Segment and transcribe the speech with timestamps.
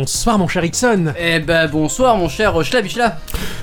[0.00, 1.12] Bonsoir mon cher Ixon.
[1.18, 3.18] Eh ben bonsoir mon cher Schlabichla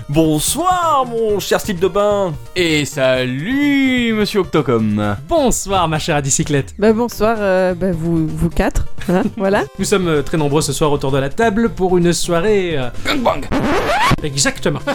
[0.07, 5.15] Bonsoir mon cher slip de bain Et salut monsieur Octocom.
[5.27, 6.75] Bonsoir ma chère à bicyclette.
[6.77, 9.63] Bah bonsoir, euh, bah, vous, vous quatre, hein, voilà.
[9.79, 12.77] Nous sommes euh, très nombreux ce soir autour de la table pour une soirée...
[12.77, 13.41] euh, Gangbang
[14.23, 14.79] Exactement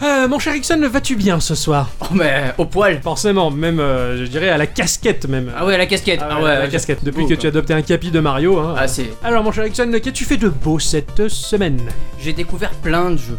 [0.00, 1.90] Euh, Mon cher Ixon, vas-tu bien ce soir?
[2.00, 5.50] Oh mais au poil Forcément, même euh, je dirais à la casquette même.
[5.56, 7.40] Ah ouais la casquette Ah ouais, à la ouais, casquette, depuis beau, que quoi.
[7.40, 8.58] tu as adopté un capi de Mario.
[8.58, 8.74] Hein.
[8.78, 9.10] Ah c'est...
[9.24, 11.80] Alors mon cher Ixon, qu'as-tu fait de beau cette semaine?
[12.20, 13.38] J'ai découvert plein de jeux.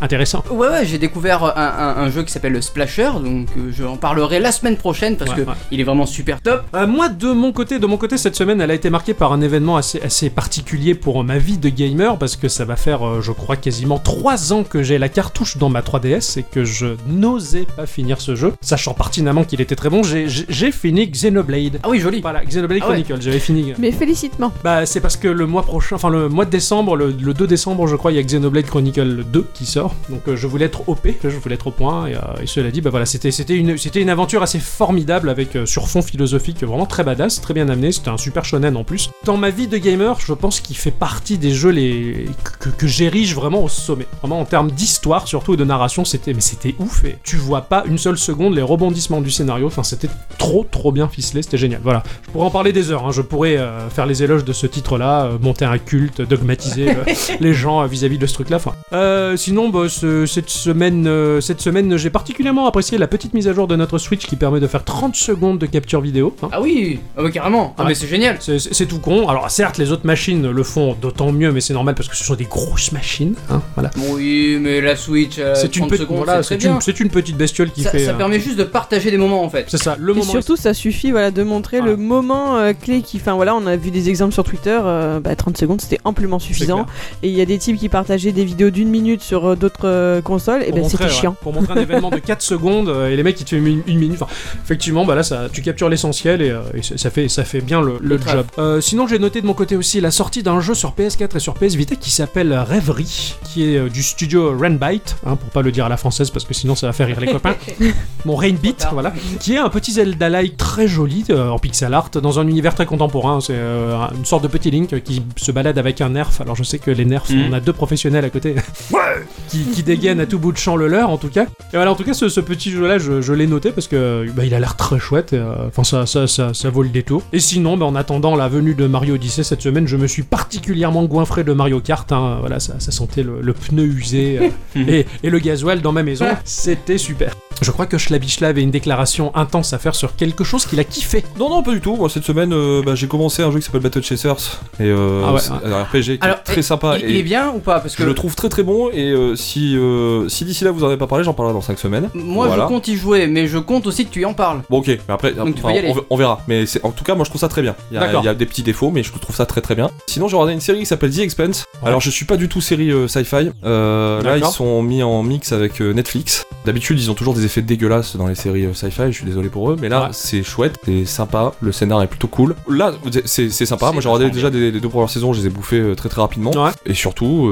[0.00, 0.44] Intéressant.
[0.50, 3.84] Ouais ouais j'ai découvert un, un- un jeu qui s'appelle le Splasher, donc euh, je
[3.84, 5.54] en parlerai la semaine prochaine parce Ouais, que ouais.
[5.70, 6.62] il est vraiment super top.
[6.74, 9.32] Euh, moi, de mon côté, de mon côté, cette semaine, elle a été marquée par
[9.32, 13.06] un événement assez, assez particulier pour ma vie de gamer, parce que ça va faire,
[13.06, 16.64] euh, je crois, quasiment 3 ans que j'ai la cartouche dans ma 3DS et que
[16.64, 20.02] je n'osais pas finir ce jeu, sachant pertinemment qu'il était très bon.
[20.02, 20.28] J'ai-
[20.72, 21.80] fini Xenoblade.
[21.82, 23.02] Ah oui joli Voilà, Xenoblade Ah ouais.
[23.02, 23.72] Chronicle, j'avais fini.
[23.78, 24.52] Mais félicitement.
[24.62, 27.46] Bah, c'est parce que le mois prochain, enfin le mois de décembre, le, le 2
[27.46, 29.87] décembre, je crois, il y a Xenoblade Chronicle 2 qui sort.
[30.10, 32.06] Donc euh, je voulais être OP, je voulais être au point.
[32.06, 35.66] Et, euh, et cela dit, bah voilà, c'était une, une aventure assez formidable avec euh,
[35.66, 37.92] sur fond philosophique vraiment très badass, très bien amené.
[37.92, 39.10] C'était un super shonen en plus.
[39.24, 42.26] Dans ma vie de gamer, je pense qu'il fait partie des jeux les
[42.60, 44.06] que, que j'érige vraiment au sommet.
[44.20, 47.04] Vraiment en termes d'histoire, surtout et de narration, c'était mais c'était ouf.
[47.04, 49.66] Et tu vois pas une seule seconde les rebondissements du scénario.
[49.66, 51.42] Enfin, c'était trop trop bien ficelé.
[51.42, 51.80] C'était génial.
[51.82, 52.02] Voilà.
[52.26, 53.06] Je pourrais en parler des heures.
[53.06, 53.10] hein.
[53.12, 56.94] Je pourrais euh, faire les éloges de ce titre-là, euh, monter un culte, dogmatiser euh,
[57.40, 58.56] les gens vis-à-vis de ce truc-là.
[58.56, 63.46] Enfin, sinon, bah, ce- cette semaine, euh, cette semaine, j'ai particulièrement apprécié la petite mise
[63.46, 66.34] à jour de notre Switch qui permet de faire 30 secondes de capture vidéo.
[66.42, 66.48] hein.
[66.52, 67.88] Ah oui Ah carrément Ah Ouais.
[67.88, 69.28] mais c'est génial C'est- C'est c'est tout con.
[69.28, 72.24] Alors certes, les autres machines le font d'autant mieux, mais c'est normal parce que ce
[72.24, 73.34] sont des grosses machines.
[73.50, 73.90] hein, voilà.
[74.10, 76.80] Oui mais la Switch euh, c'est une, 30 petite- secondes voilà, c'est très une, bien
[76.80, 77.98] c'est une petite bestiole qui ça, fait.
[77.98, 79.66] ça euh, permet juste de partager des moments en fait.
[79.68, 79.96] C'est ça.
[79.98, 80.30] Le Et moment.
[80.32, 81.92] surtout, ça suffit voilà, de montrer Voilà.
[81.92, 83.18] le moment euh, clé qui.
[83.18, 86.38] Enfin voilà, on a vu des exemples sur Twitter, euh, bah, 30 secondes c'était amplement
[86.38, 86.86] suffisant.
[87.22, 89.67] Et il y a des types qui partageaient des vidéos d'une minute sur euh, d'autres
[89.84, 91.36] euh, consoles, et pour ben montrer, c'était ouais, chiant.
[91.40, 93.82] pour montrer un événement de 4 secondes euh, et les mecs qui te font une,
[93.86, 94.20] une minute.
[94.20, 94.32] Enfin,
[94.64, 97.80] effectivement, bah là, ça, tu captures l'essentiel et, euh, et ça- fait, ça fait bien
[97.80, 98.32] le, le Le taf.
[98.34, 98.46] job.
[98.58, 101.40] Euh, sinon, j'ai noté de mon côté aussi la sortie d'un jeu sur PS4 et
[101.40, 105.62] sur PS Vita qui s'appelle Rêverie, qui est euh, du studio Rainbite, hein, pour pas
[105.62, 107.54] le dire à la française parce que sinon ça va faire rire les copains.
[108.24, 112.38] Mon Rainbeat, voilà, qui est un petit Zelda-like très joli euh, en pixel art dans
[112.38, 113.40] un univers très contemporain.
[113.40, 116.40] C'est euh, une sorte de petit Link qui se balade avec un nerf.
[116.40, 117.46] Alors je sais que les nerfs, Mhm.
[117.50, 118.54] on a deux professionnels à côté
[119.48, 121.44] qui, qui dégainent à tout bout de champ le leur en tout cas.
[121.72, 124.26] Et voilà, en tout cas, ce, ce petit jeu-là, je, je l'ai noté parce que
[124.34, 125.32] bah, il a l'air très chouette.
[125.32, 127.22] et, euh, Enfin, ça, ça, ça, ça vaut le détour.
[127.32, 130.22] Et sinon, bah, en attendant la venue de Mario Odyssey cette semaine, je me suis
[130.22, 132.10] particulièrement goinfré de Mario Kart.
[132.12, 132.36] hein.
[132.40, 134.48] Voilà, ça, ça sentait le, le pneu usé euh,
[134.88, 136.26] et, et le gasoil dans ma maison.
[136.44, 137.32] C'était super.
[137.60, 140.84] Je crois que Schlabichla avait une déclaration intense à faire sur quelque chose qu'il a
[140.84, 141.24] kiffé.
[141.40, 141.96] Non, non, pas du tout.
[141.96, 144.60] Moi, cette semaine, euh, bah, j'ai commencé un jeu qui s'appelle Battle Chasers.
[144.78, 145.72] Et euh, Ah ouais, c'est ouais.
[145.72, 146.96] un RPG qui Alors, est très sympa.
[146.98, 147.80] Il, et il est bien ou pas?
[147.80, 148.90] Parce que je le trouve très très bon.
[148.92, 151.60] Et euh, si, euh, si d'ici là vous en avez pas parlé, j'en parlerai dans
[151.62, 152.10] 5 semaines.
[152.14, 152.64] moi Voilà.
[152.64, 154.60] je compte y jouer, mais je compte aussi que tu y en parles.
[154.70, 156.40] Bon, ok, mais après, Donc, enfin, on, on verra.
[156.48, 157.74] Mais en tout cas, moi je trouve ça très bien.
[157.90, 158.22] Il y, a, D'accord.
[158.22, 159.90] il y a des petits défauts, mais je trouve ça très très bien.
[160.06, 161.64] Sinon, j'ai regardé une série qui s'appelle The Expanse.
[161.82, 161.88] Ouais.
[161.88, 163.50] Alors, je suis pas du tout série euh, sci-fi.
[163.64, 166.46] Euh, là, ils sont mis en mix avec euh, Netflix.
[166.66, 169.04] D'habitude, ils ont toujours des effets dégueulasses dans les séries sci-fi.
[169.10, 170.08] Je suis désolé pour eux, mais là, Ouais.
[170.12, 171.52] c'est chouette, c'est sympa.
[171.60, 172.54] Le scénar est plutôt cool.
[172.68, 172.92] Là,
[173.24, 173.92] c'est sympa.
[173.92, 176.20] Moi, j'ai regardé déjà des, les deux premières saisons, je les ai bouffées très très
[176.20, 176.50] rapidement.
[176.50, 176.70] Ouais.
[176.86, 177.48] Et surtout,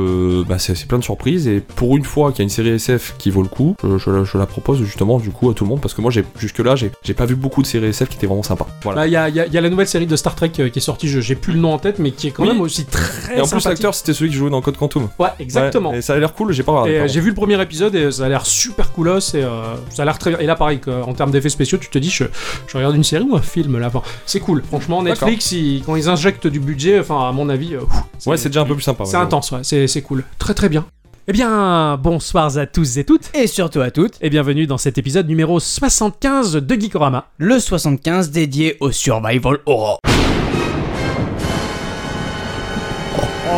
[0.48, 1.48] bah, c'est c'est plein de surprises.
[1.48, 3.98] Et pour une fois qu'il y a une série SF qui vaut le coup, je,
[3.98, 6.10] je la, je la propose justement du coup à tout le monde parce que moi,
[6.10, 8.66] j'ai jusque-là, j'ai j'ai pas vu beaucoup de séries SF qui étaient vraiment sympas.
[8.82, 9.02] Voilà.
[9.02, 10.34] Là, il y a, il y a- il y a la nouvelle série de Star
[10.34, 12.42] Trek euh, qui est sortie, j'ai plus le nom en tête, mais qui est quand
[12.42, 12.48] Oui.
[12.48, 15.08] même aussi très et en plus, l'acteur, c'était celui qui jouait dans Code Quantum.
[15.18, 15.90] Ouais, exactement.
[15.90, 16.96] Ouais, et ça a l'air cool, j'ai pas regardé.
[16.96, 20.02] Euh, j'ai vu le premier épisode et ça a l'air super coolos et euh, ça
[20.02, 20.42] a l'air très.
[20.42, 22.24] Et là, pareil, en termes d'effets spéciaux, tu te dis, je,
[22.66, 23.88] je regarde une série ou un film là.
[23.88, 24.62] Enfin, c'est cool.
[24.66, 25.02] Franchement.
[25.02, 28.48] Netflix, ils- quand ils injectent du budget, enfin, à mon avis, euh, ouf, Ouais, c'est
[28.48, 29.04] déjà un peu plus sympa.
[29.04, 29.22] c'est ouais.
[29.22, 30.24] intense, ouais, c'est cool.
[30.38, 30.84] Très très bien.
[31.28, 33.34] Eh bien, bonsoir à tous et toutes.
[33.34, 37.26] Et surtout à toutes, Et bienvenue dans cet épisode numéro 75 de Geekorama.
[37.38, 39.98] le 75 dédié au Survival Horror.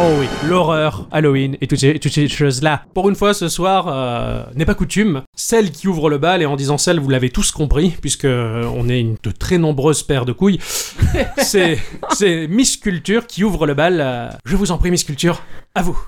[0.01, 2.85] Oh oui, l'horreur, Halloween et toutes ces, toutes ces choses-là.
[2.95, 5.23] Pour une fois, ce soir, euh, n'est pas coutume.
[5.37, 8.65] Celle qui ouvre le bal, et en disant celle, vous l'avez tous compris, puisque euh,
[8.77, 10.59] on est une de très nombreuses paires de couilles.
[11.39, 11.79] c'est,
[12.15, 13.99] c'est Miss Culture qui ouvre le bal.
[14.01, 15.43] euh, je vous en prie, Miss Culture,
[15.75, 15.99] à vous.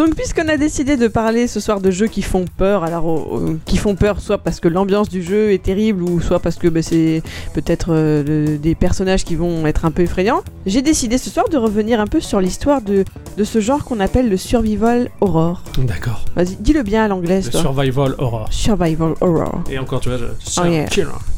[0.00, 3.58] Donc, puisqu'on a décidé de parler ce soir de jeux qui font peur, alors euh,
[3.66, 6.68] qui font peur soit parce que l'ambiance du jeu est terrible, ou soit parce que
[6.68, 11.28] bah, c'est peut-être euh, des personnages qui vont être un peu effrayants, j'ai décidé ce
[11.28, 13.04] soir de revenir un peu sur l'histoire de,
[13.36, 15.62] de ce genre qu'on appelle le survival horror.
[15.76, 16.24] D'accord.
[16.34, 17.60] Vas-y, dis-le bien à l'anglaise, Le toi.
[17.60, 18.48] survival horror.
[18.50, 19.64] Survival horror.
[19.70, 20.24] Et encore, tu vois, je...
[20.62, 20.86] Oh, yeah.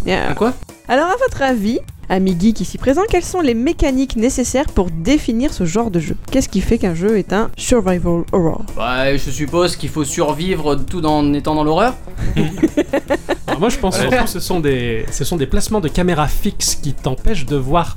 [0.06, 0.35] Yeah.
[0.35, 0.53] Quoi?
[0.87, 1.81] Alors, à votre avis,
[2.12, 6.14] amis geeks ici présents, quelles sont les mécaniques nécessaires pour définir ce genre de jeu?
[6.31, 8.64] Qu'est-ce qui fait qu'un jeu est un survival horror?
[8.76, 11.94] Bah, je suppose qu'il faut survivre tout en étant dans l'horreur.
[13.47, 16.29] Alors moi, je pense surtout que ce sont des, ce sont des placements de caméras
[16.29, 17.97] fixes qui t'empêchent de voir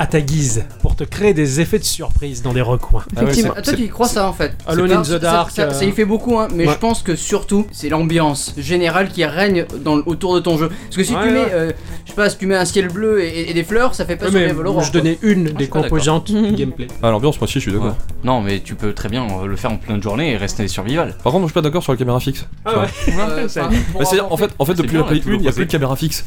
[0.00, 3.02] à ta guise pour te créer des effets de surprise dans des recoins.
[3.16, 3.54] Ah ouais, Effectivement.
[3.56, 5.84] Ah, toi, tu y crois ça en fait Alone in the ça- Dark, Ça, ça
[5.84, 6.72] euh, y fait beaucoup, hein, mais ouais.
[6.72, 10.68] je pense que surtout, c'est l'ambiance générale qui règne dans, autour de ton jeu.
[10.68, 11.50] Parce que si Ouais, tu mets, ouais.
[11.52, 11.72] euh,
[12.04, 14.14] je sais pas, si tu mets un ciel bleu et, et des fleurs, ça fait
[14.16, 14.82] pas Ouais, mais survival horror.
[14.84, 16.86] je donnais une des pas composantes du gameplay.
[17.02, 17.88] Ah, l'ambiance, moi aussi, je suis d'accord.
[17.88, 17.92] Ouais.
[18.22, 21.08] Non, mais tu peux très bien euh, le faire en pleine journée et rester survival.
[21.24, 22.46] Par contre, moi, je suis pas d'accord sur la caméra fixe.
[22.64, 22.86] Ah ouais.
[23.24, 23.68] Euh, enfin,
[23.98, 25.48] Bah, c'est-à-dire, en fait, en fait, C'est depuis la Play là, tout 1, il y
[25.48, 26.24] a plus de caméra fixe.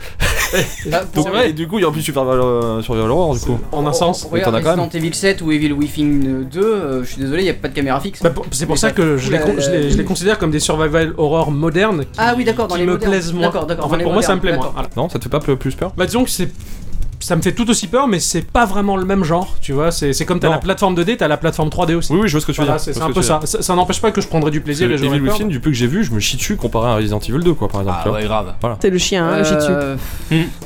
[1.15, 3.59] Donc, et du coup, il y a en plus Super euh, sur Horror, du coup.
[3.71, 4.27] En un sens.
[4.57, 4.79] As quand même.
[4.85, 7.67] Resident Evil 7 ou Evil Within 2, euh, je suis désolé, il n'y a pas
[7.67, 8.21] de caméra fixe.
[8.21, 10.03] Bah, c'est pour Mais ça que je fout les, la- con- je les- je les
[10.03, 13.11] considère comme des survival horror modernes qui, Ah oui, d'accord, dans qui les me modernes.
[13.11, 13.47] plaisent moins.
[13.55, 14.71] En fait, pour moi, ça me plaît moins.
[14.73, 14.89] Voilà.
[14.97, 16.49] Non, ça te fait pas plus peur Bah disons que c'est
[17.19, 19.91] ça me fait tout aussi peur, mais c'est pas vraiment le même genre, tu vois.
[19.91, 22.13] C'est comme t'as la plateforme 2D, t'as la plateforme 3D aussi.
[22.13, 22.93] Oui, oui, je vois ce que tu veux Voilà, dire.
[22.93, 23.39] c'est un peu ça.
[23.39, 23.47] veux.
[23.47, 25.19] Ça, ça n'empêche pas que je prendrais du plaisir et Evil.
[25.21, 27.53] Within, du peu que j'ai vu, je me chie dessus comparé à Resident Evil 2,
[27.53, 27.99] quoi, par exemple.
[28.05, 28.53] Ah ouais, grave.
[28.81, 29.71] C'est le chien, hein, le shih tzu.
[29.71, 29.95] Euh,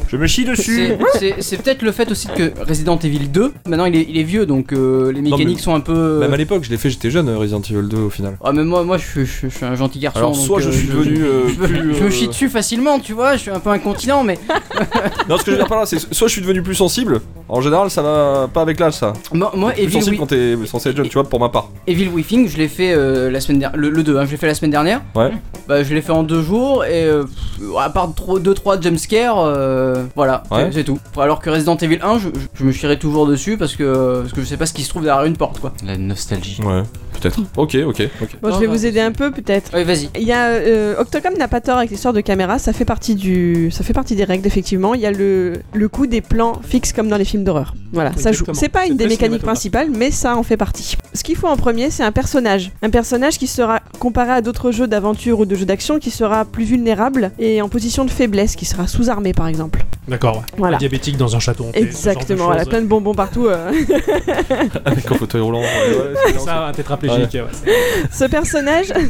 [0.09, 3.95] Je me chie c'est- c'est peut-être le fait aussi que Resident Evil 2, maintenant il
[3.95, 6.19] est, il est vieux donc euh, les mais mécaniques sont un peu.
[6.19, 8.38] Même à l'époque, je l'ai fait, j'étais jeune, euh, Resident Evil 2 au final.
[8.44, 10.19] Ah mais moi, moi je, suis- je, je suis un gentil garçon.
[10.19, 13.13] Alors, donc, soit je euh, suis devenu euh, je, me- euh, chie dessus facilement, tu
[13.13, 14.38] vois, je suis un peu incontinent, mais
[15.30, 17.21] Non, ce que je veux dire par là, c'est soit je suis devenu plus sensible.
[17.49, 19.11] En général, ça va pas avec l'âge, ça.
[19.33, 21.69] moi, moi Plus Evil, sensible quand t'es censé être jeune, tu vois, pour ma part.
[21.88, 24.38] Evil Within, je l'ai fait euh, la semaine dernière, le, le 2, hein, je l'ai
[24.38, 25.01] fait la semaine dernière.
[25.15, 25.31] Ouais.
[25.67, 30.03] Bah je l'ai fait en deux jours et euh, pff, à part 2-3 jumpscares, euh,
[30.15, 30.69] voilà, Ouais.
[30.71, 30.97] c'est- tout.
[31.17, 34.33] Alors que Resident Evil 1, je, je- je me chierais toujours dessus parce que, parce
[34.33, 35.73] que je sais pas ce qui se trouve derrière une porte quoi.
[35.85, 36.57] La nostalgie.
[36.63, 36.83] Ouais,
[37.21, 37.39] peut-être.
[37.57, 38.29] Ok, ok, ok.
[38.41, 39.71] Bon, je vais vous aider un peu peut-être.
[39.77, 40.09] Vas-y.
[40.18, 43.15] Il y a euh, Octocom n'a pas tort avec l'histoire de caméra, ça fait partie
[43.15, 44.94] du, ça fait partie des règles effectivement.
[44.94, 47.73] Il y a le le coup des plans fixes comme dans les films d'horreur.
[47.94, 48.45] Voilà, ça joue.
[48.53, 50.95] C'est pas une des mécaniques principales, mais ça en fait partie.
[51.13, 54.71] Ce qu'il faut en premier, c'est un personnage, un personnage qui sera comparé à d'autres
[54.71, 58.56] jeux d'aventure ou de jeux d'action, qui sera plus vulnérable et en position de faiblesse,
[58.56, 59.83] qui sera sous-armé par exemple.
[60.07, 60.44] D'accord, ouais.
[60.57, 60.77] Voilà.
[60.77, 61.65] Un diabétique dans un château.
[61.74, 63.47] Exactement, voilà, plein de bonbons partout.
[63.47, 63.71] euh.
[64.85, 65.59] Avec un fauteuil roulant.
[65.59, 67.11] ouais, ouais, c'est bien, Ça, un tétraplégique.
[67.16, 67.28] Ouais.
[68.12, 68.88] Ce personnage,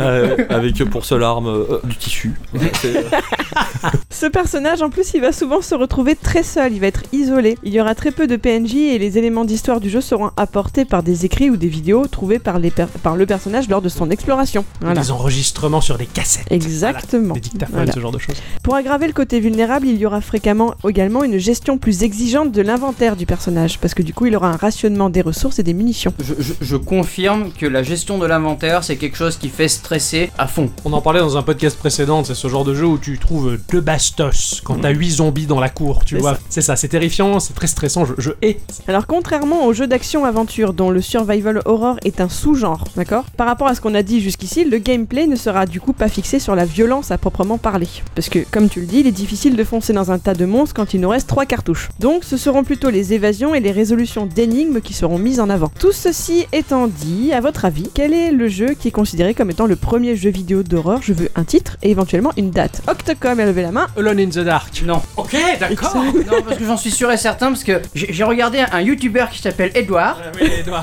[0.00, 2.32] Euh, avec euh, pour seule arme euh, du tissu.
[2.54, 2.70] Ouais,
[4.10, 7.58] Ce personnage, en plus, il va souvent se retrouver très seul, il va être isolé.
[7.62, 10.84] Il y aura très peu de PNJ et les éléments d'histoire du jeu seront apportés
[10.84, 13.88] par des écrits ou des vidéos trouvés par, les per- par le personnage lors de
[13.88, 14.64] son exploration.
[14.80, 15.00] Voilà.
[15.00, 16.46] Des enregistrements sur des cassettes.
[16.50, 17.34] Exactement.
[17.34, 17.92] Des dictaphones, Voilà.
[17.92, 18.36] ce genre de choses.
[18.62, 22.62] Pour aggraver le côté vulnérable, il y aura fréquemment également une gestion plus exigeante de
[22.62, 25.74] l'inventaire du personnage, parce que du coup, il aura un rationnement des ressources et des
[25.74, 26.12] munitions.
[26.22, 30.30] Je, je- je confirme que la gestion de l'inventaire, c'est quelque chose qui fait stresser
[30.38, 30.70] à fond.
[30.84, 33.58] On en parlait dans un podcast précédent, c'est ce genre de jeu où tu trouves
[33.70, 36.38] deux bastos quand t'as 8 zombies dans la cour, tu vois.
[36.48, 38.60] C'est ça, c'est terrifiant, c'est très stressant, je, je hais.
[38.88, 43.24] Alors contrairement aux jeux d'action-aventure dont le survival horror est un sous-genre, d'accord?
[43.36, 46.08] Par rapport à ce qu'on a dit jusqu'ici, le gameplay ne sera du coup pas
[46.08, 47.88] fixé sur la violence à proprement parler.
[48.14, 50.44] Parce que, comme tu le dis, il est difficile de foncer dans un tas de
[50.44, 51.88] monstres quand il nous reste trois cartouches.
[52.00, 55.70] Donc ce seront plutôt les évasions et les résolutions d'énigmes qui seront mises en avant.
[55.78, 59.50] Tout ceci étant dit, à votre avis, quel est le jeu qui est considéré comme
[59.50, 61.00] étant le premier jeu vidéo d'horreur?
[61.02, 62.80] Je veux un titre et éventuellement une date.
[62.88, 63.86] Octocom a levé la main.
[63.98, 64.82] Alone in the Dark.
[64.86, 65.02] Non.
[65.18, 65.94] Ok, d'accord.
[65.94, 68.80] non, parce que j'en suis sûr et certain, parce que j'ai j'ai regardé un, un
[68.80, 70.18] youtubeur qui s'appelle Edouard,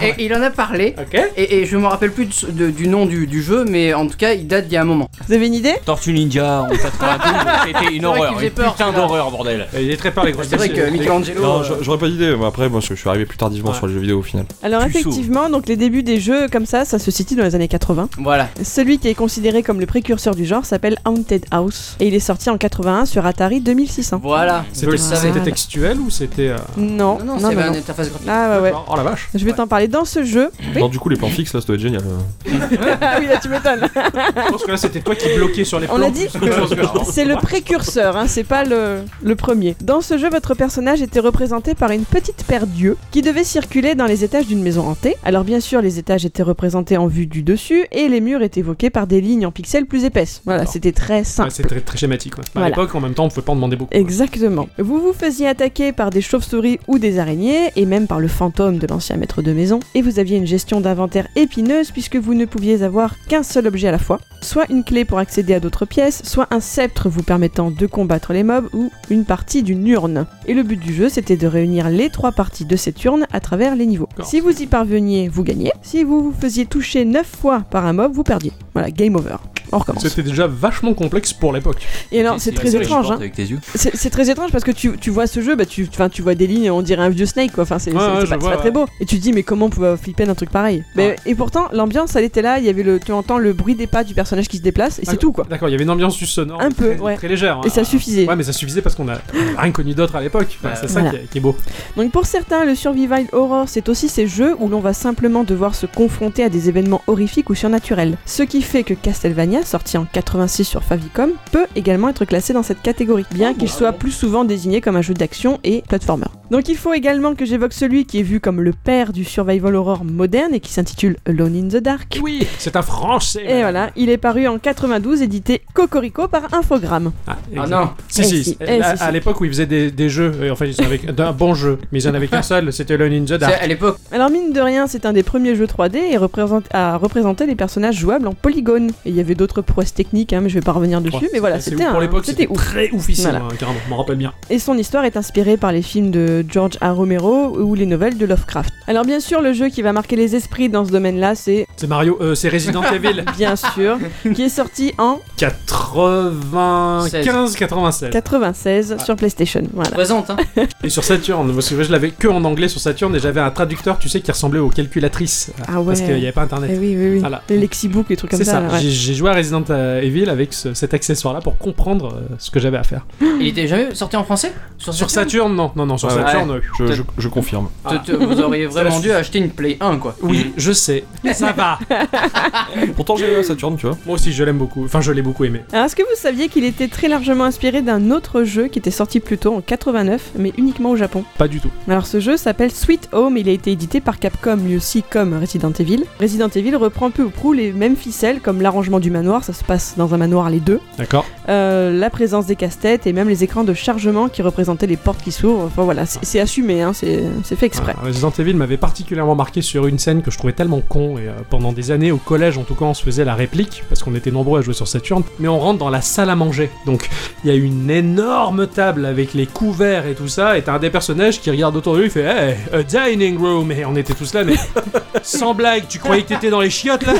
[0.03, 1.19] et il en a parlé, Ok.
[1.35, 4.05] et, et je me rappelle plus de- de- du nom du, du jeu, mais en
[4.07, 5.09] tout cas, il date d'il y a un moment.
[5.27, 5.73] Vous avez une idée?
[5.85, 7.31] Tortue Ninja en 92,
[7.65, 8.27] c'était une vrai horreur.
[8.29, 9.01] qu'il faisait Une peur, putain celui-là.
[9.01, 9.67] d'horreur, bordel.
[9.79, 10.91] Il est très peur, les grosses C'est vrai que têtes.
[10.91, 11.41] Michelangelo.
[11.41, 12.35] Non, euh, j'a- j'aurais pas d'idée.
[12.37, 13.77] mais Après, moi, je suis arrivé plus tardivement Ouais.
[13.77, 14.45] sur les jeux vidéo au final.
[14.61, 17.67] Alors effectivement, donc les débuts des jeux comme ça, ça se situe dans les années
[17.67, 18.09] 80.
[18.17, 18.47] Voilà.
[18.63, 22.19] Celui qui est considéré comme le précurseur du genre s'appelle Haunted House et il est
[22.19, 24.19] sorti en 81 sur Atari 2600.
[24.23, 24.65] Voilà.
[24.73, 26.49] C'était textuel ou c'était.
[26.49, 28.27] euh, Non, Non, non, non, non, une interface graphique.
[28.29, 28.73] Ah ouais ouais.
[28.89, 29.29] Oh la vache.
[29.33, 30.51] Je vais t'en parler dans ce jeu.
[30.75, 30.79] Oui.
[30.81, 32.01] Non, du coup, les plans fixes là, ça doit être génial.
[32.01, 32.51] euh.
[33.01, 33.87] ah oui, là tu m'étonnes.
[33.95, 36.09] Je pense que là c'était toi qui bloquais sur les On plans.
[36.09, 39.75] dit, qu'autre chose que- c'est le précurseur, hein, c'est pas le, le premier.
[39.81, 43.95] Dans ce jeu, votre personnage était représenté par une petite paire d'yeux qui devait circuler
[43.95, 45.15] dans les étages d'une maison hantée.
[45.23, 48.59] Alors bien sûr, les étages étaient représentés en vue du dessus et les murs étaient
[48.61, 50.41] évoqués par des lignes en pixels plus épaisses.
[50.45, 51.51] Voilà, c'était très Ouais, simple.
[51.51, 52.37] c'est très, très schématique.
[52.37, 52.43] Ouais.
[52.55, 52.61] Bah.
[52.63, 53.93] À l'époque, en même temps, on pouvait pas en demander beaucoup.
[53.93, 54.69] Exactement.
[54.77, 58.77] Vous vous faisiez attaquer par des chauves-souris ou des araignées, et même par le fantôme
[58.77, 62.45] de l'ancien maître de maison, et vous aviez une gestion d'inventaire épineuse puisque vous ne
[62.45, 65.85] pouviez avoir qu'un seul objet à la fois, soit une clé pour accéder à d'autres
[65.85, 70.25] pièces, soit un sceptre vous permettant de combattre les mobs, ou une partie d'une urne.
[70.47, 73.39] Et le but du jeu, c'était de réunir les trois parties de cette urne à
[73.39, 74.09] travers les niveaux.
[74.23, 75.71] Si vous y parveniez, vous gagnez.
[75.81, 78.51] Si vous vous faisiez toucher 9 fois par un mob, vous perdiez.
[78.73, 79.37] Voilà, game over.
[79.71, 80.03] On recommence.
[80.07, 81.77] C'était déjà vachement complexe pour l'époque.
[82.11, 83.11] Et alors, Et c'est très étrange.
[83.11, 83.15] Hein.
[83.15, 83.59] Avec tes yeux.
[83.75, 86.21] C'est c'est très étrange parce que tu, tu vois ce jeu, bah tu, enfin, tu
[86.21, 87.63] vois des lignes, on dirait un vieux Snake quoi.
[87.63, 88.85] Enfin, c'est Ouais, c'est- ouais, c'est je pas, c'est vois, pas très beau.
[88.99, 90.83] Et tu te dis, mais comment on pouvait flipper d'un truc pareil?
[90.95, 91.15] Mais- Ouais.
[91.25, 92.59] Et pourtant, l'ambiance, elle était là.
[92.59, 94.99] Il y avait le, tu entends le bruit des pas du personnage qui se déplace
[94.99, 95.45] et c'est tout quoi.
[95.49, 96.61] D'accord, il y avait une ambiance juste sonore.
[96.61, 97.15] Un peu, très, ouais.
[97.15, 97.61] Très légère.
[97.63, 97.71] Et hein.
[97.73, 98.27] ça suffisait.
[98.27, 99.17] Ouais, mais ça suffisait parce qu'on a
[99.57, 100.47] rien connu d'autre à l'époque.
[100.59, 100.75] Enfin, Ouais.
[100.79, 101.17] c'est ça Voilà.
[101.17, 101.55] qui est, qui est beau.
[101.97, 105.75] Donc pour certains, le survival horror, c'est aussi ces jeux où l'on va simplement devoir
[105.75, 108.17] se confronter à des événements horrifiques ou surnaturels.
[108.25, 112.63] Ce qui fait que Castlevania, sorti en 86 sur Favicom, peut également être classé dans
[112.63, 115.83] cette catégorie, bien Oh, qu'il bah, soit plus souvent désigné comme un jeu d'action et
[115.87, 116.25] platformer.
[116.49, 119.75] Donc il faut également que j'évoque celui qui est vu comme le père du survival
[119.75, 122.19] horror moderne et qui s'intitule Alone in the Dark.
[122.21, 123.43] Oui, c'est un français.
[123.47, 127.11] Et voilà, il est paru en 92, édité Cocorico par Infogrames.
[127.27, 127.89] Ah, Ah non.
[128.09, 128.43] Si, Eh si.
[128.43, 129.13] si, à- eh à si, à si.
[129.13, 131.77] l'époque où ils faisaient des, des jeux, euh, enfin, ils en avaient un bon jeu,
[131.91, 133.57] mais ils en avaient qu'un seul, c'était Alone in the C'est Dark.
[133.61, 133.97] à l'époque.
[134.11, 137.55] Alors mine de rien, c'est un des premiers jeux 3D et représente, à représenter les
[137.55, 138.91] personnages jouables en polygone.
[139.05, 141.17] Et il y avait d'autres prouesses techniques, hein, mais je vais pas revenir dessus.
[141.17, 143.45] Ouais, mais voilà, c'était Pour l'époque, c'était très oufissime, Voilà.
[143.45, 144.31] hein, carrément, je m'en rappelle bien.
[144.49, 146.93] Et son histoire est inspirée par les films de George A.
[146.93, 148.71] Romero ou les nouvelles de Lovecraft.
[148.87, 151.87] Alors bien sûr, le jeu qui va marquer les esprits dans ce domaine-là, c'est C'est
[151.87, 153.97] Mario, euh, c'est Resident Evil bien sûr,
[154.33, 158.09] qui est sorti en 95, 96.
[158.11, 159.63] 96 sur PlayStation.
[159.73, 159.91] Voilà.
[159.91, 160.37] Présente, hein.
[160.83, 163.51] Et sur Saturn, parce que je l'avais que en anglais sur Saturn et j'avais un
[163.51, 165.51] traducteur, tu sais, qui ressemblait aux calculatrices.
[165.67, 165.87] Ah ouais.
[165.87, 166.71] Parce qu'il n'y avait pas internet.
[166.73, 167.19] Eh oui, oui, oui.
[167.19, 167.41] Voilà.
[167.49, 168.61] Les lexibook, les trucs comme C'est ça.
[168.61, 168.79] ouais.
[168.81, 169.63] j'ai joué à Resident
[170.01, 173.05] Evil avec ce- cet accessoire-là pour comprendre euh, ce que j'avais à faire.
[173.39, 174.53] Il était jamais sorti en français?
[174.77, 176.21] Sur Saturn, non, non, non, sur Ouais, ouais.
[176.25, 177.69] Saturn, euh, Je, je- je confirme.
[177.87, 180.15] Te- te- Vous auriez C'est la vraiment dû acheter une Play 1, quoi.
[180.21, 181.79] oui, je sais, ça va.
[182.95, 183.97] Pourtant, j'ai eu un Saturn, tu vois.
[184.05, 185.61] Moi aussi, je l'aime beaucoup, enfin, je l'ai beaucoup aimé.
[185.71, 188.91] Alors, est-ce que vous saviez qu'il était très largement inspiré d'un autre jeu qui était
[188.91, 191.23] sorti plus tôt en 89, mais uniquement au Japon?
[191.37, 191.69] Pas du tout.
[191.87, 195.37] Alors, ce jeu s'appelle Sweet Home, il a été édité par Capcom, lui aussi comme
[195.39, 196.03] Resident Evil.
[196.19, 199.63] Resident Evil reprend peu ou prou les mêmes ficelles, comme l'arrangement du manoir, ça se
[199.63, 201.25] passe dans un manoir les deux, D'accord.
[201.49, 205.21] Euh, la présence des casse-têtes et même les écrans de chargement qui représentaient les portes
[205.21, 205.63] qui s'ouvrent.
[205.65, 207.95] Enfin voilà, c'est assumé, hein, c'est c'est fait exprès.
[207.97, 211.27] Ah, Resident Evil m'avait particulièrement marqué sur une scène que je trouvais tellement con et
[211.27, 214.03] euh, pendant des années au collège en tout cas on se faisait la réplique parce
[214.03, 216.69] qu'on était nombreux à jouer sur Saturn mais on rentre dans la salle à manger.
[216.85, 217.09] Donc
[217.43, 220.79] il y a une énorme table avec les couverts et tout ça et t'as un
[220.79, 223.71] des personnages qui regarde autour de lui il fait hey a dining room.
[223.71, 224.55] Et on était tous là mais
[225.23, 227.13] sans blague tu croyais que t'étais dans les chiottes là?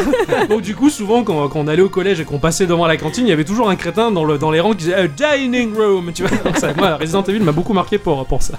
[0.50, 2.98] Donc du coup souvent quand, quand on allait au collège et qu'on passait devant la
[2.98, 5.08] cantine il y avait toujours un crétin dans, le, dans les rangs qui disait a
[5.08, 8.56] dining room tu vois donc ça, moi Resident Evil m'a beaucoup marqué pour, pour ça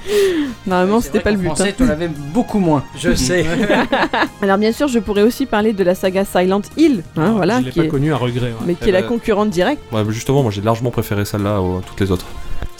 [0.64, 1.48] Normalement, c'était pas le but.
[1.48, 1.54] hein.
[1.56, 2.84] français, tu l'avais beaucoup moins.
[2.96, 3.44] je sais
[4.42, 7.64] Alors bien sûr, je pourrais aussi parler de la saga Silent Hill, hein, voilà, je
[7.66, 8.64] l'ai qui pas est, connu à regret ouais.
[8.66, 9.82] mais qui Eh est la ben, concurrente directe.
[9.90, 12.26] Ouais, mais justement, moi j'ai largement préféré celle-là à toutes les autres.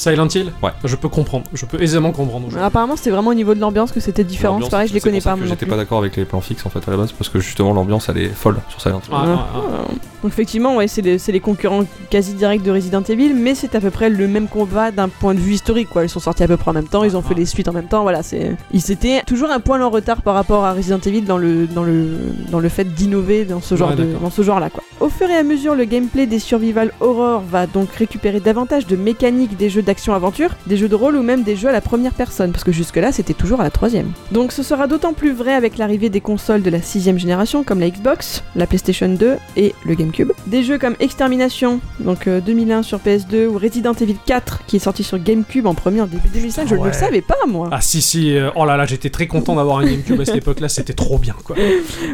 [0.02, 0.70] Silent Hill Ouais.
[0.84, 2.46] Je peux comprendre, je peux aisément comprendre.
[2.48, 2.66] aujourd'hui.
[2.66, 4.58] Apparemment, c'était vraiment au niveau de l'ambiance que c'était différent.
[4.62, 5.32] C'est pareil, je les connais pas.
[5.34, 5.70] que moi non J'étais plus.
[5.70, 8.08] pas d'accord avec les plans fixes en fait à la base parce que justement l'ambiance
[8.08, 9.12] elle est folle sur Silent Hill.
[9.12, 9.34] Ah, Ouais.
[9.36, 9.58] ah, ah.
[9.58, 9.92] Euh,
[10.22, 13.74] Donc effectivement, ouais, c'est les, c'est les concurrents quasi directs de Resident Evil, mais c'est
[13.74, 15.88] à peu près le même combat d'un point de vue historique.
[15.88, 16.04] Quoi.
[16.04, 17.40] Ils sont sortis à peu près en même temps, ils ont fait Ah.
[17.40, 18.02] les suites en même temps.
[18.02, 18.56] Voilà, c'est.
[18.72, 21.82] Ils étaient toujours un poil en retard par rapport à Resident Evil dans le dans
[21.84, 22.08] le
[22.50, 24.20] dans le fait d'innover dans ce genre Ouais, de d'accord.
[24.20, 24.70] dans ce genre-là.
[24.70, 24.82] Quoi.
[25.00, 28.94] Au fur et à mesure, le gameplay des survival horror va donc récupérer davantage de
[28.96, 32.14] mécaniques des jeux d'action-aventure, des jeux de rôle ou même des jeux à la première
[32.14, 34.10] personne, parce que jusque-là, c'était toujours à la troisième.
[34.30, 37.78] Donc ce sera d'autant plus vrai avec l'arrivée des consoles de la sixième génération comme
[37.78, 40.32] la Xbox, la PlayStation 2 et le GameCube.
[40.46, 44.78] Des jeux comme Extermination, donc euh, 2001 sur PS2 ou Resident Evil 4 qui est
[44.78, 47.68] sorti sur GameCube en premier en début 2005, je ne le savais pas moi.
[47.70, 50.36] Ah si si, euh, oh là là, j'étais très content d'avoir un GameCube à cette
[50.42, 51.56] époque-là, c'était trop bien quoi.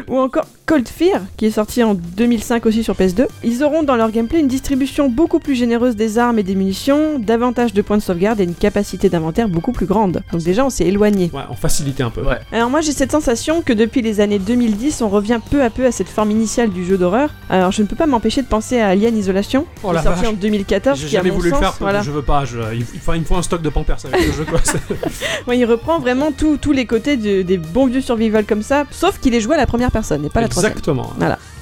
[0.09, 3.27] Ou encore Cold Fear qui est sorti en 2005 aussi sur PS2.
[3.43, 7.19] Ils auront dans leur gameplay une distribution beaucoup plus généreuse des armes et des munitions,
[7.19, 10.21] davantage de points de sauvegarde et une capacité d'inventaire beaucoup plus grande.
[10.31, 11.29] Donc déjà on s'est éloigné.
[11.33, 12.21] Ouais, on facilitait un peu.
[12.21, 12.39] Ouais.
[12.51, 15.85] Alors moi j'ai cette sensation que depuis les années 2010 on revient peu à peu
[15.85, 17.29] à cette forme initiale du jeu d'horreur.
[17.49, 20.03] Alors je ne peux pas m'empêcher de penser à Alien Isolation Oh qui la est
[20.03, 20.29] sorti vache.
[20.29, 22.01] en 2014 J'ai qui à jamais mon voulu sens, le faire, voilà.
[22.01, 24.33] je veux pas, je- il, faut, il me faut un stock de Pampers avec le
[24.33, 24.59] jeu quoi.
[25.47, 28.83] Ouais, il reprend vraiment tous tous les côtés de- des bons vieux survival comme ça,
[28.91, 30.71] sauf qu'il est joué à la première personne et pas la troisième.
[30.73, 31.11] Exactement.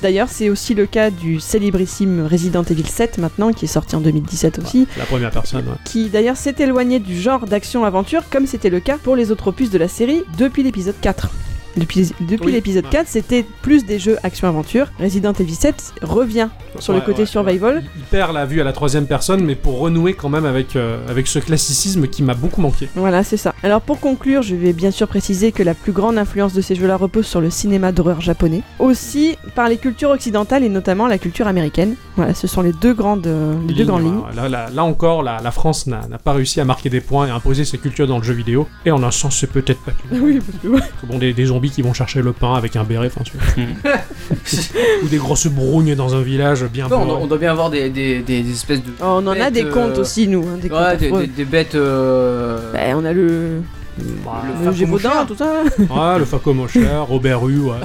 [0.01, 4.01] D'ailleurs, c'est aussi le cas du célébrissime Resident Evil 7 maintenant, qui est sorti en
[4.01, 5.75] 2017 aussi, La première personne, ouais.
[5.85, 9.71] qui d'ailleurs s'est éloigné du genre d'action-aventure, comme c'était le cas pour les autres opus
[9.71, 11.29] de la série depuis l'épisode 4.
[11.77, 12.51] Depuis, depuis Oui.
[12.51, 12.91] l'épisode Ouais.
[12.91, 14.87] 4, c'était plus des jeux action-aventure.
[14.99, 16.47] Resident Evil 7 revient
[16.79, 17.83] sur le côté ouais, survival.
[17.95, 20.97] Il perd la vue à la troisième personne, mais pour renouer quand même avec, euh,
[21.09, 22.87] avec ce classicisme qui m'a beaucoup manqué.
[22.95, 23.53] Voilà, c'est ça.
[23.63, 26.75] Alors pour conclure, je vais bien sûr préciser que la plus grande influence de ces
[26.75, 31.17] jeux-là repose sur le cinéma d'horreur japonais, aussi par les cultures occidentales et notamment la
[31.17, 31.95] culture américaine.
[32.15, 34.21] Voilà, ce sont les deux grandes, euh, les deux grandes lignes.
[34.35, 37.29] Là, là- là encore, la, la France n'a pas réussi à marquer des points et
[37.29, 38.67] à imposer sa culture dans le jeu vidéo.
[38.85, 40.07] Et en un sens, c'est peut-être pas tout.
[40.27, 40.79] Oui, parce que ouais.
[40.79, 43.21] Parce que Bon, des, des zombies qui vont chercher le pain avec un béret, enfin,
[43.23, 43.93] tu vois.
[45.03, 47.69] Ou des grosses brougnes dans un village bien Bon, on, doit- on doit bien avoir
[47.69, 48.91] des, des, des- des espèces de.
[49.01, 50.43] Oh, on en a des euh, contes aussi, nous.
[50.47, 51.21] hein, des contes Ouais, des, affreux.
[51.21, 51.75] des- des bêtes.
[51.75, 53.61] euh, Bah, on a le,
[54.25, 55.63] Bah, le Gévaudan, tout ça.
[55.79, 57.75] Ouais, le Facomocher, Robert Hue, ouais.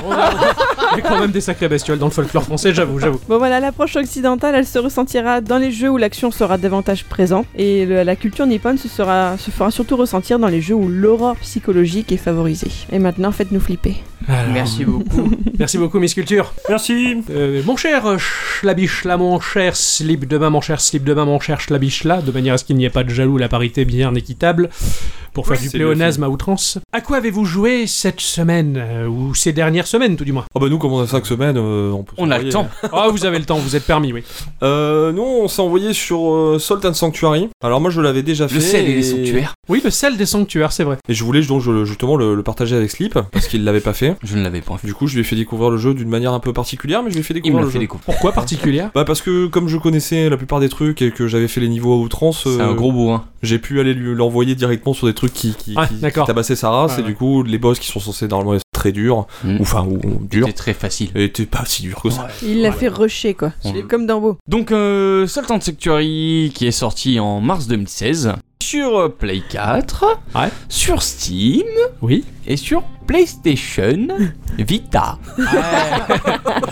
[0.95, 3.19] Il y a quand même des sacrées bestioles dans le folklore français, j'avoue, j'avoue.
[3.29, 7.47] Bon voilà, l'approche occidentale, elle se ressentira dans les jeux où l'action sera davantage présente,
[7.57, 10.89] et le- la culture nippone se, sera, se fera surtout ressentir dans les jeux où
[10.89, 12.71] l'horreur psychologique est favorisée.
[12.93, 13.97] Et maintenant, faites-nous flipper.
[14.29, 15.31] Alors, Merci beaucoup.
[15.59, 16.53] Merci beaucoup, Miss Culture.
[16.69, 21.15] Merci Euh, mon cher euh, Schlabichla, mon cher slip de bain, mon cher slip de
[21.15, 23.49] bain, mon cher Schlabichla, de manière à ce qu'il n'y ait pas de jaloux, la
[23.49, 24.69] parité bien équitable,
[25.33, 26.79] pour faire Oui, du c'est pléonasme à outrance.
[26.93, 30.45] À quoi avez-vous joué cette semaine, euh, ou ces dernières semaines tout du moins?
[30.55, 32.69] Ah bah nous, comme on a 5 semaines, euh, on peut On a le temps.
[32.93, 34.23] Ah, vous avez le temps, vous êtes permis, oui.
[34.63, 37.49] Euh, nous, on s'est envoyé sur euh, Salt and Sanctuary.
[37.63, 38.55] Alors moi, je l'avais déjà fait.
[38.57, 39.55] Le sel et les sanctuaires.
[39.69, 40.99] Oui, le sel des sanctuaires, c'est vrai.
[41.09, 43.93] Et je voulais donc je- justement le, le partager avec Sleep, parce qu'il l'avait pas
[43.95, 44.17] fait.
[44.23, 44.87] Je ne l'avais pas fait.
[44.87, 47.11] Du coup, je lui ai fait découvrir le jeu d'une manière un peu particulière, mais
[47.11, 47.81] je lui ai fait Il me découvrir l'a le fait jeu.
[47.81, 48.05] découvrir.
[48.05, 48.91] Pourquoi particulière?
[48.95, 51.69] Bah parce que comme je connaissais la plupart des trucs et que j'avais fait les
[51.69, 53.25] niveaux à outrance, C'est euh, un gros bourrin.
[53.43, 56.27] j'ai pu aller lui l'envoyer directement sur des trucs qui, qui, Ouais, qui- qui d'accord.
[56.27, 57.09] tabassaient sa race Ouais, et ouais.
[57.09, 59.59] du coup les boss qui sont censés normalement être très durs, Mm.
[59.59, 61.11] ou enfin ou, ou durs, C'était très facile.
[61.15, 62.29] étaient pas si durs que ça.
[62.43, 62.77] Il l'a Ouais.
[62.77, 63.53] fait rusher, quoi.
[63.65, 63.85] Ouais.
[63.89, 64.39] Comme dans Beau.
[64.49, 68.33] Donc, euh, Salt and Sanctuary qui est sorti en mars 2016
[68.63, 70.49] sur Play 4, Ouais.
[70.69, 71.67] sur Steam
[72.01, 72.25] Oui.
[72.47, 74.09] et sur PlayStation
[74.59, 75.19] Vita.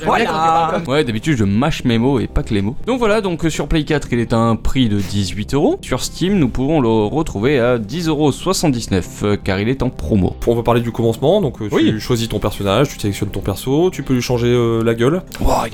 [0.05, 0.81] Voilà.
[0.89, 2.75] Ouais, d'habitude je mâche mes mots et pas que les mots.
[2.87, 5.79] Donc voilà, donc euh, sur Play 4 il est à un prix de 18 euros.
[5.83, 10.37] Sur Steam nous pouvons le retrouver à 10,79€ euh, car il est en promo.
[10.47, 12.01] On va parler du commencement, donc euh, tu Oui.
[12.01, 15.23] choisis ton personnage, tu sélectionnes ton perso, tu peux lui changer euh, la gueule.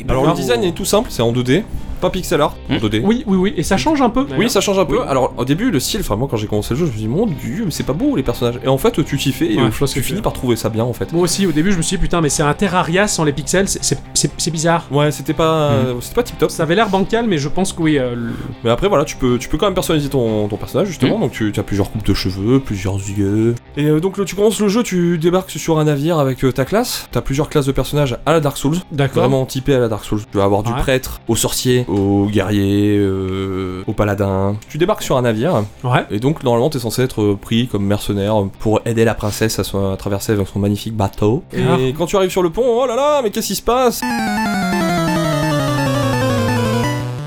[0.08, 1.62] Alors le design est tout simple, c'est en 2D,
[2.00, 2.78] pas pixel art, en Hmm.
[2.78, 3.00] 2D.
[3.04, 3.54] Oui, oui, oui.
[3.56, 4.26] Et ça change un peu.
[4.36, 4.98] Oui, ça change un peu.
[4.98, 5.04] Oui.
[5.08, 7.08] Alors au début, le style, vraiment, quand j'ai commencé le jeu, je me suis dit,
[7.08, 8.60] mon dieu, mais c'est pas beau les personnages.
[8.64, 10.08] Et en fait, tu t'y fais et Ouais, euh, je vois ce tu que tu
[10.08, 11.12] finis veux par ça bien en fait.
[11.12, 13.32] Moi aussi, au début, je me suis dit, putain, mais c'est un Terraria sans les
[13.32, 14.86] pixels, c'est- bizarre.
[14.92, 16.50] Ouais, c'était pas, euh, c'était pas tip top.
[16.52, 17.98] Ça avait l'air bancal, mais je pense que oui.
[17.98, 18.32] euh, le-
[18.62, 21.18] Mais après, voilà, tu peux, tu peux quand même personnaliser ton, ton personnage justement.
[21.18, 23.54] Donc tu, tu as plusieurs coupes de cheveux, plusieurs yeux.
[23.76, 26.64] Et euh, donc tu commences le jeu, tu débarques sur un navire avec euh, ta
[26.64, 27.08] classe.
[27.10, 28.76] T'as plusieurs classes de personnages à la Dark Souls.
[28.92, 29.22] D'accord.
[29.22, 30.20] Vraiment typé à la Dark Souls.
[30.30, 34.56] Tu vas avoir du prêtre, au sorcier, au guerrier, euh, au paladin.
[34.68, 35.64] Tu débarques sur un navire.
[35.82, 36.04] Ouais.
[36.10, 39.96] Et donc, normalement, t'es censé être pris comme mercenaire pour aider la princesse à, à
[39.96, 41.42] traverser avec son magnifique bateau.
[41.54, 41.76] Ah.
[41.80, 44.02] Et quand tu arrives sur le pont, oh là là, mais qu'est-ce qui se passe?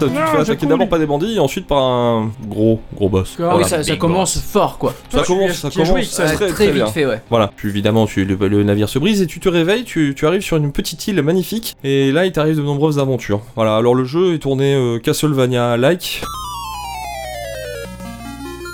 [0.01, 3.09] Tu te fais j'ai attaquer d'abord par des bandits et ensuite par un gros, gros
[3.09, 3.35] boss.
[3.37, 3.83] Ah oui, Voilà.
[3.83, 4.93] ça, commence fort quoi.
[5.09, 6.87] Ça commence, ça joué, ça, très, très, très vite bien.
[6.87, 7.21] fait, ouais.
[7.29, 10.25] Voilà, puis évidemment, tu, le, le navire se brise et tu te réveilles, tu, tu
[10.25, 13.41] arrives sur une petite île magnifique, et là il t'arrive de nombreuses aventures.
[13.57, 16.21] Voilà, alors le jeu est tourné euh, Castlevania-like.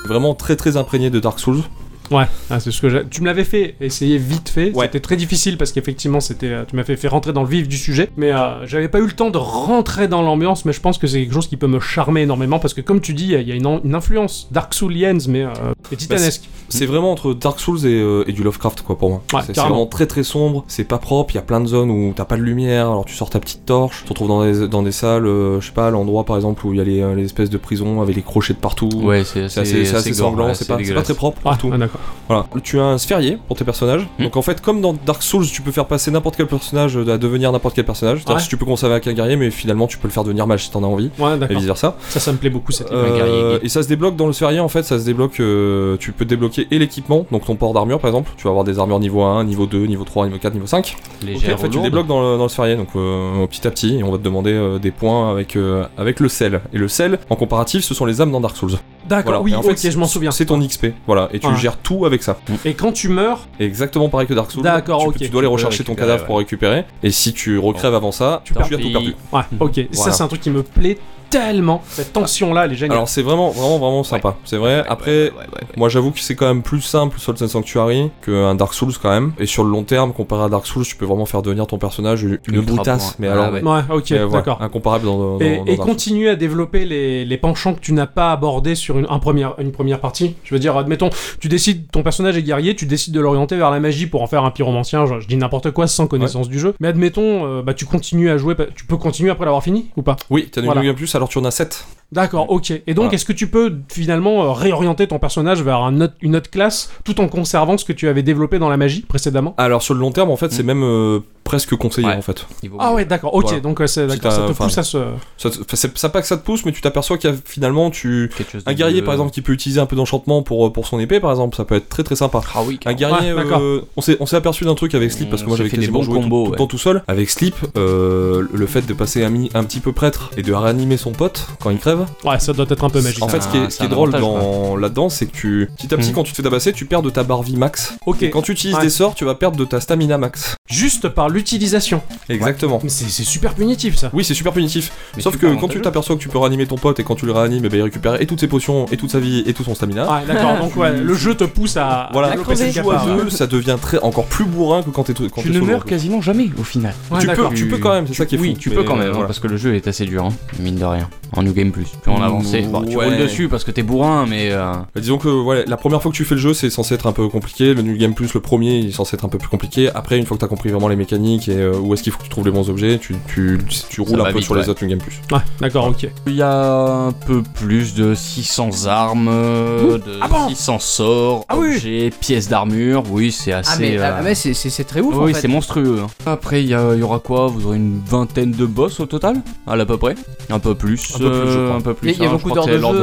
[0.07, 1.63] Vraiment très très imprégné de Dark Souls.
[2.11, 3.01] Ouais, ah, c'est ce que j'ai.
[3.09, 4.71] Tu me l'avais fait essayer vite fait.
[4.73, 4.85] Ouais.
[4.85, 6.47] C'était très difficile parce qu'effectivement, c'était.
[6.47, 8.99] euh, Tu m'as fait, fait rentrer dans le vif du sujet, mais euh, j'avais pas
[8.99, 10.65] eu le temps de rentrer dans l'ambiance.
[10.65, 13.01] Mais je pense que c'est quelque chose qui peut me charmer énormément parce que, comme
[13.01, 15.49] tu dis, il y a- une, en- une influence Dark Soulienne, mais euh,
[15.91, 16.43] et titanesque.
[16.67, 19.21] C'est vraiment entre Dark Souls et, euh, et du Lovecraft quoi pour moi.
[19.33, 21.91] Ouais, c'est vraiment très très sombre, c'est pas propre, il y a plein de zones
[21.91, 24.43] où t'as pas de lumière, alors tu sors ta petite torche, tu te retrouves dans
[24.43, 26.83] des, dans des salles, euh, je sais pas, l'endroit par exemple où il y a
[26.83, 28.89] les, les espèces de prisons avec les crochets de partout.
[28.95, 31.45] Ouais, c'est C'est assez, c'est assez gore, sanglant, ouais, c'est pas, c'est pas très propre
[31.45, 31.69] Ouais, du tout.
[31.71, 31.94] ah, d'accord.
[32.27, 32.45] Voilà.
[32.63, 34.07] Tu as un sphérié pour tes personnages.
[34.19, 34.23] Hmm.
[34.23, 37.17] Donc en fait, comme dans Dark Souls, tu peux faire passer n'importe quel personnage à
[37.17, 38.19] devenir n'importe quel personnage.
[38.19, 38.41] C'est-à-dire Ouais.
[38.41, 40.65] si tu peux commencer avec un guerrier, mais finalement tu peux le faire devenir mage
[40.65, 41.95] si t'en as envie, Ouais, et vice versa.
[42.09, 44.59] Ça, ça me plaît beaucoup cette guerrier Euh, et ça se débloque dans le sphérié
[44.59, 47.99] en fait, ça se débloque, euh, tu peux débloquer et l'équipement, donc ton port d'armure
[47.99, 50.53] par exemple, tu vas avoir des armures niveau 1, niveau 2, niveau 3, niveau 4,
[50.53, 50.95] niveau 5.
[51.21, 53.71] Ok, Légère en fait tu débloques dans le, dans le sphérié, donc euh, petit à
[53.71, 56.61] petit, et on va te demander euh, des points avec, euh, avec le sel.
[56.73, 58.73] Et le sel, en comparatif, ce sont les âmes dans Dark Souls.
[59.07, 59.59] D'accord, Voilà.
[59.61, 60.31] oui, ok, je m'en souviens.
[60.31, 62.37] C'est ton XP, voilà, et tu gères tout avec ça.
[62.65, 64.63] Et quand tu meurs, Exactement pareil que Dark Souls.
[64.63, 65.17] D'accord, tu, ok.
[65.17, 66.27] Tu dois aller rechercher ton cadavre ouais.
[66.27, 66.85] pour récupérer.
[67.03, 69.15] Et si tu recrèves avant ça, tu perds tout perdu.
[69.31, 69.79] ouais, ok.
[69.91, 70.97] Ça, c'est un truc qui me plaît
[71.29, 71.81] tellement.
[71.87, 72.97] Cette tension-là, elle est géniale.
[72.97, 74.35] Alors c'est vraiment, vraiment, vraiment sympa.
[74.45, 74.83] C'est vrai.
[74.87, 75.31] Après,
[75.77, 79.09] moi j'avoue que c'est quand même plus simple Salt and Sanctuary qu'un Dark Souls quand
[79.09, 79.33] même.
[79.39, 81.77] Et sur le long terme, comparé à Dark Souls, tu peux vraiment faire devenir ton
[81.77, 82.97] personnage une une bourrin.
[83.19, 83.61] Mais alors, ouais.
[83.61, 84.61] ouais, ok, d'accord.
[84.61, 85.85] incomparable dans, dans, Et, dans et Dark Souls.
[85.85, 89.55] continue à développer les, les penchants que tu n'as pas abordés sur une, un première,
[89.59, 90.35] une première partie.
[90.43, 91.09] Je veux dire, admettons,
[91.39, 94.27] tu décides, ton personnage est guerrier, tu décides de l'orienter vers la magie pour en
[94.27, 96.73] faire un pyromancien, je, je dis n'importe quoi sans connaissance du jeu.
[96.79, 100.01] Mais admettons, euh, bah, tu continues à jouer, tu peux continuer après l'avoir fini ou
[100.01, 100.15] pas?
[100.29, 100.93] Oui, t'as des Voilà.
[100.95, 101.85] Plus, alors tu en as 7.
[102.11, 102.71] D'accord, ok.
[102.71, 103.13] Et donc, Voilà.
[103.15, 106.91] est-ce que tu peux finalement euh, réorienter ton personnage vers un autre- une autre classe
[107.03, 109.53] tout en conservant ce que tu avais développé dans la magie précédemment?
[109.57, 112.15] Alors sur le long terme, en fait, c'est même euh, presque conseillé Ouais.
[112.15, 112.45] en fait.
[112.79, 113.43] Ah ouais, d'accord, ok.
[113.45, 113.59] Voilà.
[113.59, 114.97] Donc, euh, c'est- Si d'accord, ça te pousse à se.
[115.37, 118.29] Ça, c'est pas que ça te pousse, mais tu t'aperçois qu'il y a finalement tu
[118.65, 121.31] un guerrier par exemple qui peut utiliser un peu d'enchantement pour pour son épée par
[121.31, 122.41] exemple, ça peut être très très sympa.
[122.55, 125.29] Ah oui, Un guerrier, Ouais, euh, on s'est on s'est aperçu d'un truc avec Sleep
[125.29, 126.57] parce que On moi s'est j'avais fait des quasiment bons joué tout- combos, tout, le
[126.57, 127.03] temps tout seul.
[127.07, 130.97] Avec Sleep, euh, le fait de passer un, un petit peu prêtre et de réanimer
[130.97, 131.94] son pote quand il crève.
[132.23, 133.23] Ouais, ça doit être un peu magique.
[133.23, 135.31] En fait, ce qui est, ce c'est qui est un drôle dans là-dedans, c'est que
[135.35, 136.13] tu petit à petit Hmm.
[136.15, 137.95] Quand tu te fais tabasser, tu perds de ta barre vie max.
[138.05, 138.21] Ok.
[138.23, 138.81] Et quand tu utilises Ouais.
[138.83, 140.55] des sorts, tu vas perdre de ta stamina max.
[140.69, 142.01] Juste par l'utilisation.
[142.29, 142.79] Exactement.
[142.83, 144.09] Mais c'est super punitif ça.
[144.13, 144.91] Oui, c'est super punitif.
[145.15, 147.25] Mais Sauf que quand tu t'aperçois que tu peux réanimer ton pote et quand tu
[147.25, 149.53] le réanimes, eh ben, il récupère et toutes ses potions et toute sa vie et
[149.53, 150.11] tout son stamina.
[150.11, 150.57] Ouais, d'accord.
[150.59, 152.09] Donc, ouais, le jeu te pousse à.
[152.13, 153.23] Voilà, à cette Tu joues à capa, ouais.
[153.23, 155.65] deux, ça devient très encore plus bourrin que quand t'es quand Tu ne solo.
[155.65, 156.93] meurs quasiment jamais au final.
[157.11, 158.43] Ouais, tu, peux, tu peux quand même, c'est ça qui est fou.
[158.43, 160.33] Oui, tu peux quand même, euh, hein, parce que le jeu est assez dur, hein,
[160.59, 161.09] mine de rien.
[161.33, 161.84] En New Game Plus.
[162.01, 163.05] Plus on avance, bon, tu Ouais.
[163.05, 164.49] roules dessus parce que t'es bourrin, mais.
[164.51, 166.93] euh, Bah, disons que ouais, la première fois que tu fais le jeu, c'est censé
[166.95, 167.73] être un peu compliqué.
[167.73, 169.89] Le New Game Plus, le premier, il est censé être un peu plus compliqué.
[169.93, 172.19] Après, une fois que t'as compris vraiment les mécaniques et euh, où est-ce qu'il faut
[172.19, 174.61] que tu trouves les bons objets, tu, tu, tu roules un peu vite, sur ouais.
[174.61, 175.19] les autres New Game Plus.
[175.31, 176.07] Ouais, d'accord, ok.
[176.27, 181.55] Il y a un peu plus de 600 armes, de Ah bon 600 sorts, Ah
[181.57, 181.75] oui.
[181.75, 183.03] objets, pièces d'armure.
[183.11, 183.71] Oui, c'est assez.
[183.73, 185.41] Ah mais, euh, ah, mais c'est- très ouf en oui, fait.
[185.41, 185.99] c'est monstrueux.
[186.03, 186.07] hein.
[186.25, 187.47] Après, il y, aura quoi?
[187.47, 189.41] Vous aurez une vingtaine de boss au total?
[189.67, 190.15] À peu près
[190.49, 191.13] Un peu plus.
[191.15, 191.74] Un peu plus, je euh, crois.
[191.75, 192.07] Un peu Il plus.
[192.09, 192.77] y a- il y a hein, beaucoup d'heures de jeu.
[192.79, 192.95] 23.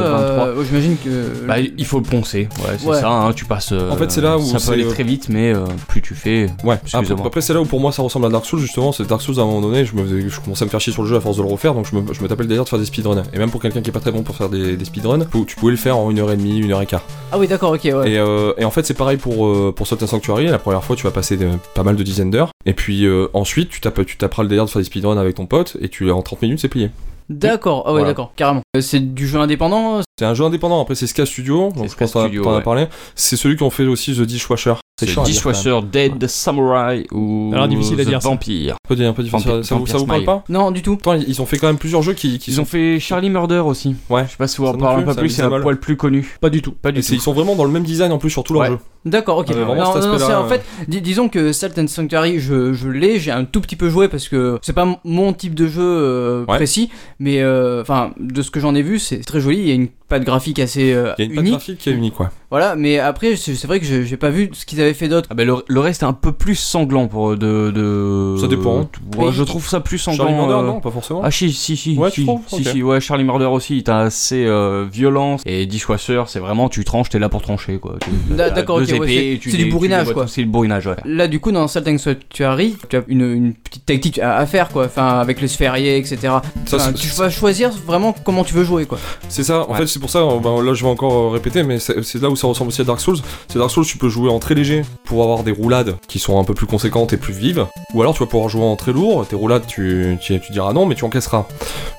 [0.47, 1.45] euh, J'imagine que.
[1.47, 2.99] Bah, il faut le poncer, ouais, c'est Ouais.
[2.99, 3.71] ça, hein, tu passes.
[3.71, 6.01] euh, En fait, c'est là où Ça peut aller euh, très vite, mais euh, plus
[6.01, 6.47] tu fais.
[6.63, 7.11] Ouais, Excusez-moi.
[7.13, 8.91] après, après, c'est là où pour moi ça ressemble à Dark Souls justement.
[8.91, 10.79] C'est Dark Souls à un moment donné, je, me faisais- je commençais à me faire
[10.81, 12.43] chier sur le jeu à force de le refaire, donc je me, je me tapais
[12.43, 13.23] le délire de faire des speedruns.
[13.33, 15.55] Et même pour quelqu'un qui est pas très bon pour faire des, des speedruns, tu
[15.55, 17.03] pouvais le faire en une heure et demie, une heure et quart.
[17.31, 18.11] Ah oui, d'accord, ok, ouais.
[18.11, 20.47] Et, euh, et en fait, c'est pareil pour, euh, pour Salt and Sanctuary.
[20.47, 22.51] La première fois, tu vas passer de- pas mal de dizaines d'heures.
[22.65, 25.35] Et puis euh, ensuite, tu, tapes, tu taperas le délire de faire des speedruns avec
[25.35, 25.77] ton pote.
[25.81, 26.89] Et tu en 30 minutes, c'est plié.
[27.29, 28.07] D'accord, ah ouais, Voilà.
[28.09, 28.61] d'accord, carrément.
[28.75, 30.81] Euh, C'est du jeu indépendant C'est un jeu indépendant.
[30.81, 31.71] Après, c'est Ska Studio.
[31.75, 32.61] Donc, je pense que t'en as- Studio, t'en as ouais.
[32.63, 32.87] parlé.
[33.15, 34.73] C'est celui qui ont fait aussi The Dishwasher.
[34.99, 35.07] C'est.
[35.23, 38.29] Dishwasher, Dead, Samurai ou Alors, difficile à The dire, ça.
[38.29, 38.75] Vampire.
[38.89, 39.49] Un peu, un peu difficile.
[39.49, 40.97] Vampire- Ça, vous, ça vous parle pas Non, du tout.
[41.27, 43.59] Ils ont fait quand même plusieurs jeux qui, qui Ils sont ont fait Charlie Murder
[43.65, 43.95] aussi.
[44.09, 44.25] Ouais.
[44.25, 46.37] Je sais pas si vous en parlez un plus, peu c'est un poil plus connu.
[46.41, 46.71] Pas du tout.
[46.73, 47.13] Pas du tout.
[47.13, 48.77] ils sont vraiment dans le même design en plus sur tout leur jeu.
[49.05, 49.47] D'accord, ok.
[49.51, 53.19] Ah, non, non, en euh, fait, dis- disons que Salt and Sanctuary, je, je l'ai,
[53.19, 56.45] j'ai un tout petit peu joué parce que c'est pas mon type de jeu euh,
[56.45, 56.55] Ouais.
[56.57, 56.89] précis,
[57.19, 59.57] mais euh, enfin, de ce que j'en ai vu, c'est très joli.
[59.59, 61.53] Il y a une patte graphique assez euh, Il y a une patte unique.
[61.53, 62.29] graphique qui est unique, quoi.
[62.49, 65.27] Voilà, mais après, c'est vrai que j'ai pas vu ce qu'ils avaient fait d'autre.
[65.31, 67.71] Ah bah le, le reste est un peu plus sanglant pour de.
[67.71, 68.35] de...
[68.39, 68.87] Ça dépend.
[69.17, 70.25] Ouais, je trouve ça plus sanglant.
[70.25, 71.21] Charlie Murder, euh, non, pas forcément.
[71.23, 73.99] Ah si si si Ouais, si, tu si, si, ouais Charlie Murder aussi il t'a
[74.01, 77.95] assez euh, violence et Dishwasher c'est vraiment tu tranches t'es là pour trancher quoi
[78.37, 80.27] t'as d'accord, ok, ouais, c'est- tu du tu bourrinage, quoi.
[80.27, 83.53] c'est le bourrinage ouais Là, du coup, dans Salt and Sanctuary, tu as une, une
[83.53, 84.85] petite tactique à, à faire, quoi.
[84.85, 86.17] Enfin, avec les sphériés, etc.
[86.21, 86.41] Ça,
[86.77, 88.99] Enfin, c'est- tu vas choisir vraiment comment tu veux jouer, quoi.
[89.29, 89.77] C'est ça, en Ouais.
[89.79, 92.21] fait, c'est pour ça, euh, ben, là je vais encore euh, répéter, mais c'est c'est
[92.21, 93.17] là où ça ressemble aussi à Dark Souls.
[93.47, 96.39] C'est Dark Souls, tu peux jouer en très léger pour avoir des roulades qui sont
[96.39, 98.91] un peu plus conséquentes et plus vives, ou alors tu vas pouvoir jouer en très
[98.93, 101.45] lourd, tes roulades tu, tu, tu diras non, mais tu encaisseras.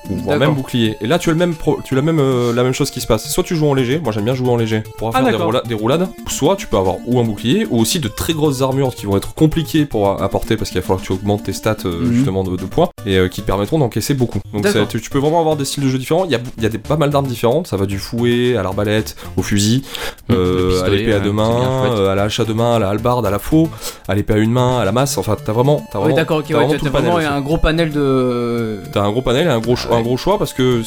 [0.09, 0.37] Ou en D'accord.
[0.39, 0.95] même bouclier.
[1.01, 2.91] Et là tu as, le même pro- tu as la, même, euh, la même chose
[2.91, 3.27] qui se passe.
[3.27, 5.31] Soit tu joues en léger, moi j'aime bien jouer en léger pour Ah, faire des,
[5.31, 5.47] d'accord.
[5.47, 8.61] roula- des roulades, soit tu peux avoir ou un bouclier, ou aussi de très grosses
[8.61, 11.53] armures qui vont être compliquées pour apporter parce qu'il va falloir que tu augmentes tes
[11.53, 12.13] stats euh, Mhm.
[12.13, 14.39] justement de, de poids et euh, qui te permettront d'encaisser beaucoup.
[14.53, 16.25] Donc ça- tu, tu peux vraiment avoir des styles de jeu différents.
[16.25, 17.67] Il y a, il y a des, pas mal d'armes différentes.
[17.67, 19.83] Ça va du fouet à l'arbalète, au fusil,
[20.29, 22.79] Le euh, à l'épée à deux mains, euh, à la hache à deux mains, à
[22.79, 23.69] la hallebarde, à la faux,
[24.07, 25.17] à l'épée à une main, à la masse.
[25.17, 27.41] Enfin, t'as vraiment, t'as Oui, vraiment, d'accord, ok, t'as ouais, vraiment tout le vraiment un
[27.41, 28.79] gros panel de.
[28.93, 29.95] T'as un gros panel et un gros, Ouais.
[29.95, 30.81] un gros choix parce que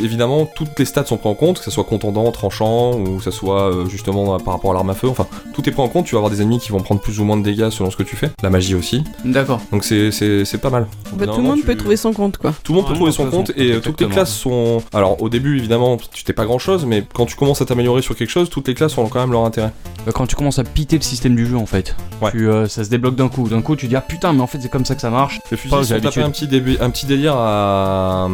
[0.00, 3.22] évidemment toutes les stats sont prises en compte, que ce soit contendant, tranchant ou que
[3.24, 5.08] ce soit euh, justement par rapport à l'arme à feu.
[5.08, 6.06] Enfin, tout est pris en compte.
[6.06, 7.96] Tu vas avoir des ennemis qui vont prendre plus ou moins de dégâts selon ce
[7.96, 8.30] que tu fais.
[8.42, 9.02] La magie aussi.
[9.24, 9.60] D'accord.
[9.72, 10.86] Donc c'est c'est c'est pas mal.
[11.14, 12.54] Bah, tout le monde tu- peut trouver son compte, quoi.
[12.62, 14.82] Tout le monde peut trouver son compte et euh, toutes les classes sont.
[14.92, 18.02] Alors au début évidemment tu t'es pas grand chose, mais quand tu commences à t'améliorer
[18.02, 19.72] sur quelque chose, toutes les classes ont quand même leur intérêt.
[20.04, 22.30] Bah, quand tu commences à piter le système du jeu en fait Ouais.
[22.30, 23.48] tu, euh, ça se débloque d'un coup.
[23.48, 25.40] D'un coup, tu dis ah putain, mais en fait c'est comme ça que ça marche.
[25.50, 26.22] Le fusil, Pas, ils j'ai sont tapé l'habitude.
[26.22, 28.28] un petit, début, un petit délire à.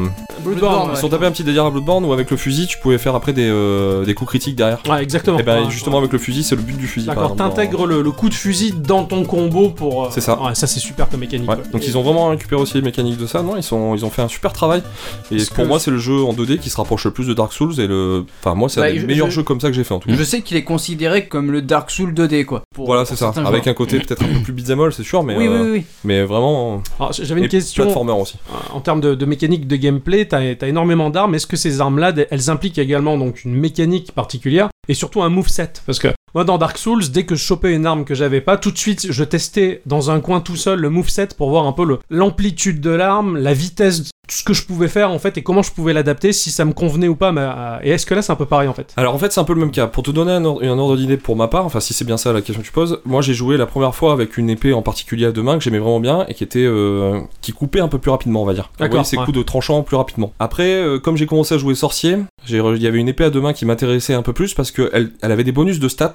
[0.44, 1.00] Bloodborne, Ils ouais.
[1.00, 3.32] sont tapé un petit délire à Bloodborne où avec le fusil, tu pouvais faire après
[3.32, 4.78] des, euh, des coups critiques derrière.
[4.88, 5.38] Ouais, exactement.
[5.38, 7.06] Et ben Ouais, justement, avec le fusil, c'est le but du fusil.
[7.06, 10.04] D'accord, t'intègres le, le coup de fusil dans ton combo pour.
[10.06, 10.40] euh, C'est ça.
[10.40, 11.48] Ouais, ça c'est super comme mécanique.
[11.48, 11.62] Ouais, ouais.
[11.72, 14.04] donc Et- ils ont vraiment récupéré aussi les mécaniques de ça, non ils, sont, ils
[14.04, 14.82] ont fait un super travail.
[15.30, 17.26] Et Parce pour que- moi, c'est le jeu en 2D qui se rapproche le plus
[17.26, 17.78] de Dark Souls.
[17.80, 18.24] Et le.
[18.40, 19.94] Enfin, moi, c'est Bah, un des je- meilleurs je- jeux comme ça que j'ai fait
[19.94, 20.14] en tout cas.
[20.14, 22.62] Je sais qu'il est considéré comme le Dark Souls 2D quoi.
[22.74, 23.28] Pour- Voilà, c'est ça.
[23.36, 23.68] Avec joueurs.
[23.68, 25.84] un côté peut-être un peu plus beat'em all, c'est sûr, mais, Oui, euh, oui, oui.
[26.04, 26.82] mais vraiment.
[26.98, 27.84] Alors, j'avais une et question.
[27.84, 28.36] platformer aussi.
[28.72, 31.34] En termes de, de mécanique de gameplay, t'as as énormément d'armes.
[31.34, 34.68] Est-ce que ces armes-là, elles impliquent également donc une mécanique particulière?
[34.92, 35.72] Et surtout un moveset.
[35.86, 38.58] Parce que moi, dans Dark Souls, dès que je chopais une arme que j'avais pas,
[38.58, 41.72] tout de suite, je testais dans un coin tout seul le moveset pour voir un
[41.72, 45.62] peu l'amplitude de l'arme, la vitesse, ce que je pouvais faire en fait et comment
[45.62, 47.32] je pouvais l'adapter, si ça me convenait ou pas.
[47.32, 48.92] mais, euh, et est-ce que là, c'est un peu pareil en fait?
[48.96, 49.86] Alors en fait c'est un peu le même cas.
[49.86, 52.16] Pour te donner un ordre, un ordre d'idée pour ma part, enfin si c'est bien
[52.16, 54.72] ça la question que tu poses, moi j'ai joué la première fois avec une épée
[54.72, 57.80] en particulier à deux mains que j'aimais vraiment bien et qui était euh, qui coupait
[57.80, 58.70] un peu plus rapidement on va dire.
[58.78, 59.24] D'accord, ses ouais.
[59.24, 60.32] coups de tranchant plus rapidement.
[60.38, 62.18] Après euh, comme j'ai commencé à jouer sorcier,
[62.48, 64.90] il y avait une épée à deux mains qui m'intéressait un peu plus parce que
[64.92, 66.12] elle, elle avait des bonus de stats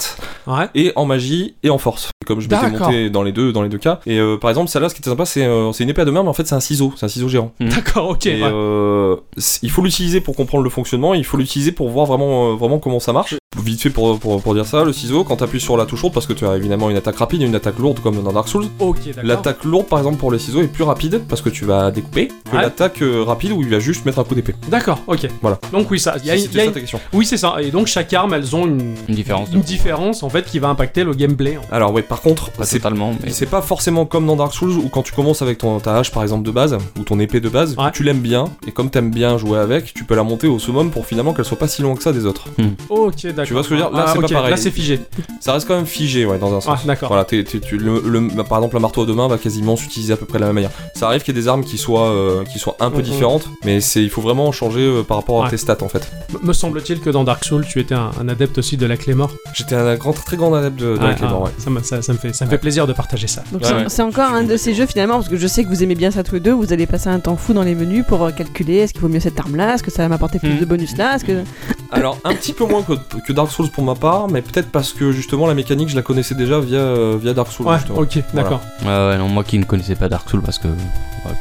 [0.47, 0.69] Ouais.
[0.75, 2.09] et en magie et en force.
[2.25, 3.99] Comme je m'étais monté dans les deux dans les deux cas.
[4.05, 6.23] Et par exemple celle-là ce qui était sympa c'est c'est une épée à deux mains
[6.23, 7.51] mais en fait c'est un ciseau, c'est un ciseau géant.
[7.59, 8.25] D'accord, ok.
[8.25, 8.49] Et ouais.
[8.51, 9.15] euh,
[9.61, 12.79] il faut l'utiliser pour comprendre le fonctionnement, il faut l'utiliser pour voir vraiment, euh, vraiment
[12.79, 13.35] comment ça marche.
[13.63, 16.01] Vite fait pour, pour, pour dire ça, le ciseau, quand tu appuies sur la touche
[16.01, 18.31] lourde, parce que tu as évidemment une attaque rapide et une attaque lourde comme dans
[18.31, 19.23] Dark Souls, Ok, d'accord.
[19.23, 22.27] l'attaque lourde par exemple pour le ciseau est plus rapide parce que tu vas découper
[22.27, 22.61] que Ouais.
[22.61, 24.53] l'attaque euh, rapide où il va juste mettre un coup d'épée.
[24.69, 25.27] D'accord, ok.
[25.41, 25.59] Voilà.
[25.73, 26.15] Donc oui, ça.
[26.21, 26.99] il Y a, y a ça une- ta question.
[27.13, 27.55] Oui, c'est ça.
[27.61, 29.49] Et donc chaque arme, elles ont une, Une différence.
[29.51, 31.57] une différence en fait qui va impacter le gameplay.
[31.57, 33.31] en- Alors ouais, par contre, c'est mais.
[33.31, 36.11] c'est pas forcément comme dans Dark Souls où quand tu commences avec ton, ta hache
[36.11, 37.91] par exemple de base ou ton épée de base, Ouais.
[37.97, 40.91] Tu l'aimes bien et comme t'aimes bien jouer avec, tu peux la monter au summum
[40.91, 42.45] pour finalement qu'elle soit pas si longue que ça des autres.
[42.89, 43.45] Ok, d'accord.
[43.45, 43.97] Tu vois ce que je veux dire?
[43.97, 44.51] Là, Ah, c'est pas pareil.
[44.51, 44.99] Là, c'est figé.
[45.41, 46.79] Ça reste quand même figé ouais dans un sens.
[46.81, 47.07] Ouais, d'accord.
[47.09, 49.75] Voilà, t'es- t'es- tu- le, le- par exemple, le marteau à deux mains va quasiment
[49.75, 50.69] s'utiliser à peu près de la même manière.
[50.93, 53.03] Ça arrive qu'il y ait des armes qui soient, euh, qui soient un peu Mhm.
[53.03, 56.07] différentes, mais c'est, il faut vraiment changer euh, par rapport à tes stats en fait.
[56.43, 59.15] Me semble-t-il que dans Dark Souls, tu étais un, un adepte aussi de la clé
[59.15, 59.31] mort.
[59.53, 61.51] J'étais un grand, très grand adepte de, de la clé ah, mort, ouais.
[61.57, 63.43] Ça, me, ça, ça me fait, ça me fait plaisir de partager ça.
[63.51, 63.83] Donc Ouais, c'est- ouais.
[63.87, 66.11] c'est encore un de ces jeux finalement, parce que je sais que vous aimez bien
[66.11, 68.31] ça tous les deux, vous allez passer un temps fou dans les menus pour euh,
[68.31, 70.59] calculer est-ce qu'il vaut mieux cette arme-là, est-ce que ça va m'apporter plus Mhm.
[70.59, 71.43] de bonus là, est-ce que...
[71.91, 72.93] Alors, un petit peu moins que,
[73.25, 76.01] que Dark Souls pour ma part, mais peut-être parce que justement la mécanique je la
[76.01, 77.65] connaissais déjà via, euh, via Dark Souls.
[77.65, 77.99] Ouais, justement.
[77.99, 78.61] ok, d'accord.
[78.83, 80.67] Ouais, ouais, non, moi qui ne connaissais pas Dark Souls parce que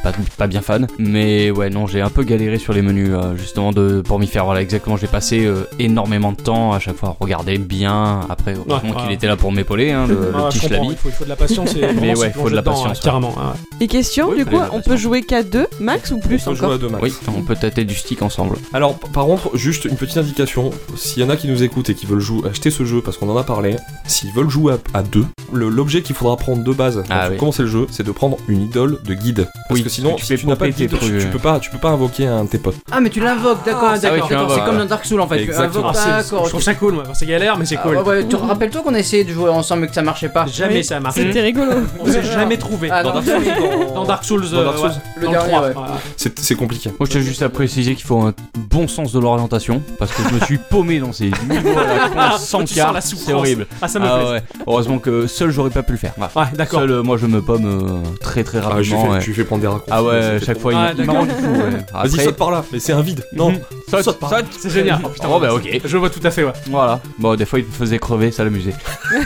[0.03, 0.87] pas, pas bien fan.
[0.99, 4.27] Mais ouais, non, j'ai un peu galéré sur les menus euh, justement de, pour m'y
[4.27, 4.45] faire.
[4.45, 4.97] Voilà, exactement.
[4.97, 8.21] J'ai passé euh, énormément de temps à chaque fois à regarder bien.
[8.29, 9.03] Après, heureusement ouais.
[9.03, 10.87] qu'il était là pour m'épauler, hein, le, le Ah, petit comprends, Schlabi.
[10.91, 12.99] il faut, il faut de la patience et Mais ouais, faut de la dedans, patience,
[12.99, 13.33] carrément.
[13.79, 16.55] Et question, Oui, du coup, on peut jouer qu'à deux, max ou plus On peut
[16.55, 17.03] jouer à deux max.
[17.03, 18.55] Oui, on peut tâter du stick ensemble.
[18.73, 21.93] Alors, par contre, juste une petite indication, s'il y en a qui nous écoutent et
[21.95, 24.97] qui veulent jouer, acheter ce jeu, parce qu'on en a parlé, s'ils veulent jouer à,
[24.99, 27.55] à deux, le- l'objet qu'il faudra prendre de base quand Ah oui.
[27.59, 29.47] le jeu, c'est de prendre une idole de guide.
[29.69, 31.19] Parce Oui, que sinon, tu si fais tu n'as pas de guide, tu, trucs.
[31.19, 32.75] tu peux pas, tu peux pas invoquer un de tes potes.
[32.91, 34.35] Ah, mais tu l'invoques, d'accord, Ah, d'accord, tu.
[34.53, 35.45] C'est comme dans Dark Souls en fait.
[35.45, 37.03] Tu invoques, Ah, c'est- d'accord, je trouve ça cool, ouais.
[37.13, 37.97] c'est galère, mais c'est Ah, cool.
[37.97, 40.45] ouais, ouais, tu rappelles-toi qu'on a essayé de jouer ensemble et que ça marchait pas
[40.47, 40.83] Jamais Oui.
[40.83, 41.21] ça a marché.
[41.23, 41.71] C'était rigolo.
[41.99, 42.89] On s'est jamais trouvé.
[42.91, 44.43] Ah, Dans Dark Souls.
[44.43, 45.53] Le dernier,
[46.15, 46.89] c'est c'est compliqué.
[46.99, 50.21] Moi, je tiens juste à préciser qu'il faut un bon sens de l'orientation parce que
[50.29, 51.77] je me suis paumé dans ces niveaux
[52.17, 53.67] à sans Tu la C'est horrible.
[53.81, 54.29] Ah, ça me Ah plaît.
[54.31, 54.43] ouais.
[54.67, 56.13] Heureusement que seul j'aurais pas pu le faire.
[56.17, 56.81] Ouais, d'accord.
[56.81, 59.03] Seul, euh, moi je me pomme euh, très très Ah, je rapidement.
[59.03, 59.21] fais, ouais.
[59.21, 59.91] je lui fais prendre des raccourcis.
[59.91, 61.15] Ah ouais, chaque fois il, il m'a d'accord.
[61.15, 61.51] rendu fou.
[61.51, 61.59] ouais.
[61.93, 63.23] Vas-y, Après- saute par là, mais c'est un vide.
[63.33, 63.53] Non.
[63.89, 64.41] Saute, saute par là.
[64.59, 64.99] C'est génial.
[65.05, 65.79] Oh, putain, Oh bah ok.
[65.85, 66.51] Je vois tout à fait, ouais.
[66.69, 66.99] Voilà.
[67.19, 68.73] Bon, des fois il me faisait crever, ça l'amusait.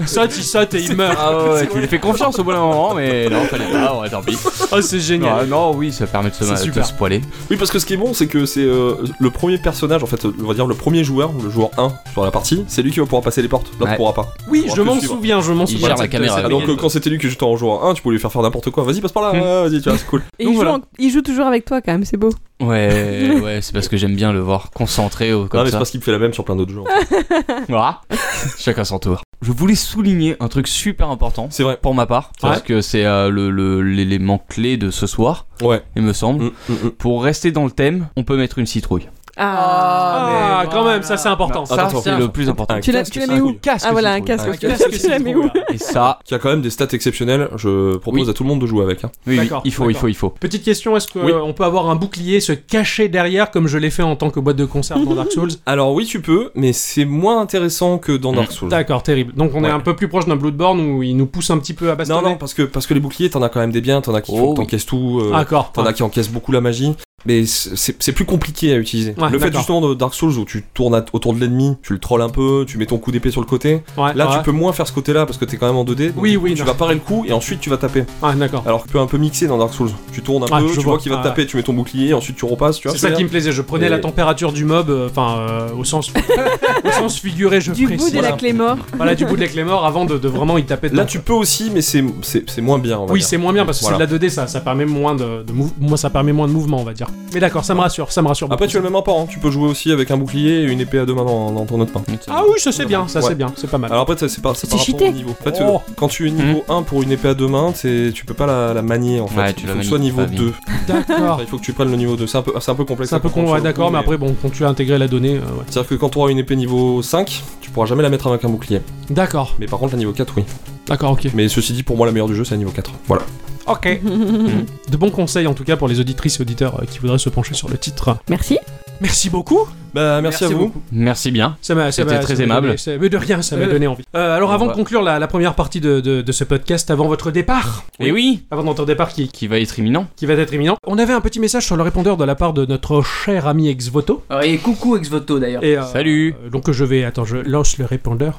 [0.00, 1.16] Il saute, il saute et il meurt.
[1.20, 3.98] Ah ouais, ouais, tu lui fais confiance au bout d'un moment, mais non, fallait pas,
[4.00, 4.36] ouais, tant pis.
[4.72, 5.46] Oh, c'est génial.
[5.46, 6.86] Non, non, oui, ça permet de se, C'est de super.
[6.86, 7.20] se poiler.
[7.50, 10.06] Oui, parce que ce qui est bon, c'est que c'est euh, le premier personnage, en
[10.06, 12.90] fait, on va dire le premier joueur, le joueur 1 sur la partie, c'est lui
[12.90, 13.96] qui va pouvoir passer les portes, l'autre Ouais.
[13.96, 14.34] pourra pas.
[14.48, 15.14] Oui, On je m'en te suivre.
[15.14, 15.88] souviens, je m'en souviens.
[15.88, 16.40] gère la caméra.
[16.44, 18.32] Ah, donc euh, quand c'était lui qui était en joueur 1, tu pouvais lui faire
[18.32, 19.42] faire n'importe quoi, vas-y, passe par là, Hmm.
[19.42, 20.22] ouais, vas-y, tu vois, c'est cool.
[20.38, 20.74] Et Donc il, joue voilà.
[20.76, 22.30] en- il joue toujours avec toi quand même, c'est beau.
[22.60, 25.72] Ouais, ouais, c'est parce que j'aime bien le voir concentré au- Non, comme mais c'est
[25.72, 25.78] ça.
[25.78, 26.80] parce qu'il me fait la même sur plein d'autres jeux.
[26.80, 27.26] en fait.
[27.68, 28.00] Voilà.
[28.58, 29.20] Chacun son tour.
[29.40, 31.76] Je voulais souligner un truc super important C'est vrai.
[31.80, 35.82] pour ma part, parce que c'est euh, le- le- l'élément clé de ce soir, Ouais.
[35.96, 36.44] il me semble.
[36.44, 36.90] Mm, mm, mm.
[36.92, 39.08] Pour rester dans le thème, on peut mettre une citrouille.
[39.36, 41.64] Ah, mais quand même, ça c'est important.
[41.64, 42.78] Ça, Attends, c'est le plus important.
[42.80, 43.54] Tu l'as mets où.
[43.54, 44.48] Casque Ah voilà, un casque.
[44.48, 45.48] Un casque Tu la mets où.
[45.72, 48.30] Et ça, Qui a quand même des stats exceptionnelles, je propose Oui.
[48.30, 49.04] à tout le monde de jouer avec.
[49.04, 49.10] hein.
[49.26, 50.30] oui, oui, D'accord, il faut, il faut, il faut.
[50.30, 51.52] Petite question, est-ce qu'on Oui.
[51.54, 54.56] peut avoir un bouclier se cacher derrière comme je l'ai fait en tant que boîte
[54.56, 55.50] de conserve dans Dark Souls?
[55.66, 58.68] Alors oui, tu peux, mais c'est moins intéressant que dans Dark Souls.
[58.68, 59.32] D'accord, terrible.
[59.34, 61.74] Donc on est un peu plus proche d'un Bloodborne où il nous pousse un petit
[61.74, 62.20] peu à bastonner?
[62.22, 64.14] Non, non, parce que, parce que les boucliers, t'en as quand même des biens, t'en
[64.14, 65.20] as qui Oh, t'encaisses tout.
[65.22, 65.72] euh, D'accord.
[65.72, 66.94] T'en as qui encaissent beaucoup la magie.
[67.24, 69.14] mais c'est c'est plus compliqué à utiliser.
[69.26, 71.98] Ouais, le fait justement de Dark Souls où tu tournes autour de l'ennemi, tu le
[71.98, 73.82] trolls un peu, tu mets ton coup d'épée sur le côté.
[73.96, 74.36] Ouais, Là, ouais.
[74.38, 76.08] tu peux moins faire ce côté-là parce que t'es quand même en 2D.
[76.12, 76.66] donc Oui, oui, Tu non.
[76.66, 78.04] vas parer le coup et ensuite tu vas taper.
[78.22, 78.62] Ah, d'accord.
[78.66, 79.90] Alors que tu peux un peu mixer dans Dark Souls.
[80.12, 80.94] Tu tournes un Ouais, peu, je tu vois.
[80.94, 82.78] vois qu'il va te taper, tu mets ton bouclier, ensuite tu repasses.
[82.80, 85.08] Tu vois C'est ça qui me plaisait, je prenais Et- la température du mob, euh,
[85.10, 86.12] enfin euh, au sens
[86.84, 88.76] au sens figuré, je Du bout de la clé mort.
[88.96, 91.20] Voilà, du bout de la clé mort avant de, de vraiment y taper Là, tu
[91.20, 92.98] peux aussi, mais c'est c'est- c'est moins bien.
[92.98, 94.84] on va Oui, c'est moins bien parce que c'est de la 2D, ça, ça permet
[94.84, 97.08] moins de, de mou- moi ça permet moins de mouvement, on va dire.
[97.34, 98.48] Mais d'accord, ça me rassure, ça me rassure.
[98.50, 99.22] Après, tu as le même rapport.
[99.22, 99.26] hein.
[99.30, 101.64] Tu peux jouer aussi avec un bouclier et une épée à deux mains dans, dans
[101.66, 102.02] ton autre main.
[102.28, 103.26] Ah oui, ça c'est bien, ça Ouais.
[103.28, 103.90] c'est bien, c'est pas mal.
[103.90, 105.08] Alors après, ça, c'est pas c'est par rapport cheaté.
[105.08, 105.30] au niveau.
[105.30, 105.80] En fait, Oh.
[105.96, 108.46] quand tu es niveau 1 pour une épée à deux mains, c'est- tu peux pas
[108.46, 109.36] la, la manier en fait.
[109.40, 110.40] Ouais, tu Il faut que soit niveau pas bien.
[110.40, 110.52] 2.
[110.88, 111.38] D'accord.
[111.40, 112.26] Il faut que tu prennes le niveau 2.
[112.26, 113.10] C'est un peu, c'est un peu complexe.
[113.10, 115.36] C'est un peu con, ouais, d'accord, mais après, bon, quand tu as intégré la donnée,
[115.36, 115.64] euh, ouais.
[115.68, 118.44] C'est-à-dire que quand tu auras une épée niveau 5, tu pourras jamais la mettre avec
[118.44, 118.80] un bouclier.
[119.10, 120.44] D'accord, Mais par contre, la niveau 4, oui.
[120.86, 121.28] d'accord, ok.
[121.34, 122.90] Mais ceci dit, pour moi, la meilleure du jeu, c'est la niveau 4.
[123.08, 123.22] Voilà.
[123.66, 124.00] Ok.
[124.90, 127.28] De bons conseils en tout cas pour les auditrices et auditeurs euh, qui voudraient se
[127.28, 128.16] pencher sur le titre.
[128.28, 128.58] Merci.
[129.02, 129.66] Merci beaucoup.
[129.94, 130.58] Bah, merci, à vous.
[130.58, 130.82] beaucoup.
[130.92, 131.56] Merci bien.
[131.60, 132.68] Ça m'a, ça C'était très ça aimable.
[132.76, 133.70] donné- mais de rien, ça m'a Euh.
[133.72, 134.04] donné envie.
[134.14, 137.08] Euh, alors avant de conclure la, la première partie de, de- de ce podcast, avant
[137.08, 140.06] votre départ, Et oui, avant votre départ qui, qui va être imminent.
[140.16, 142.52] qui va être imminent, on avait un petit message sur le répondeur de la part
[142.54, 144.22] de notre cher ami Exvoto.
[144.30, 145.62] Alors, et coucou Exvoto d'ailleurs.
[145.64, 146.34] Euh, Salut.
[146.50, 148.38] Donc je vais, attends, je lance le répondeur.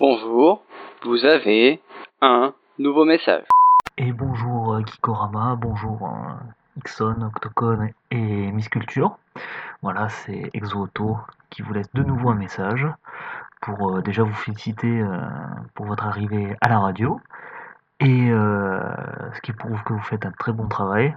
[0.00, 0.62] Bonjour,
[1.04, 1.80] vous avez
[2.22, 3.44] un nouveau message.
[3.98, 6.08] Et bonjour Kikorama, bonjour
[6.78, 9.16] Ixon, Octocon et Miss Culture.
[9.82, 11.18] Voilà, c'est Exoauto
[11.50, 12.86] qui vous laisse de nouveau un message
[13.60, 15.20] pour euh, déjà vous féliciter euh,
[15.74, 17.20] pour votre arrivée à la radio
[18.00, 18.80] et euh,
[19.34, 21.16] ce qui prouve que vous faites un très bon travail.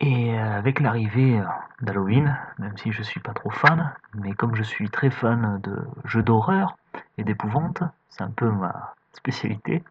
[0.00, 1.42] Et avec l'arrivée
[1.82, 5.76] d'Halloween, même si je suis pas trop fan, mais comme je suis très fan de
[6.04, 6.76] jeux d'horreur
[7.18, 9.82] et d'épouvante, c'est un peu ma spécialité.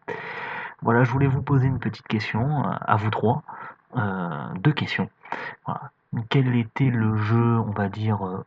[0.82, 3.42] Voilà, je voulais vous poser une petite question à vous trois.
[4.56, 5.10] Deux questions.
[5.64, 5.92] Voilà.
[6.28, 8.44] Quel était le jeu, on va dire, euh,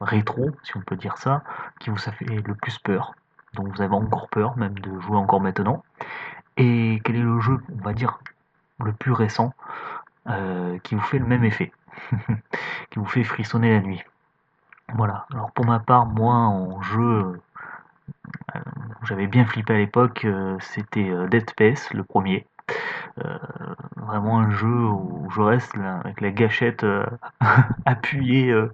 [0.00, 1.42] rétro, si on peut dire ça,
[1.78, 3.14] qui vous a fait le plus peur?
[3.54, 5.84] Donc vous avez encore peur, même de jouer encore maintenant.
[6.56, 8.18] Et quel est le jeu, on va dire,
[8.82, 9.52] le plus récent,
[10.28, 11.72] euh, qui vous fait le même effet
[12.90, 14.02] Qui vous fait frissonner la nuit?
[14.94, 15.26] Voilà.
[15.32, 17.40] Alors pour ma part, moi, en jeu
[18.54, 18.60] euh,
[19.02, 20.26] j'avais bien flippé à l'époque,
[20.60, 22.46] c'était Dead Space, le premier.
[23.24, 23.38] Euh,
[23.96, 27.06] vraiment un jeu où je reste avec la gâchette euh,
[27.86, 28.72] appuyée euh,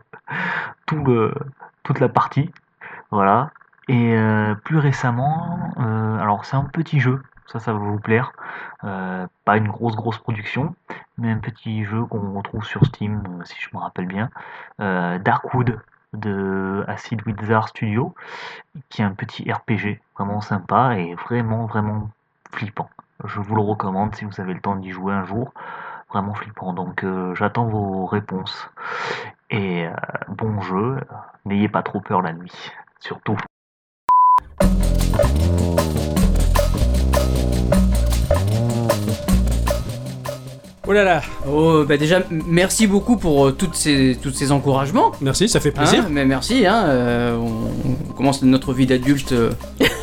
[0.87, 1.35] tout le,
[1.85, 2.51] toute la partie.
[3.11, 3.51] Voilà.
[3.89, 4.17] Et
[4.65, 8.33] plus récemment, alors c'est un petit jeu, ça ça va vous plaire.
[8.81, 10.75] Pas une grosse grosse production,
[11.19, 14.31] mais un petit jeu qu'on retrouve sur Steam, si je me rappelle bien.
[14.79, 15.81] Darkwood
[16.15, 18.15] de Acid Wizard Studio
[18.89, 22.09] qui est un petit RPG vraiment sympa et vraiment vraiment
[22.53, 22.89] flippant.
[23.25, 25.53] Je vous le recommande si vous avez le temps d'y jouer un jour.
[26.11, 26.73] Vraiment flippant.
[26.73, 28.69] Donc euh, j'attends vos réponses.
[29.51, 29.91] Et euh,
[30.29, 30.97] bon jeu.
[31.45, 32.53] N'ayez pas trop peur la nuit.
[33.01, 33.37] Surtout.
[40.89, 45.13] Oh là là, Oh, bah déjà, merci beaucoup pour euh, toutes ces, tous ces encouragements.
[45.21, 46.07] merci, ça fait Hein, plaisir.
[46.11, 49.53] mais merci, hein, euh, on, on commence notre vie d'adulte euh,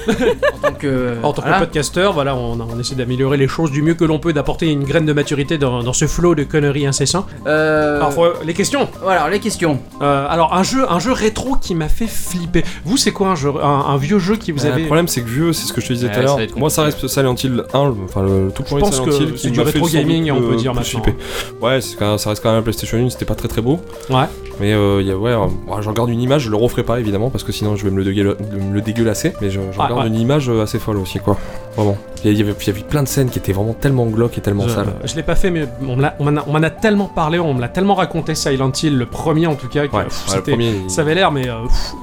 [0.54, 1.16] en tant que.
[1.24, 1.60] En tant que voilà.
[1.60, 4.84] podcasteur, voilà, on, on essaie d'améliorer les choses du mieux que l'on peut, d'apporter une
[4.84, 7.26] graine de maturité dans, dans ce flot de conneries incessants.
[7.48, 8.88] Euh, Alors, faut- les questions.
[9.02, 9.80] Voilà, alors, les questions.
[10.02, 12.64] Euh, alors, un jeu, un jeu rétro qui m'a fait flipper.
[12.86, 15.08] Vous, c'est quoi un, jeu, un, un vieux jeu qui vous Euh, avez Le problème,
[15.08, 16.38] c'est que vieux, c'est ce que je te disais Ouais, tout à l'heure.
[16.56, 19.34] Moi, ça reste Silent Hill 1, le- enfin le tout premier pense Silent que Hill.
[19.36, 21.02] c'est qui du m'a fait rétro doute gaming, on peut dire maintenant.
[21.02, 21.16] flipper.
[21.62, 23.62] Ouais, c'est quand même- ça reste quand même un PlayStation 1, c'était pas très très
[23.62, 23.80] beau.
[24.10, 24.26] Ouais.
[24.60, 25.48] Mais euh, y a, ouais, euh,
[25.82, 28.04] je regarde une image, je le referai pas évidemment parce que sinon je vais me
[28.04, 29.32] le, dégueula- me le dégueulasser.
[29.42, 31.38] Mais je, je regarde une image euh, assez folle aussi, quoi.
[31.76, 31.98] Vraiment.
[32.26, 34.42] Il y, avait, il y avait plein de scènes qui étaient vraiment tellement glauques et
[34.42, 34.88] tellement Je, sales.
[35.06, 38.36] je l'ai pas fait, mais on m'en a, tellement parlé, on me l'a tellement raconté
[38.36, 40.72] Silent Hill, le premier en tout cas, que Ouais, pff, ouais, le c'était- premier.
[40.84, 41.54] il- ça avait l'air, mais euh,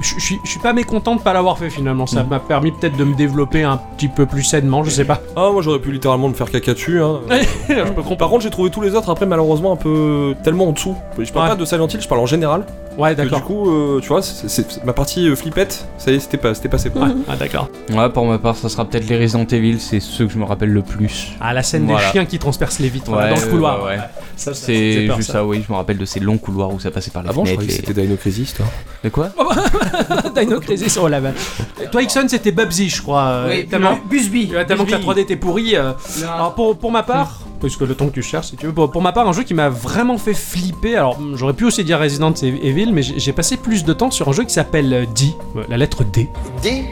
[0.00, 2.07] je suis- je suis pas mécontent de pas l'avoir fait finalement.
[2.07, 2.29] Ça Mm.
[2.31, 5.20] m'a permis peut-être de me développer un petit peu plus sainement, je sais pas.
[5.37, 7.02] Ah, moi j'aurais pu littéralement me faire caca dessus.
[7.02, 7.20] Hein.
[7.68, 8.16] je peux.
[8.16, 10.94] Par contre, j'ai trouvé tous les autres après, malheureusement, un peu tellement en dessous.
[11.18, 11.55] Je parle Ouais.
[11.55, 12.64] pas de Silent Hill, je parle en général.
[12.96, 13.44] Ouais, Que du d'accord.
[13.44, 16.70] coup, euh, tu vois, c'est- ma partie euh, flippette, ça y est, c'était pas, c'était
[16.70, 16.88] passé.
[16.94, 17.68] Ouais, ah, d'accord.
[17.94, 20.45] Ouais, pour ma part, ça sera peut-être les Resident Evil, c'est ceux que je me
[20.45, 21.29] rappelle le plus.
[21.40, 22.07] Ah, la scène Voilà.
[22.07, 23.83] des chiens qui transpercent les vitres Ouais, dans le couloir.
[23.85, 23.99] ouais, ouais.
[24.37, 27.11] Ça, C'est juste ça, oui, je me rappelle de ces longs couloirs où ça passait
[27.11, 27.62] par les Avant, je fenêtres.
[27.64, 28.66] croyais que les- c'était Dino Crisis, toi.
[29.03, 29.31] De quoi
[30.37, 31.35] Dino Crisis, oh la vache.
[31.90, 33.23] Toi, Ixon, c'était Bubsy, je crois.
[33.23, 34.49] euh, oui, tellement, Busby.
[34.66, 35.11] Tellement que la Busby.
[35.12, 35.77] 3D était pourrie.
[35.77, 35.92] euh,
[36.35, 38.73] Alors pour, pour ma part, parce que le temps que tu cherches si tu veux,
[38.75, 41.64] pour, pour ma part un jeu qui m'a vraiment fait flipper, alors hum, j'aurais pu
[41.64, 44.92] aussi dire Resident Evil, mais j'ai passé plus de temps sur un jeu qui s'appelle
[44.92, 45.33] euh, D,
[45.69, 46.29] la lettre D.
[46.62, 46.85] D,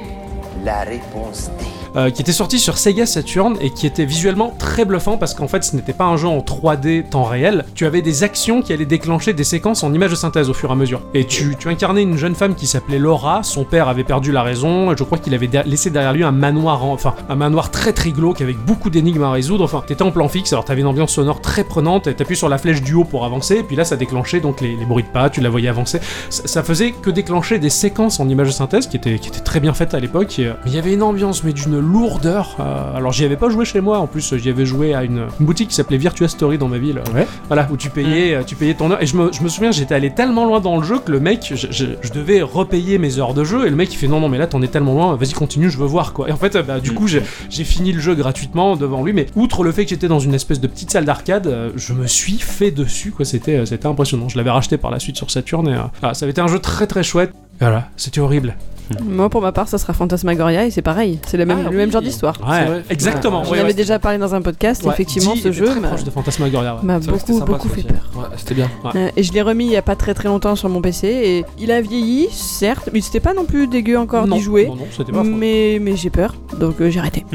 [0.65, 1.65] la réponse D.
[1.97, 5.49] euh, qui était sorti sur Sega Saturn et qui était visuellement très bluffant parce qu'en
[5.49, 7.65] fait ce n'était pas un jeu en 3D temps réel.
[7.75, 10.71] Tu avais des actions qui allaient déclencher des séquences en images de synthèse au fur
[10.71, 11.03] et à mesure.
[11.15, 13.43] Et tu, incarnais une jeune femme qui s'appelait Laura.
[13.43, 14.95] Son père avait perdu la raison.
[14.97, 18.11] Je crois qu'il avait laissé derrière lui un manoir, en- enfin un manoir très très
[18.11, 19.65] glauque avec beaucoup d'énigmes à résoudre.
[19.65, 22.15] Enfin, t'étais en plan fixe, alors t'avais une ambiance sonore très prenante.
[22.15, 23.57] T'appuies sur la flèche du haut pour avancer.
[23.57, 25.31] Et puis là, ça déclenchait donc les, bruits de pas.
[25.31, 26.01] Tu la voyais avancer.
[26.31, 29.61] Ça, faisait que déclencher des séquences en images de synthèse qui étaient, qui étaient très
[29.61, 30.37] bien faites à l'époque.
[30.39, 32.57] euh, Mais il y avait une ambiance, mais d'une lourdeur.
[32.61, 33.99] euh, alors j'y avais pas joué chez moi.
[33.99, 36.79] En plus, j'y avais joué à une, une boutique qui s'appelait Virtua Story dans ma
[36.79, 37.01] ville.
[37.15, 37.27] Ouais.
[37.49, 39.03] Voilà, où tu payais, euh, tu payais ton heure.
[39.03, 41.21] Et je me, je me souviens, j'étais allé tellement loin dans le jeu que le
[41.21, 43.67] mec, je, je- je devais repayer mes heures de jeu.
[43.67, 45.71] Et le mec, il fait non, non, mais là, t'en es tellement loin, vas-y, continue,
[45.71, 46.29] je veux voir quoi.
[46.29, 47.23] Et en fait, bah, du coup, j'ai
[47.65, 49.13] fini le jeu gratuitement devant lui.
[49.13, 51.93] Mais outre le fait que j'étais dans une espèce de petite salle d'arcade, euh, je
[51.93, 53.25] me suis fait dessus quoi.
[53.25, 54.29] C'était impressionnant.
[54.29, 55.69] Je l'avais racheté par la suite sur Saturn.
[55.69, 57.33] Et euh, voilà, ça avait été un jeu très très chouette.
[57.61, 58.57] Voilà, c'était horrible.
[59.05, 61.19] Moi, pour ma part, ça sera Fantasmagoria et c'est pareil.
[61.27, 61.93] C'est le même, Ah, le même oui.
[61.93, 62.37] genre d'histoire.
[62.47, 62.85] Ouais, vrai.
[62.91, 63.45] exactement.
[63.45, 63.75] J'en ouais, avais ouais.
[63.75, 64.85] déjà parlé dans un podcast.
[64.85, 68.11] Ouais, Effectivement, ce jeu m'a beaucoup, sympa, beaucoup fait peur.
[68.17, 68.71] Ouais, c'était bien.
[68.95, 71.07] Euh, et je l'ai remis il y a pas très très longtemps sur mon PC
[71.09, 74.67] et il a vieilli, certes, mais c'était pas non plus dégueu encore d'y jouer.
[74.67, 75.23] Non, non, c'était pas.
[75.23, 77.25] Mais, mais j'ai peur, donc euh, j'ai arrêté.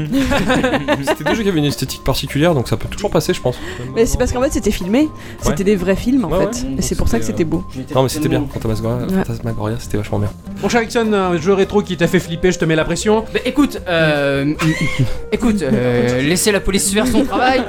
[1.04, 3.56] C'était des jeux qui avaient une esthétique particulière, donc ça peut toujours passer, je pense.
[3.94, 5.08] Mais c'est parce qu'en fait c'était filmé,
[5.42, 7.64] c'était des vrais films en fait, et c'est pour ça que C'était, beau.
[7.94, 8.44] Non, mais c'était bien.
[8.52, 10.30] Phantasmagoria, c'était vachement bien.
[10.62, 13.24] Mon cher Ixon, un jeu rétro qui t'a fait flipper, je te mets la pression.
[13.32, 14.52] Bah, écoute, euh,
[15.32, 17.62] écoute, euh, laissez la police faire son travail.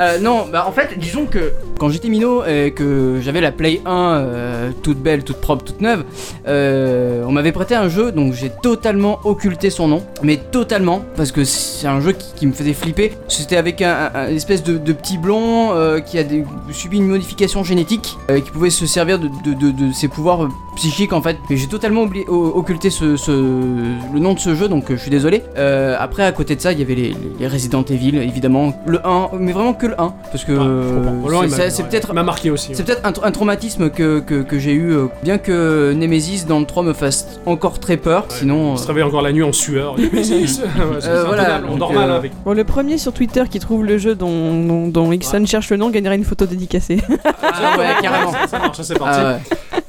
[0.00, 3.80] Euh, non, bah en fait, disons que quand j'étais minot et que j'avais la Play
[3.84, 6.04] 1 euh, toute belle, toute propre, toute neuve,
[6.48, 11.32] euh, on m'avait prêté un jeu, donc j'ai totalement occulté son nom, mais totalement, parce
[11.32, 13.12] que c'est un jeu qui, me faisait flipper.
[13.28, 16.24] C'était avec un, un- un espèce de, petit blond euh, qui a
[16.72, 21.22] subi une modification génétique, euh, qui pouvait se servir de, de- ses pouvoirs psychiques en
[21.22, 21.36] fait.
[21.50, 25.00] Et j'ai totalement oublié, occulté ce, ce- le nom de ce jeu, donc euh, je
[25.02, 25.42] suis désolé.
[25.56, 29.00] Euh, après, à côté de ça, il y avait les, les Resident Evil, évidemment, le
[29.06, 31.04] 1, mais vraiment que le 1, parce que Ah, euh,
[31.48, 32.70] c'est- ouais, peut-être m'a marqué aussi.
[32.74, 36.44] c'est peut-être un, tra- un traumatisme que, que, que j'ai eu, euh, bien que Nemesis
[36.46, 38.70] dans le 3 me fasse encore très peur, sinon...
[38.70, 39.94] On euh, se réveille encore la nuit en sueur.
[40.12, 42.32] Ouais, c'est Euh, voilà, on dort mal avec.
[42.44, 45.76] Bon, le premier sur Twitter qui trouve le jeu dont, dont, dont Ixon cherche le
[45.76, 46.98] nom gagnerait une photo dédicacée.
[47.42, 48.32] Ah ouais, carrément.
[48.48, 49.20] Ça marche, c'est parti.
[49.22, 49.38] Ah ouais.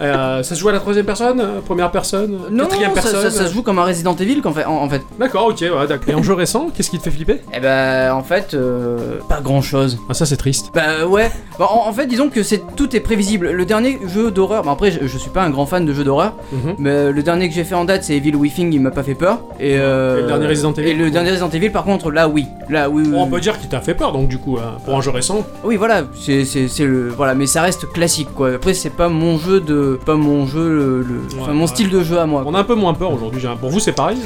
[0.01, 3.01] Euh, ça se joue à la troisième personne, euh, première personne, Non, quatrième non, ça,
[3.01, 3.21] personne.
[3.21, 5.01] ça- ça se joue comme un Resident Evil fait, en, en fait.
[5.19, 6.09] D'accord, ok, ouais, d'accord.
[6.09, 7.41] Et en jeu récent, qu'est-ce qui te fait flipper?
[7.55, 9.99] Eh ben, en fait, euh, pas grand chose.
[10.09, 10.71] Ah, ça c'est triste.
[10.73, 11.29] Bah ouais,
[11.59, 13.51] Bah, en, en fait disons que c'est tout est prévisible.
[13.51, 16.03] Le dernier jeu d'horreur, bah, après je, je suis pas un grand fan de jeux
[16.03, 16.75] d'horreur, Mhm.
[16.79, 19.15] mais le dernier que j'ai fait en date c'est Evil Within, il m'a pas fait
[19.15, 19.39] peur.
[19.59, 22.27] Et, euh, Et le dernier Resident Evil Et le dernier Resident Evil par contre là
[22.27, 23.03] oui, là oui.
[23.15, 25.45] on peut dire qu'il t'a fait peur donc du coup, hein, pour un jeu récent.
[25.63, 26.43] Oui voilà, c'est
[26.85, 28.53] le voilà, mais ça reste classique quoi.
[28.55, 31.67] Après c'est pas mon jeu de pas mon jeu le, le- enfin, Ouais, mon ouais.
[31.67, 32.43] style de jeu à moi.
[32.45, 33.39] On a un peu moins peur aujourd'hui.
[33.41, 34.17] j'ai un- Pour vous, c'est pareil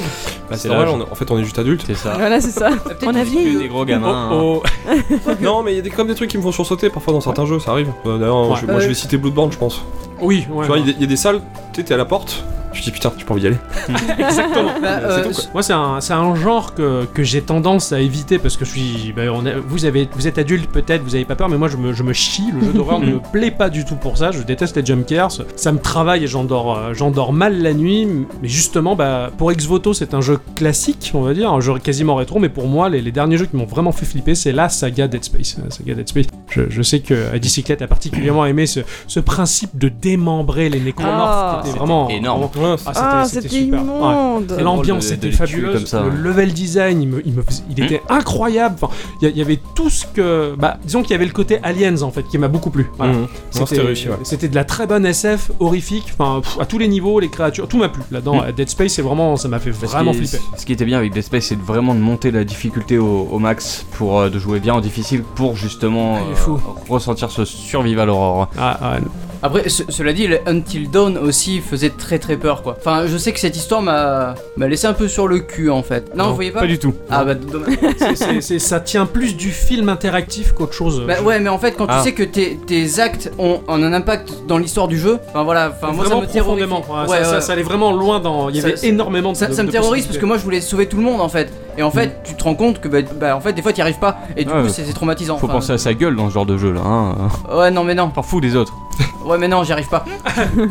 [0.50, 0.78] Bah, c'est l'âge.
[0.86, 1.82] normal, on est- en fait, on est juste adulte.
[1.86, 2.14] C'est ça.
[2.18, 2.70] voilà, c'est ça.
[2.84, 3.54] Peut-être On a que- vieilli.
[3.54, 4.28] Que des gros gamins.
[4.30, 4.30] hein.
[4.32, 5.30] Oh, oh.
[5.40, 7.20] non, mais il y a des, comme des trucs qui me font sursauter parfois dans
[7.20, 7.88] certains jeux, ça arrive.
[8.06, 8.56] Euh, D'ailleurs, Ouais.
[8.60, 9.82] je- moi je vais citer Bloodborne, je pense.
[10.20, 10.62] Oui, ouais.
[10.64, 11.40] tu vois, il y, a des- il y a des salles,
[11.72, 13.56] tu sais, t'es à la porte, tu te dis putain, j'ai pas envie d'y aller.
[14.18, 14.70] Exactement.
[14.82, 15.44] Bah, C'est euh, tout, quoi.
[15.54, 18.70] Moi, c'est un, c'est un genre que, que j'ai tendance à éviter parce que je
[18.70, 19.12] suis.
[19.16, 21.68] bah, on a- vous, avez, vous êtes adulte peut-être, vous avez pas peur, mais moi
[21.68, 22.50] je me, je me chie.
[22.52, 24.30] Le jeu d'horreur ne me plaît pas du tout pour ça.
[24.30, 25.30] Je déteste les jumpscares.
[25.56, 28.06] Ça me travaille et j'endors euh, j'endors mal la nuit.
[28.42, 31.78] Mais justement, bah, pour Ex Voto, c'est un jeu classique, on va dire, un jeu
[31.78, 32.38] quasiment rétro.
[32.40, 35.08] Mais pour moi, les, les derniers jeux qui m'ont vraiment fait flipper, c'est la saga
[35.08, 35.56] Dead Space.
[35.64, 36.26] La saga Dead Space.
[36.50, 41.16] Je, je sais que Adicyclette a particulièrement aimé ce, ce principe de démembrer les nécromorphes.
[41.28, 41.60] Ah.
[41.62, 42.42] qui était vraiment énorme.
[42.42, 43.80] Ouais, Ah, Ah, c'était c'était super.
[43.80, 43.86] Ouais.
[43.86, 44.56] immonde.
[44.58, 46.16] Et l'ambiance était fabuleuse, comme ça, le ouais.
[46.16, 48.76] level design, il, me- il me faisait- il était incroyable.
[48.80, 48.92] Enfin,
[49.22, 52.10] il y, avait tout ce que, bah, disons qu'il y avait le côté aliens en
[52.10, 52.90] fait qui m'a beaucoup plu.
[52.96, 53.12] Voilà.
[53.14, 53.26] Non,
[53.66, 53.94] c'était ouais.
[54.22, 56.12] C'était de la très bonne SF, horrifique.
[56.18, 58.42] Enfin, pff, à tous les niveaux, les créatures, tout m'a plu là-dedans.
[58.44, 58.52] Mhm.
[58.52, 60.38] Dead Space, c'est vraiment, ça m'a fait Parce vraiment flipper.
[60.56, 63.38] Ce qui était bien avec Dead Space, c'est vraiment de monter la difficulté au, au
[63.38, 66.58] max pour euh, de jouer bien en difficile pour justement Ah, fou.
[66.88, 68.48] ressentir ce survival horror.
[68.58, 68.96] Ah, ah,
[69.42, 72.76] Après, ce- cela dit, le Until Dawn aussi faisait très très peur quoi.
[72.78, 75.82] Enfin, je sais que cette histoire m'a m'a laissé un peu sur le cul en
[75.82, 76.14] fait.
[76.16, 76.94] Non, vous voyez pas, du tout.
[77.10, 77.76] Ah bah dommage.
[77.98, 81.02] c'est- c'est- c'est- ça tient plus du film interactif qu'autre chose.
[81.06, 81.98] Bah ouais, mais en fait, quand Ah.
[81.98, 85.42] tu sais que tes, tes actes ont, ont un impact dans l'histoire du jeu, enfin
[85.44, 86.64] voilà, enfin moi ça vraiment me terrorise.
[86.66, 86.84] profondément.
[87.04, 87.40] Ouais, Ouais, ça, ça- ouais.
[87.42, 88.48] ça allait vraiment loin dans.
[88.48, 90.20] Il y Ça- avait ça- énormément de Ça, ça de me terrorise parce possibilités.
[90.20, 91.52] que moi je voulais sauver tout le monde en fait.
[91.78, 93.80] Et en fait, tu te rends compte que bah, bah, en fait des fois tu
[93.80, 95.36] arrives pas et du Ouais, coup c'est c'est traumatisant.
[95.36, 96.80] Faut Enfin, penser à sa gueule dans ce genre de jeu là.
[96.84, 97.14] Hein.
[97.54, 98.08] Ouais, non mais non.
[98.08, 98.74] T'en fous des autres.
[99.26, 100.04] Ouais, mais non, j'y arrive pas.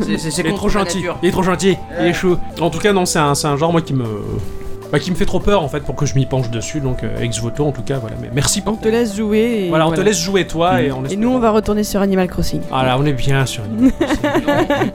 [0.02, 1.18] C'est- C'est c'est Il est contre trop gentil, nature.
[1.22, 2.38] il est trop gentil, il est chou.
[2.62, 4.06] En tout cas, non, c'est un, c'est un genre moi qui me
[4.92, 7.04] Bah, qui me fait trop peur en fait pour que je m'y penche dessus, donc
[7.04, 8.16] euh, ex voto en tout cas, voilà.
[8.22, 8.82] Mais merci On pour.
[8.82, 9.66] te laisse jouer.
[9.66, 12.02] Et Voilà, on te laisse jouer toi et on Et nous, on va retourner sur
[12.02, 12.62] Animal Crossing.
[12.72, 13.92] Ah là, on est bien sur une.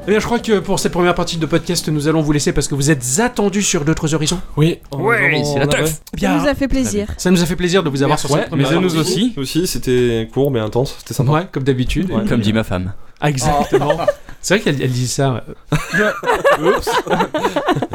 [0.06, 2.52] Eh bien, je crois que pour cette première partie de podcast, nous allons vous laisser
[2.52, 4.40] parce que vous êtes attendus sur d'autres horizons.
[4.56, 6.00] Oui, Ouais, c'est la teuf.
[6.18, 7.06] Ça nous a fait plaisir.
[7.16, 8.96] Ça nous a fait plaisir de vous avoir sur Ouais, cette mais première à nous
[8.98, 9.32] aussi.
[9.36, 11.32] Aussi, c'était court mais intense, c'était sympa.
[11.32, 12.10] Ouais, comme d'habitude.
[12.10, 12.24] Ouais.
[12.28, 12.92] Comme dit ma femme.
[13.20, 13.92] Ah, exactement.
[14.42, 15.44] C'est vrai qu'elle elle dit ça.
[15.98, 16.10] euh,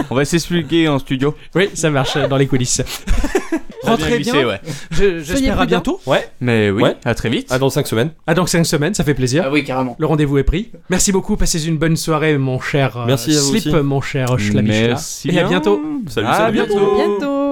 [0.09, 1.35] On va s'expliquer en studio.
[1.55, 2.81] Oui, ça marche euh, dans les coulisses.
[3.83, 4.47] Rentrez glissé, bien.
[4.47, 4.61] ouais.
[4.91, 5.65] Je- J'espère à prudents.
[5.65, 5.99] bientôt.
[6.07, 6.95] Ouais, Mais oui, Ouais.
[7.05, 7.51] à très vite.
[7.51, 8.11] à dans 5 semaines.
[8.25, 9.43] À dans 5 semaines, ça fait plaisir.
[9.45, 9.95] Ah oui, carrément.
[9.99, 10.71] Le rendez-vous est pris.
[10.89, 13.83] Merci beaucoup, passez une bonne soirée, mon cher euh, Merci à vous Slip, aussi.
[13.83, 14.87] mon cher Schlabichla.
[14.87, 15.27] Merci.
[15.29, 15.49] Et à bien.
[15.49, 15.81] bientôt.
[16.07, 16.53] Salut, À salut.
[16.53, 16.77] bientôt.
[16.77, 17.44] À bientôt.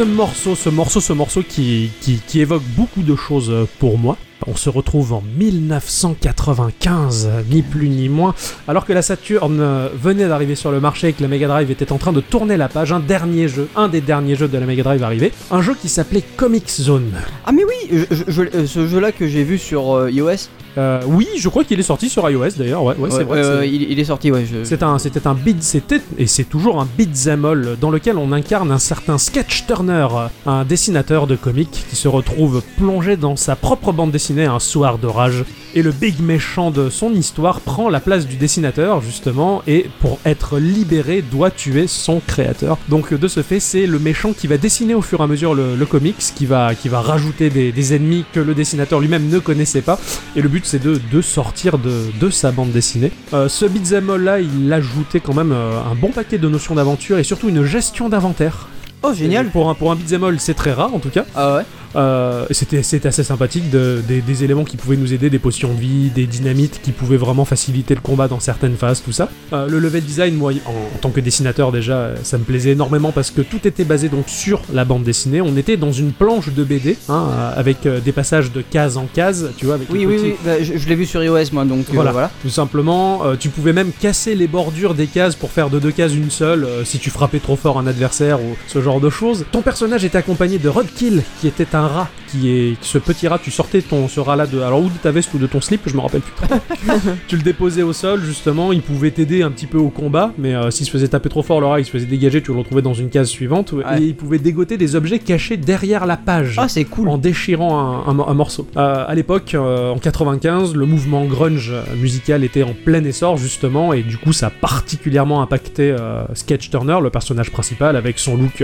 [0.00, 1.90] Ce morceau, ce morceau, ce morceau qui,
[2.34, 4.16] évoque beaucoup de choses pour moi.
[4.46, 8.34] On se retrouve en 1995, euh, ni plus ni moins,
[8.66, 11.70] alors que la Saturn euh, venait d'arriver sur le marché et que la Mega Drive
[11.70, 12.92] était en train de tourner la page.
[12.92, 15.90] Un dernier jeu, un des derniers jeux de la Mega Drive arrivé, un jeu qui
[15.90, 17.12] s'appelait Comic Zone.
[17.44, 20.48] Ah mais oui, euh, ce jeu-là que j'ai vu sur euh, iOS,
[20.78, 22.84] Euh, oui, je crois qu'il est sorti sur iOS d'ailleurs.
[22.84, 23.38] Ouais, ouais, c'est vrai.
[23.44, 24.46] euh, il, il est sorti, ouais.
[24.46, 24.62] Je...
[24.64, 28.30] C'est un, c'était un beat, c'était et c'est toujours un beat'em all dans lequel on
[28.32, 30.06] incarne un certain Sketch Turner,
[30.46, 34.98] un dessinateur de comics qui se retrouve plongé dans sa propre bande dessinée un soir
[34.98, 35.44] d'orage
[35.74, 40.18] et le big méchant de son histoire prend la place du dessinateur justement et pour
[40.24, 42.78] être libéré doit tuer son créateur.
[42.88, 45.54] Donc de ce fait c'est le méchant qui va dessiner au fur et à mesure
[45.54, 49.28] le, le comics, qui va, qui va rajouter des, des ennemis que le dessinateur lui-même
[49.28, 49.98] ne connaissait pas
[50.36, 53.12] et le but c'est de, de sortir de, de sa bande dessinée.
[53.34, 56.74] Euh, ce beat'em all là il ajoutait quand même euh, un bon paquet de notions
[56.74, 58.68] d'aventure et surtout une gestion d'inventaire.
[59.02, 59.46] Oh, génial.
[59.50, 61.24] Pour un, pour un beat'em all c'est très rare en tout cas.
[61.34, 61.62] Ah ouais
[61.96, 65.80] Euh, c'était assez sympathique, de- des, des éléments qui pouvaient nous aider, des potions de
[65.80, 69.28] vie, des dynamites qui pouvaient vraiment faciliter le combat dans certaines phases, tout ça.
[69.52, 72.70] Euh, le level design, moi, en, en tant que dessinateur déjà, euh, ça me plaisait
[72.70, 75.40] énormément parce que tout était basé donc sur la bande dessinée.
[75.40, 78.96] On était dans une planche de BD, hein, euh, avec euh, des passages de case
[78.96, 80.34] en case, tu vois, avec Oui, oui, petits- oui.
[80.44, 82.12] bah, je je l'ai vu sur iOS, moi, donc Voilà.
[82.12, 82.30] voilà.
[82.42, 86.14] Tout simplement, tu pouvais même casser les bordures des cases pour faire de deux cases
[86.14, 89.44] une seule si tu frappais trop fort un adversaire ou ce genre de choses.
[89.52, 93.38] Ton personnage était accompagné de Rodkill, qui était un rat, qui est ce petit rat.
[93.42, 95.60] Tu sortais ton ce rat là de alors ou de ta veste ou de ton
[95.60, 96.46] slip, je me rappelle plus.
[97.28, 100.54] tu le déposais au sol justement, il pouvait t'aider un petit peu au combat, mais
[100.54, 102.58] euh, s'il se faisait taper trop fort le rat, il se faisait dégager, tu le
[102.58, 103.84] retrouvais dans une case suivante Ouais.
[104.00, 107.08] et il pouvait dégoter des objets cachés derrière la page Ah, c'est cool.
[107.08, 108.66] en déchirant un, un- un morceau.
[108.76, 113.36] Euh, à l'époque, euh, en 95, le mouvement grunge euh, musical était en plein essor
[113.36, 115.94] justement, et du coup ça a particulièrement impacté
[116.34, 118.62] Sketch Turner, le personnage principal, avec son look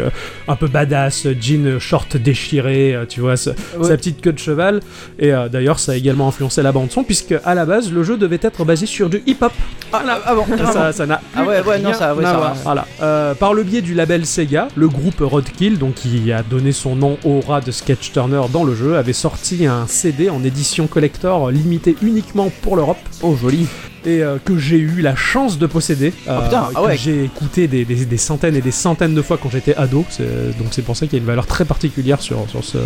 [0.49, 3.89] un peu badass, jean short déchiré, tu vois, ce- Ouais.
[3.89, 4.81] sa petite queue de cheval.
[5.19, 8.03] Et euh, d'ailleurs, ça a également influencé la bande son, puisque à la base, le
[8.03, 9.53] jeu devait être basé sur du hip-hop.
[9.93, 10.45] Ah, ah bon,
[10.93, 12.55] Ça- n'a Ah ouais, ouais, non, ça- ouais, ça-.
[12.65, 12.87] Voilà.
[13.03, 16.97] Euh, par le biais du label Sega, le groupe Roadkill, donc qui a donné son
[16.97, 20.87] nom au rat de Sketch Turner dans le jeu, avait sorti un CD en édition
[20.87, 22.99] collector limité uniquement pour l'Europe.
[23.23, 23.67] Oh, joli.
[24.07, 26.13] Et euh, que j'ai eu la chance de posséder.
[26.29, 26.97] euh, Oh, putain, ah que ouais.
[26.97, 30.05] J'ai écouté des, des- des centaines et des centaines de fois quand j'étais ado.
[30.09, 30.23] c'est-
[30.59, 32.79] Donc c'est pour ça qu'il y a une valeur très particulière sur, sur, ce,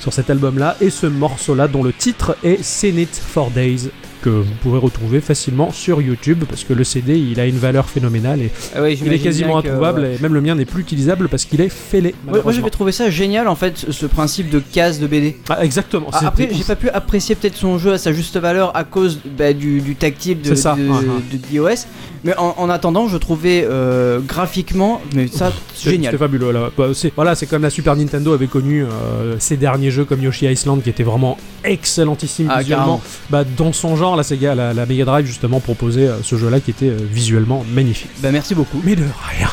[0.00, 0.76] sur cet album-là.
[0.80, 3.88] Et ce morceau-là, dont le titre est Seen It for Days
[4.24, 7.90] que vous pouvez retrouver facilement sur YouTube parce que le CD il a une valeur
[7.90, 10.14] phénoménale et Ah ouais, il est quasiment que, introuvable ouais.
[10.14, 12.14] et même le mien n'est plus utilisable parce qu'il est fêlé.
[12.26, 15.36] Ouais, moi j'avais trouvé ça génial en fait, ce- principe de case de BD.
[15.48, 16.06] Ah, exactement.
[16.12, 19.18] Ah, Après, j'ai pas pu apprécier peut-être son jeu à sa juste valeur à cause
[19.36, 21.86] bah, du, du tactile de, ça, de, d'iOS.
[22.22, 26.12] Mais en, en attendant, je trouvais euh, graphiquement, mais ça, génial.
[26.12, 26.52] C'était fabuleux.
[26.52, 26.70] Là.
[26.78, 30.46] Bah, voilà, c'est comme la Super Nintendo avait connu euh, ses derniers jeux comme Yoshi
[30.46, 33.00] Island qui était vraiment excellentissime Ah, visuellement.
[33.30, 36.60] Bah, dans son genre, la Sega, la, la Mega Drive justement proposait euh, ce jeu-là
[36.60, 38.10] qui était euh, visuellement magnifique.
[38.22, 38.80] Bah merci beaucoup.
[38.84, 39.04] Mais de
[39.36, 39.48] rien.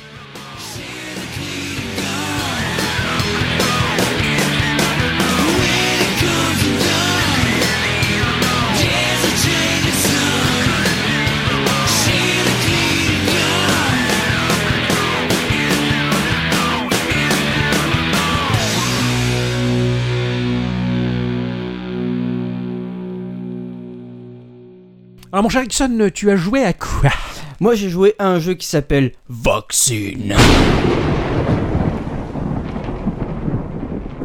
[25.33, 27.09] Alors mon cher Ixon, tu as joué à quoi?
[27.59, 30.35] Moi j'ai joué à un jeu qui s'appelle Vaccine.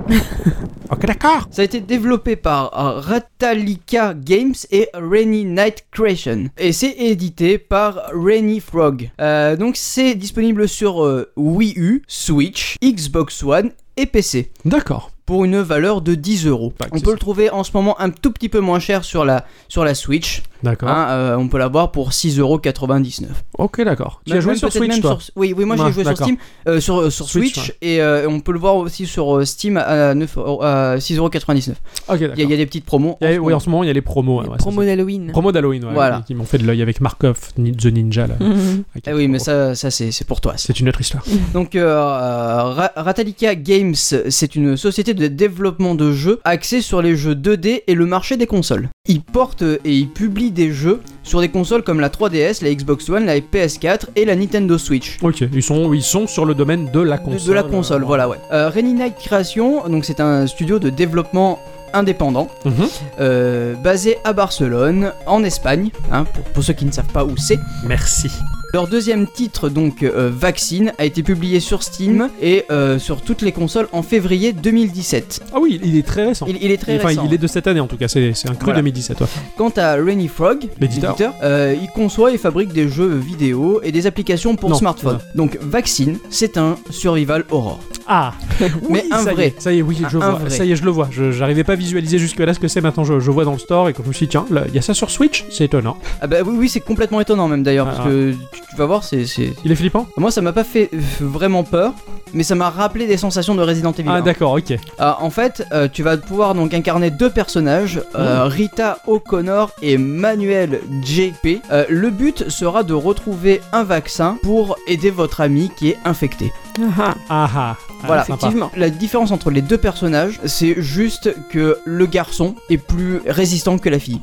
[0.89, 1.49] Ok, d'accord.
[1.51, 6.45] Ça a été développé par euh, Ratalika Games et Rainy Night Creation.
[6.59, 9.11] Et c'est édité par Rainy Frog.
[9.21, 14.53] Euh, donc c'est disponible sur euh, Wii U, Switch, Xbox One et PC.
[14.65, 15.11] D'accord.
[15.27, 16.73] Pour une valeur de 10 euros.
[16.79, 17.13] Bah, On peut ça.
[17.15, 19.97] le trouver en ce moment un tout petit peu moins cher sur la, sur la
[19.97, 20.45] Switch.
[20.67, 20.89] D'accord.
[20.89, 23.27] Hein, euh, on peut l'avoir pour 6,99€.
[23.59, 24.21] ok, d'accord.
[24.27, 26.17] Tu as joué sur Switch, toi sur- Oui, oui, moi Ouais, j'ai joué sur.
[26.17, 26.37] Steam,
[26.69, 29.77] euh, sur, sur Switch, Switch, et euh, on peut le voir aussi sur euh, Steam
[29.77, 31.71] à, 9, euros- à 6,99€.
[32.09, 32.35] Ok, Il y, a- d'accord.
[32.45, 33.17] il y a des petites promos.
[33.23, 34.41] A- en oui, en ce moment, il y a les promos.
[34.43, 34.97] ouais, ouais, Promo c'est ça.
[34.97, 35.31] d'Halloween.
[35.33, 36.19] Promo d'Halloween, ouais, Voilà.
[36.19, 38.27] qui, qui m'ont fait de l'œil avec Markov, Ni- The Ninja.
[38.27, 38.35] Là,
[39.07, 39.75] Ah oui, mais 4 euros.
[39.75, 40.53] ça, ça c'est pour toi.
[40.57, 40.65] ça.
[40.67, 41.25] C'est une autre histoire.
[41.55, 47.17] Donc, euh, Ra- Ratalika Games, c'est une société de développement de jeux axée sur les
[47.17, 48.89] jeux 2D et le marché des consoles.
[49.09, 53.09] Ils portent et ils publient des jeux sur des consoles comme la 3DS, la Xbox
[53.09, 55.19] One, la PS4 et la Nintendo Switch.
[55.23, 57.49] Ok, ils sont, ils sont sur le domaine de la console.
[57.49, 58.39] de la console, euh, voilà, ouais.
[58.53, 61.61] Euh, Rainy Night Creation, donc c'est un studio de développement
[61.93, 62.73] indépendant Mhm.
[63.21, 67.37] euh, basé à Barcelone, en Espagne, hein, pour, pour ceux qui ne savent pas où
[67.37, 67.59] c'est.
[67.87, 68.29] Merci.
[68.77, 73.41] Leur deuxième titre, donc euh, Vaccine, a été publié sur Steam et euh, sur toutes
[73.41, 75.45] les consoles en février 2017.
[75.55, 76.45] Ah oui, il est très récent.
[76.47, 77.23] Il, il est très enfin, récent.
[77.25, 78.81] il est de cette année en tout cas, c'est c'est un cru Voilà.
[78.81, 79.19] 2017.
[79.23, 79.27] ouais.
[79.57, 81.17] Quant à Rainy Frog, L'éditeur.
[81.43, 85.21] euh, il conçoit et fabrique des jeux vidéo et des applications pour Non, smartphone.
[85.35, 87.81] Donc Vaccine, c'est un survival horror.
[88.07, 89.47] Ah Mais Oui, un ça y vrai.
[89.47, 90.33] est, ça y est, oui, je vois.
[90.33, 90.51] vrai.
[90.51, 91.09] Ça y est, je le vois.
[91.11, 92.83] Je- J'arrivais pas à visualiser jusque-là ce que c'est.
[92.83, 94.75] Maintenant, je, je vois dans le store et quand je me suis dit, tiens, il
[94.75, 95.97] y a ça sur Switch C'est étonnant.
[96.21, 98.05] Ah bah oui, oui, c'est complètement étonnant même d'ailleurs, parce Ah.
[98.05, 99.27] que tu, tu vas voir, c'est...
[99.27, 100.07] c'est- Il est flippant?
[100.17, 100.91] Moi ça m'a pas fait
[101.21, 101.93] vraiment peur,
[102.35, 104.09] mais ça m'a rappelé des sensations de Resident Evil.
[104.11, 104.21] Ah, 1.
[104.23, 104.77] d'accord, ok.
[104.99, 109.97] Ah, en fait, euh, tu vas pouvoir donc incarner deux personnages, euh, Rita O'Connor et
[109.99, 111.61] Manuel JP.
[111.71, 116.53] Euh, le but sera de retrouver un vaccin pour aider votre ami qui est infecté.
[116.99, 117.77] Ah, Ah ah.
[118.03, 118.35] Ah, Voilà, sympa.
[118.39, 118.71] effectivement.
[118.77, 123.89] La différence entre les deux personnages, c'est juste que le garçon est plus résistant que
[123.89, 124.21] la fille.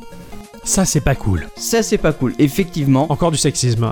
[0.63, 1.47] Ça, c'est pas cool.
[1.57, 2.33] Ça, c'est pas cool.
[2.39, 3.91] Effectivement, Encore du sexisme.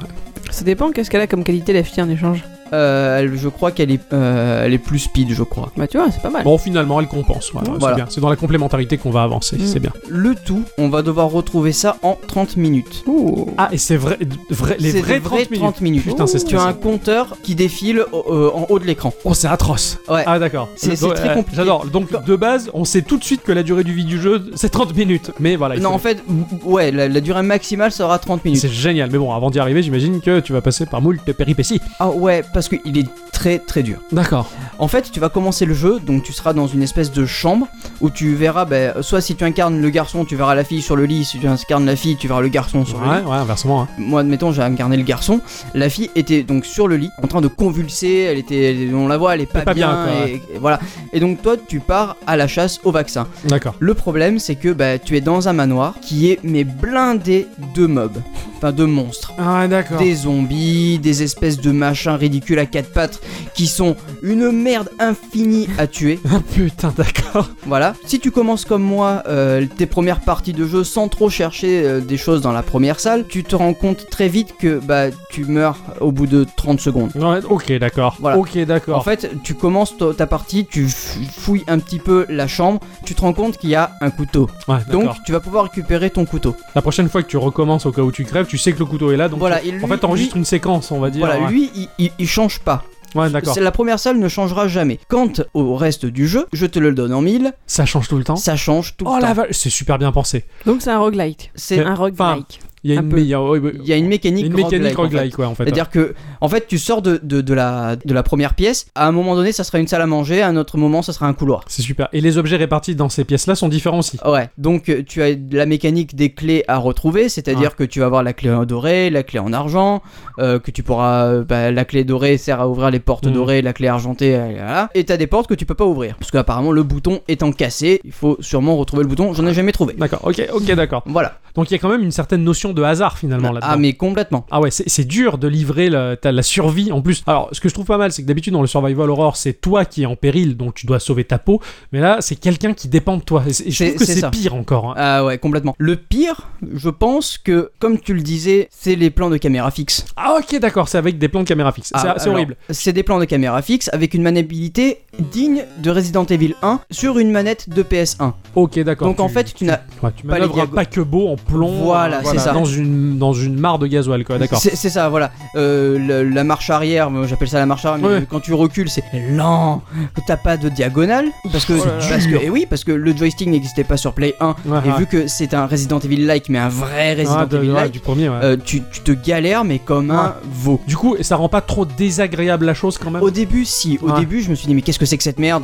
[0.51, 2.43] Ça dépend, qu'est-ce qu'elle a comme qualité la fille en échange?
[2.73, 5.71] Euh, elle- je crois qu'elle est, euh, elle est plus speed, je crois.
[5.77, 6.43] Bah tu vois, c'est pas mal.
[6.43, 7.51] Bon, finalement, elle compense.
[7.53, 7.95] Voilà, Voilà.
[7.95, 8.05] C'est bien.
[8.09, 9.57] C'est dans la complémentarité qu'on va avancer.
[9.57, 9.65] Mm.
[9.65, 9.91] C'est bien.
[10.09, 13.03] Le tout, on va devoir retrouver ça en 30 minutes.
[13.07, 13.47] Ouh.
[13.57, 14.17] Ah, et c'est vrai,
[14.49, 15.59] vrai- les C'est vrais des 30 minutes.
[15.65, 16.03] 30 minutes.
[16.05, 19.13] Putain, c'est Tu as un compteur qui défile euh, en haut de l'écran.
[19.23, 19.99] Oh, c'est atroce.
[20.09, 20.23] Ouais.
[20.25, 20.69] Ah, d'accord.
[20.75, 21.57] C'est- très euh, compliqué.
[21.57, 21.85] J'adore.
[21.85, 24.49] Donc, de base, on sait tout de suite que la durée du vie du jeu,
[24.55, 25.31] c'est 30 minutes.
[25.39, 25.75] Mais voilà.
[25.75, 26.23] il non, faut- en fait,
[26.63, 28.59] ouais, la, la durée maximale sera 30 minutes.
[28.59, 29.09] C'est génial.
[29.11, 31.79] Mais bon, avant d'y arriver, j'imagine que tu vas passer par moult péripéties.
[31.99, 33.97] Ah ouais, parce qu'il est très très dur.
[34.11, 34.49] D'accord.
[34.79, 37.67] En fait, tu vas commencer le jeu, donc tu seras dans une espèce de chambre
[38.01, 40.95] où tu verras, ben, soit si tu incarnes le garçon, tu verras la fille sur
[40.95, 43.25] le lit, si tu incarnes la fille, tu verras le garçon sur le lit.
[43.25, 43.83] ouais, inversement.
[43.83, 43.87] hein.
[43.97, 45.39] Moi, admettons, j'ai incarné le garçon.
[45.73, 48.27] La fille était donc sur le lit, en train de convulser.
[48.29, 50.79] Elle était, on la voit, elle est pas, pas bien, quoi, et, et voilà.
[51.13, 53.27] Et donc toi, tu pars à la chasse au vaccin.
[53.45, 53.75] D'accord.
[53.79, 57.85] Le problème, c'est que bah, tu es dans un manoir qui est mais blindé de
[57.85, 58.17] mobs,
[58.61, 59.33] enfin de monstres.
[59.39, 59.97] Ah, d'accord.
[59.97, 63.19] Des zombies, des espèces de machins ridicules à quatre pattes
[63.55, 66.19] qui sont une merde infinie à tuer.
[66.33, 67.49] Ah, putain, d'accord.
[67.65, 67.93] Voilà.
[68.05, 71.99] Si tu commences comme moi euh, tes premières parties de jeu sans trop chercher euh,
[71.99, 75.43] des choses dans la première salle, tu te rends compte très vite que bah tu
[75.43, 77.11] meurs au bout de 30 secondes.
[77.15, 78.15] Ouais, ok, d'accord.
[78.21, 78.37] Voilà.
[78.37, 78.97] Ok, d'accord.
[78.97, 83.21] En fait, tu commences ta partie, tu fouilles un petit peu la chambre, tu te
[83.21, 84.49] rends compte qu'il y a un couteau.
[84.69, 86.55] Ouais, Donc tu vas pouvoir récupérer ton couteau.
[86.75, 88.85] La prochaine fois que tu recommences au cas où tu crèves, tu sais que le
[88.85, 89.29] couteau est là.
[89.29, 91.25] Donc Voilà, tu- et lui- en fait, t'enregistres une séquence, on va dire.
[91.25, 91.49] Voilà, ouais.
[91.49, 92.83] lui, il, il- il change pas.
[93.15, 93.53] Ouais, d'accord.
[93.53, 94.99] C'est- La première salle ne changera jamais.
[95.07, 98.25] Quant au reste du jeu, je te le donne en mille, Ça change tout le
[98.25, 98.35] temps.
[98.35, 99.33] ça change tout Oh le la temps.
[99.35, 100.43] vache, c'est super bien pensé.
[100.65, 101.49] Donc c'est un roguelike.
[101.55, 102.59] C'est Un roguelike.
[102.83, 103.19] Il y a Un une, peu.
[103.19, 105.45] il y a- a une mécanique, une mécanique roguelike, en fait.
[105.45, 105.63] en fait.
[105.65, 109.07] C'est-à-dire que, en fait, tu sors de, de, de la, de la première pièce, à
[109.07, 111.27] un moment donné, ça sera une salle à manger, à un autre moment, ça sera
[111.27, 111.63] un couloir.
[111.67, 112.09] C'est super.
[112.11, 114.17] Et les objets répartis dans ces pièces-là sont différents aussi.
[114.25, 118.07] Ouais, donc euh, tu as la mécanique des clés à retrouver, c'est-à-dire que tu vas
[118.07, 120.01] avoir la clé en doré, la clé en argent,
[120.39, 121.25] euh, que tu pourras.
[121.27, 123.33] euh, bah, la clé dorée sert à ouvrir les portes Mhm.
[123.33, 124.89] dorées, la clé argentée, euh, voilà.
[124.95, 126.15] Et t'as des portes que tu peux pas ouvrir.
[126.17, 129.71] Parce qu'apparemment, le bouton étant cassé, il faut sûrement retrouver le bouton, j'en ai jamais
[129.71, 129.93] trouvé.
[129.97, 131.03] D'accord, ok, ok, d'accord.
[131.05, 131.37] Voilà.
[131.53, 133.67] Donc il y a quand même une certaine notion de hasard finalement là-dedans.
[133.71, 134.45] Ah, mais complètement.
[134.51, 137.23] Ah ouais, c'est dur de livrer la, la survie en plus.
[137.27, 139.53] Alors, ce que je trouve pas mal, c'est que d'habitude dans le survival horror, c'est
[139.53, 141.61] toi qui es en péril, donc tu dois sauver ta peau.
[141.91, 143.43] Mais là, c'est quelqu'un qui dépend de toi.
[143.47, 144.91] Et je trouve que c'est pire encore.
[144.91, 144.93] hein.
[144.97, 145.75] Ah ouais, complètement.
[145.77, 150.05] Le pire, je pense que, comme tu le disais, c'est les plans de caméra fixe.
[150.15, 151.91] Ah ok, d'accord, c'est avec des plans de caméra fixe.
[151.95, 152.55] C'est Ah, c'est horrible.
[152.69, 157.17] C'est des plans de caméra fixe avec une maniabilité digne de Resident Evil 1 sur
[157.19, 158.33] une manette de PS1.
[158.55, 159.07] Ok, d'accord.
[159.07, 161.71] Donc en fait, tu n'as ouais, tu pas manœuvres les un diago- paquebot en plomb.
[161.83, 162.53] Voilà, euh, c'est ça.
[162.61, 164.59] Dans une, dans une mare de gasoil, quoi, d'accord.
[164.59, 165.31] C'est ça, voilà.
[165.55, 168.27] Euh, la marche arrière, j'appelle ça la marche arrière, mais Ouais.
[168.29, 169.81] quand tu recules, c'est lent.
[170.27, 173.47] T'as pas de diagonale parce que, Oh parce que, et oui, parce que le joystick
[173.47, 174.55] n'existait pas sur Play 1.
[174.65, 174.97] Ouais, et ouais.
[174.99, 178.27] vu que c'est un Resident Evil-like, mais un vrai Resident de- ouais, Evil-like, du premier,
[178.29, 180.79] euh, tu, tu te galères, mais comme un veau.
[180.87, 183.21] Du coup, ça rend pas trop désagréable la chose quand même?
[183.23, 183.97] Au début, si.
[184.01, 185.63] Au début, je me suis dit, mais qu'est-ce que c'est que cette merde?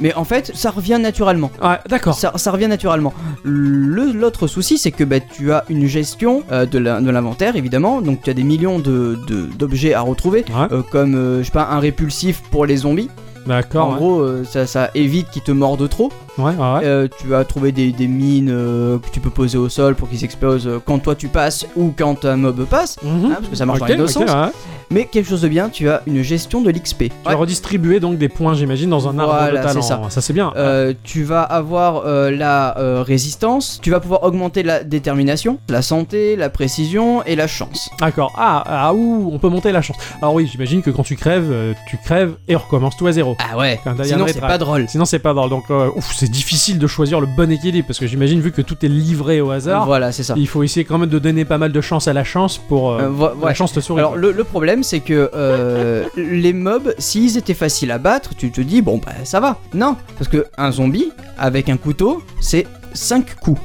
[0.00, 1.50] Mais en fait, ça revient naturellement.
[1.62, 2.14] Ouais, d'accord.
[2.14, 3.12] Ça, ça revient naturellement.
[3.44, 6.19] Le- L'autre souci, c'est que bah, tu as une gestion
[6.52, 8.00] euh, de l'inventaire, évidemment.
[8.00, 10.44] Donc, tu as des millions de- de- d'objets à retrouver.
[10.48, 13.08] Ouais, euh, comme, euh, je sais pas, un répulsif pour les zombies.
[13.46, 13.86] d'accord.
[13.86, 13.96] en ouais.
[13.96, 16.10] gros, ça, ça évite qu'ils te mordent trop.
[16.40, 16.80] Ouais, ouais, ouais.
[16.84, 20.08] Euh, tu vas trouver des, des mines euh, que tu peux poser au sol pour
[20.08, 22.96] qu'ils explosent euh, quand toi tu passes ou quand un mob passe.
[23.02, 23.24] Mhm.
[23.26, 24.30] hein, parce que ça marche dans les deux ok, sens.
[24.30, 24.52] ouais.
[24.92, 27.04] Mais quelque chose de bien, tu as une gestion de l'XP.
[27.04, 30.08] Tu vas redistribuer donc des points, j'imagine, dans un arbre Voilà, de talent.
[30.10, 30.20] ça.
[30.20, 30.52] c'est bien.
[30.56, 32.74] Euh, tu vas avoir la
[33.04, 37.88] résistance, tu vas pouvoir augmenter la détermination, la santé, la précision et la chance.
[38.00, 38.32] D'accord.
[38.36, 39.96] Ah, ah, ouh, on peut monter la chance.
[40.20, 41.52] Alors oui, j'imagine que quand tu crèves,
[41.88, 43.36] tu crèves et on recommence tout à zéro.
[43.38, 44.86] Ah ouais, sinon c'est pas drôle.
[44.88, 45.50] Sinon, c'est pas drôle.
[45.50, 48.76] Donc, ouf, c'est difficile de choisir le bon équilibre parce que j'imagine, vu que tout
[48.84, 50.34] est livré au hasard, Voilà, c'est ça.
[50.36, 52.92] il faut essayer quand même de donner pas mal de chance à la chance pour
[52.92, 53.54] euh, Euh, vo- la ouais.
[53.54, 53.98] chance te sourit.
[54.00, 58.60] Alors le problème c'est que euh, les mobs, s'ils étaient faciles à battre, tu te
[58.60, 59.58] dis bon bah ça va.
[59.74, 63.60] Non, parce que un zombie avec un couteau, c'est 5 coups.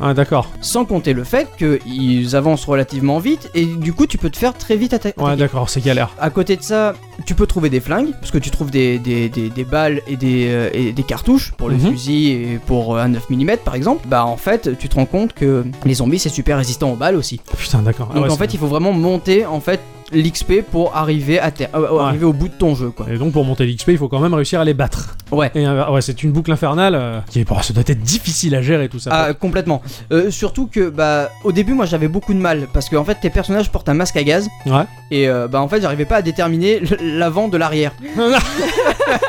[0.00, 0.50] Ah, d'accord.
[0.60, 4.52] Sans compter le fait qu'ils avancent relativement vite et du coup tu peux te faire
[4.54, 5.22] très vite atta- attaquer.
[5.22, 6.10] Ouais, d'accord, c'est galère.
[6.18, 6.94] À côté de ça,
[7.24, 10.16] tu peux trouver des flingues, parce que tu trouves des, des, des, des balles et
[10.16, 11.90] des, euh, et des cartouches pour le Mhm.
[11.92, 14.06] fusil et pour euh, un 9 mm par exemple.
[14.06, 17.16] Bah en fait, tu te rends compte que les zombies c'est super résistant aux balles
[17.16, 17.40] aussi.
[17.56, 18.08] Putain, d'accord.
[18.10, 19.80] Ah Donc ouais, en fait, il faut vraiment monter en fait
[20.12, 23.06] l'XP pour arriver à ter- euh, arriver au bout de ton jeu quoi.
[23.10, 25.16] Et donc pour monter l'XP, il faut quand même réussir à les battre.
[25.32, 25.50] Ouais.
[25.54, 28.54] Et euh, ouais, c'est une boucle infernale euh, qui est, bon, ça doit être difficile
[28.54, 29.10] à gérer tout ça.
[29.12, 29.82] Ah, complètement.
[30.12, 33.16] Euh, surtout que bah au début moi j'avais beaucoup de mal parce que en fait
[33.20, 34.84] tes personnages portent un masque à gaz Ouais.
[35.10, 37.92] et euh, bah en fait j'arrivais pas à déterminer l'avant de l'arrière.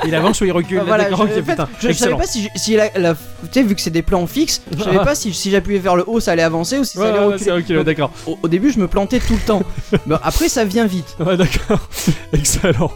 [0.05, 0.81] Il avance ou il recule.
[0.85, 3.19] Voilà, je, en fait, putain, je- je savais pas si, si la, la- tu
[3.51, 6.03] sais vu que c'est des plans fixes, je savais pas si, si j'appuyais vers le
[6.07, 7.43] haut ça allait avancer ou si ça allait ouais, reculer.
[7.43, 8.11] c'est ok, ouais, Donc, d'accord.
[8.25, 9.61] au, au début je me plantais tout le temps.
[10.05, 11.15] Bon, après ça vient vite.
[11.25, 11.87] Ouais, d'accord.
[12.33, 12.91] Excellent.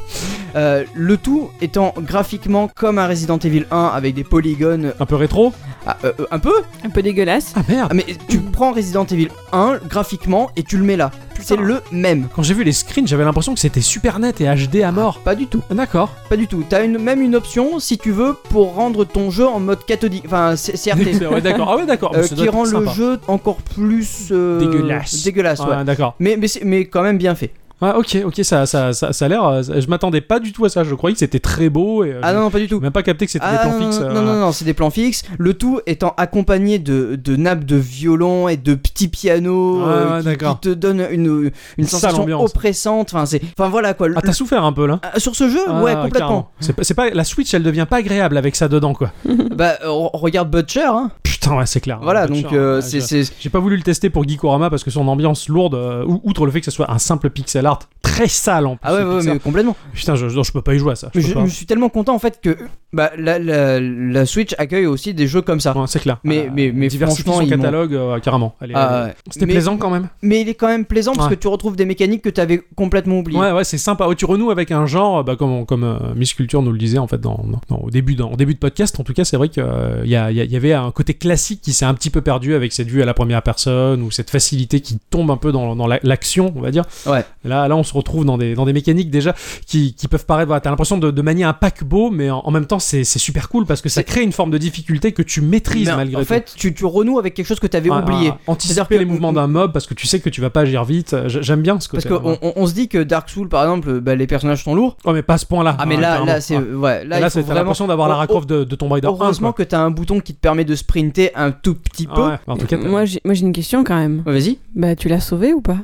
[0.56, 5.16] Euh, le tout étant graphiquement comme un Resident Evil 1 avec des polygones Un peu
[5.16, 5.54] rétro?
[5.88, 6.54] Ah, euh, euh, un peu?
[6.86, 7.54] Un peu dégueulasse.
[7.56, 11.12] Ah merde Ah, mais tu prends Resident Evil 1 graphiquement et tu le mets là.
[11.44, 12.28] C'est le même.
[12.36, 15.18] Quand j'ai vu les screens, j'avais l'impression que c'était super net et HD à mort.
[15.20, 15.64] Pas du tout.
[15.72, 16.10] Ah, D'accord.
[16.30, 16.64] Pas du tout.
[16.70, 20.24] T'as une, même une option si tu veux pour rendre ton jeu en mode cathodique,
[20.28, 21.70] enfin CRT, ouais, d'accord.
[21.72, 22.12] Ah ouais, d'accord.
[22.16, 22.92] euh, qui rend le sympa.
[22.92, 25.24] jeu encore plus euh, Dégueulasse.
[25.24, 25.78] Dégueulasse, ouais.
[25.78, 26.14] Ouais, d'accord.
[26.20, 27.52] Mais mais, c'est- mais quand même bien fait.
[27.84, 29.44] Ah, ok, ok, ça, ça, ça, ça a l'air.
[29.46, 30.84] euh, Je m'attendais pas du tout à ça.
[30.84, 32.12] Je croyais que c'était très beau et.
[32.12, 32.80] euh, Ah non, non, pas du tout.
[32.80, 34.00] Même pas capté que c'était Ah, des plans non, fixes.
[34.00, 35.24] non, euh, non, non, non, c'est des plans fixes.
[35.38, 40.36] Le tout étant accompagné de, de nappes de violon et de petits pianos Ouais, euh,
[40.36, 43.14] qui- te donnent une, une sensation oppressante.
[43.14, 44.08] Enfin, c'est, enfin voilà quoi.
[44.08, 46.50] Le- Ah, t'as souffert un peu là Ah, sur ce jeu, Ah, ouais, complètement.
[46.60, 49.12] C'est pas, la Switch, elle devient pas agréable avec ça dedans, quoi.
[49.56, 51.12] Bah, regarde Butcher, hein.
[51.24, 52.00] Putain, ouais, c'est clair.
[52.02, 53.02] Voilà, Butcher, donc euh, c'est,
[53.40, 56.46] J'ai pas voulu le tester pour Geekorama parce que son ambiance lourde, euh, ou- outre
[56.46, 57.71] le fait que ce soit un simple pixel art
[58.02, 58.82] très sale en plus.
[58.84, 59.76] ah ouais, ouais, mais complètement.
[59.94, 61.10] Putain, je, je, je peux pas y jouer à ça.
[61.14, 62.58] Je suis tellement content en fait que
[62.94, 65.76] bah, la, la, la Switch accueille aussi des jeux comme ça.
[65.78, 66.20] Ouais, c'est clair.
[66.24, 68.56] Mais- mais- mais diversifie franchement, son catalogue euh, carrément.
[68.74, 69.16] Ah, ouais.
[69.30, 70.10] C'était Mais- plaisant quand même.
[70.22, 72.62] Mais il est quand même plaisant parce que tu retrouves des mécaniques que tu avais
[72.76, 73.40] complètement oubliées.
[73.40, 74.06] Ouais, ouais, c'est sympa.
[74.10, 76.98] Oh, tu renoues avec un genre, bah, comme, comme euh, Miss Culture nous le disait
[76.98, 79.00] en fait dans, au, début, dans, au début de podcast.
[79.00, 79.64] En tout cas, c'est vrai qu'il
[80.06, 82.54] y, a- y a- y avait un côté classique qui s'est un petit peu perdu
[82.56, 85.76] avec cette vue à la première personne ou cette facilité qui tombe un peu dans,
[85.76, 86.84] dans la- l'action, on va dire.
[87.06, 87.24] Ouais.
[87.46, 89.34] Là, là, on se retrouve dans des, dans des mécaniques déjà
[89.66, 90.48] qui, qui peuvent paraître.
[90.48, 93.20] Voilà, T'as l'impression de, de manier un paquebot, mais en, en même temps, c'est c'est
[93.20, 96.20] super cool parce que ça crée une forme de difficulté que tu maîtrises malgré en
[96.20, 96.26] tout.
[96.26, 98.30] fait, tu, tu renoues avec quelque chose que tu avais oublié.
[98.30, 100.62] ouais, anticiper que- les mouvements d'un mob parce que tu sais que tu vas pas
[100.62, 101.16] agir vite.
[101.28, 102.22] J'aime bien ce Parce côté.
[102.24, 104.98] qu'on on, on se dit que Dark Souls, par exemple, bah, les personnages sont lourds.
[105.06, 105.76] Oh, mais pas à ce point-là.
[105.80, 106.74] Ah, mais là, là, c'est Ouais.
[106.74, 107.60] ouais, là, c'est- vraiment.
[107.62, 109.12] l'impression d'avoir la Croft de, de Tomb Raider 1.
[109.12, 112.14] Heureusement que t'as un bouton qui te permet de sprinter un tout petit peu.
[112.24, 114.24] Ah ouais, en tout cas, t'as- Moi, j'ai moi, j'ai une question quand même.
[114.26, 114.58] Vas-y.
[114.76, 115.78] Bah, tu l'as sauvé ou pas?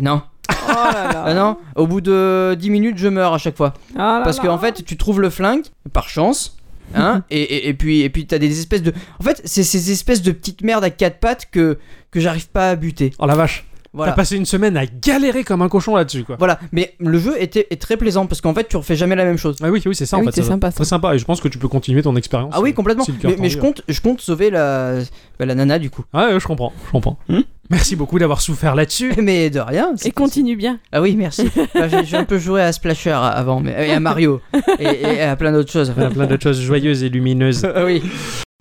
[0.00, 0.22] Non.
[0.50, 1.22] Oh là là.
[1.26, 1.56] Ah non.
[1.76, 3.74] Au bout de 10 minutes, je meurs à chaque fois.
[3.96, 5.62] Ah là Parce qu'en fait, tu trouves le flingue,
[5.92, 6.56] par chance.
[6.94, 9.90] Hein, et, et, et puis et puis t'as des espèces de en fait c'est ces
[9.92, 11.78] espèces de petites merdes à quatre pattes que
[12.10, 13.64] que j'arrive pas à buter Oh la vache.
[13.94, 16.36] voilà T'as passé une semaine à galérer comme un cochon là-dessus, quoi.
[16.38, 19.24] voilà mais le jeu était est très plaisant parce qu'en fait tu refais jamais la
[19.24, 20.42] même chose Ah oui, oui, c'est ça Ah en oui, fait.
[20.42, 20.74] c'est sympa, ça.
[20.76, 21.14] Très sympa.
[21.14, 22.52] Et je pense que tu peux continuer ton expérience.
[22.54, 24.96] ah oui euh, complètement si mais, je compte je compte sauver la
[25.38, 27.16] bah, la nana du coup Ah ouais, je comprends, je comprends.
[27.30, 27.40] Hmm
[27.70, 29.12] Merci beaucoup d'avoir souffert là-dessus.
[29.22, 30.78] mais de rien Et continue bien.
[30.92, 34.00] ah oui merci Bah, j'ai j'ai un peu joué à Splasher avant mais et à
[34.00, 34.40] Mario
[34.78, 37.64] et, et à plein d'autres choses Voilà, plein d'autres choses joyeuses et lumineuses.
[37.64, 38.02] ah oui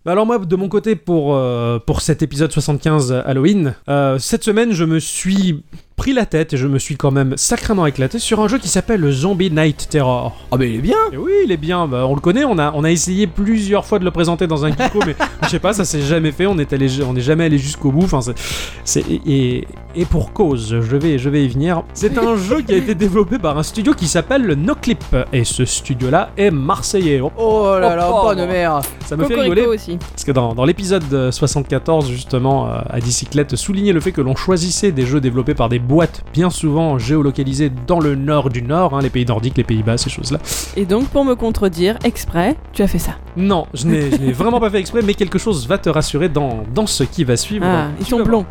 [0.05, 4.43] Bah alors moi, de mon côté, pour, euh, pour cet épisode 75 Halloween, euh, cette
[4.43, 5.63] semaine, je me suis
[6.01, 8.67] pris la tête et je me suis quand même sacrément éclaté sur un jeu qui
[8.69, 10.35] s'appelle le Zombie Night Terror.
[10.51, 12.57] ah mais il est bien Et oui, il est bien, bah, on le connaît, on
[12.57, 15.59] a, on a essayé plusieurs fois de le présenter dans un Geeko, mais je sais
[15.59, 18.21] pas, ça s'est jamais fait, on est, allé, on est jamais allé jusqu'au bout, enfin,
[18.21, 18.33] c'est,
[18.83, 21.83] c'est- et, et pour cause, je vais, je vais y venir.
[21.93, 25.43] C'est un jeu qui a été développé par un studio qui s'appelle le Noclip, et
[25.43, 27.21] ce studio-là est marseillais.
[27.21, 28.47] Oh, oh là là Oh, bonne oh.
[28.47, 29.97] mère ça me fait rigoler, aussi.
[29.97, 34.21] parce que dans, dans l'épisode euh, 74, justement, euh, à Dicyclette soulignait le fait que
[34.21, 38.61] l'on choisissait des jeux développés par des boîtes bien souvent géolocalisées dans le nord du
[38.61, 40.39] nord, hein, les pays nordiques, les Pays-Bas, ces choses-là.
[40.77, 43.11] Et donc, pour me contredire, exprès, tu as fait ça.
[43.37, 46.87] Non, je n'ai vraiment pas fait exprès, mais quelque chose va te rassurer dans, dans
[46.87, 47.65] ce qui va suivre.
[47.67, 48.45] Ah, ils sont blonds.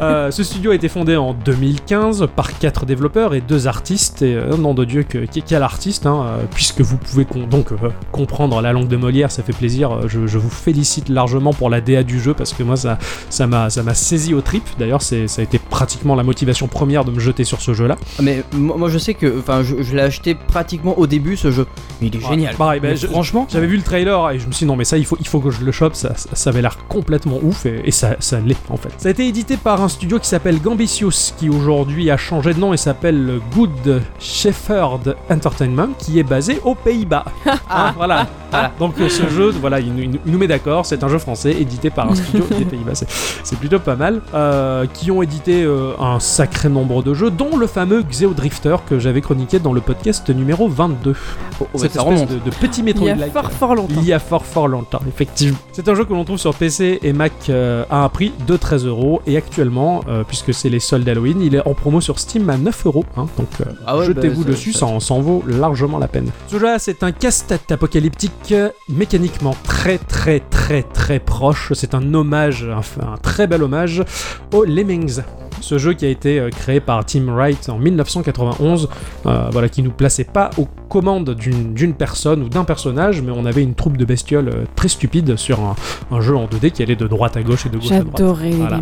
[0.00, 4.22] Euh, ce studio a été fondé en 2015 par quatre développeurs et deux artistes.
[4.22, 7.72] Et euh, nom de Dieu, que, quel artiste, hein, euh, puisque vous pouvez con- donc
[7.72, 7.76] euh,
[8.12, 10.08] comprendre la langue de Molière, ça fait plaisir.
[10.08, 12.98] Je, je vous félicite largement pour la DA du jeu parce que moi ça
[13.46, 14.62] m'a ça saisi au trip.
[14.78, 17.96] D'ailleurs, ça a été pratiquement la motivation première de me jeter sur ce jeu-là.
[18.22, 21.50] Mais moi, moi, je sais que, enfin, je, je l'ai acheté pratiquement au début ce
[21.50, 21.66] jeu.
[22.00, 22.54] Mais il est génial.
[22.56, 24.84] Pareil, ben, je- franchement, J'avais vu le trailer et je me suis dit non mais
[24.84, 27.38] ça il faut, il faut que je le chope, ça, ça, ça avait l'air complètement
[27.42, 28.90] ouf et, et ça, ça l'est en fait.
[28.98, 32.58] Ça a été édité par un studio qui s'appelle Gambitious qui aujourd'hui a changé de
[32.60, 37.24] nom et s'appelle Good Shepherd Entertainment qui est basé aux Pays-Bas.
[37.74, 38.26] Hein, voilà.
[38.50, 38.70] Voilà.
[38.78, 41.08] Donc euh, ce jeu, voilà, il, nous- il nous- il nous met d'accord, c'est un
[41.08, 43.08] jeu français édité par un studio des Pays-Bas, c'est-
[43.42, 44.20] c'est plutôt pas mal.
[44.34, 48.76] Euh, qui ont édité euh, un sacré nombre de jeux, dont le fameux Xeo Drifter
[48.88, 51.14] que j'avais chroniqué dans le podcast numéro 22.
[51.60, 53.32] oh, oh, Cette espèce de, de petit Il y a Metroid-like.
[53.32, 53.94] fort fort longtemps.
[53.98, 55.58] Il y a fort fort longtemps, effectivement.
[55.72, 58.56] C'est un jeu que l'on trouve sur PC et Mac euh, à un prix de
[58.56, 62.18] 13 euros et actuellement, euh, puisque c'est les soldes d'Halloween, il est en promo sur
[62.18, 63.04] Steam à 9 euros.
[63.16, 66.08] hein, donc euh, Ah ouais, jetez-vous bah, dessus, ça- ça, en s'en vaut largement la
[66.08, 66.30] peine.
[66.48, 68.54] Ce jeu-là, c'est un casse-tête apocalyptique
[68.88, 71.72] mécaniquement très très très très proche.
[71.74, 74.02] C'est un hommage, un, un très bel hommage
[74.52, 75.20] aux Lemmings.
[75.62, 78.88] Ce jeu qui a été euh, créé par Tim Wright en 1991,
[79.26, 83.46] euh, voilà, qui nous plaçait pas aux commandes d'une personne ou d'un personnage, mais on
[83.46, 85.74] avait une troupe de bestioles euh, très stupides sur un,
[86.10, 88.16] un jeu en 2D qui allait de droite à gauche et de gauche à droite.
[88.18, 88.80] J'adorais les Voilà.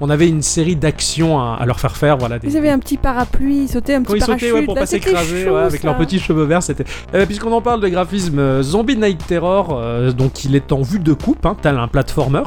[0.00, 2.38] On avait une série d'actions à, à leur faire faire, voilà.
[2.38, 4.48] Des, Ils avaient un petit parapluie, ils sautaient un quand petit ils parachute.
[4.48, 5.88] sautaient ouais, pour pas s'écraser ouais, avec ça.
[5.88, 6.84] leurs petits cheveux verts, c'était.
[7.26, 11.44] Puisqu'on en parle de graphisme, Zombie Night Terror, donc il est en vue de coupe,
[11.44, 12.42] hein, tel un platformer.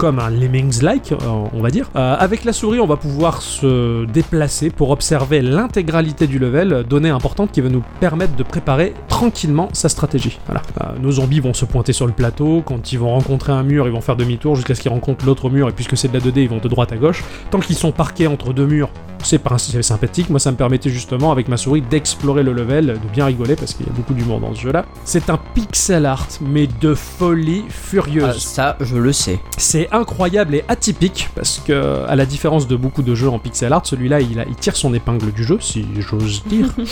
[0.00, 1.16] Comme un Lemmings-like, euh,
[1.52, 1.90] on va dire.
[1.94, 7.10] Euh, avec la souris, on va pouvoir se déplacer pour observer l'intégralité du level, donnée
[7.10, 10.38] importante qui va nous permettre de préparer tranquillement sa stratégie.
[10.46, 10.62] Voilà.
[10.80, 13.86] Euh, nos zombies vont se pointer sur le plateau, quand ils vont rencontrer un mur,
[13.86, 16.24] ils vont faire demi-tour jusqu'à ce qu'ils rencontrent l'autre mur, et puisque c'est de la
[16.24, 17.22] 2D, ils vont de droite à gauche.
[17.50, 18.88] Tant qu'ils sont parqués entre deux murs,
[19.22, 20.30] c'est sympathique.
[20.30, 23.74] Moi, ça me permettait justement, avec ma souris, d'explorer le level, de bien rigoler parce
[23.74, 24.84] qu'il y a beaucoup d'humour dans ce jeu-là.
[25.04, 28.38] C'est un pixel art, mais de folie Ah, furieuse.
[28.38, 29.38] ça, je le sais.
[29.56, 33.72] C'est incroyable et atypique parce que, à la différence de beaucoup de jeux en pixel
[33.72, 36.68] art, celui-là il, tire son épingle du jeu, si j'ose dire.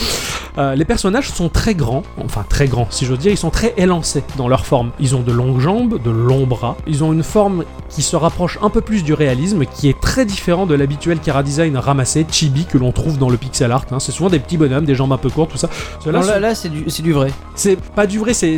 [0.57, 3.73] Euh, les personnages sont très grands, enfin très grands, si j'ose dire, ils sont très
[3.77, 4.91] élancés dans leur forme.
[4.99, 6.75] Ils ont de longues jambes, de longs bras.
[6.85, 10.25] Ils ont une forme qui se rapproche un peu plus du réalisme, qui est très
[10.25, 11.77] différent de l'habituel Cara Design
[12.23, 13.85] ramassé, chibi que l'on trouve dans le pixel art.
[13.91, 13.99] hein.
[13.99, 15.69] C'est souvent des petits bonhommes, des jambes un peu courtes, tout ça.
[16.03, 17.31] Ceux-là Non, sont- là, c'est du, vrai.
[17.55, 18.57] c'est pas du vrai, c'est,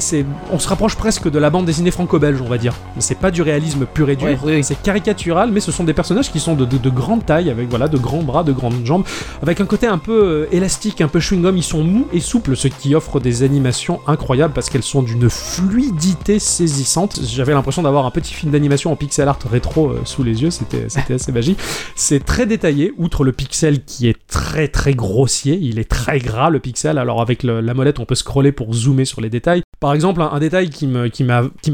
[0.52, 2.74] on se rapproche presque de la bande dessinée franco-belge, on va dire.
[2.96, 4.64] Mais c'est pas du réalisme pur et dur, Ouais, oui, oui.
[4.64, 7.70] c'est caricatural, mais ce sont des personnages qui sont de, de- de grande taille, avec
[7.70, 9.04] voilà, de grands bras, de grandes jambes,
[9.42, 11.56] avec un côté un peu euh, élastique, un peu chewing-gum.
[11.56, 15.30] Ils sont mous et souples, ce qui offre des animations incroyables parce qu'elles sont d'une
[15.30, 17.20] fluidité saisissante.
[17.24, 20.52] J'avais l'impression d'avoir un petit film d'animation en pixel art rétro euh, sous les yeux,
[20.52, 21.60] c'était, c'était assez magique.
[21.96, 23.51] C'est très détaillé, outre le pixel
[23.86, 27.74] qui est très très grossier, il est très gras le pixel, alors avec le- la
[27.74, 29.62] molette on peut scroller pour zoomer sur les détails.
[29.80, 31.24] Par exemple, un, un détail qui m'a qui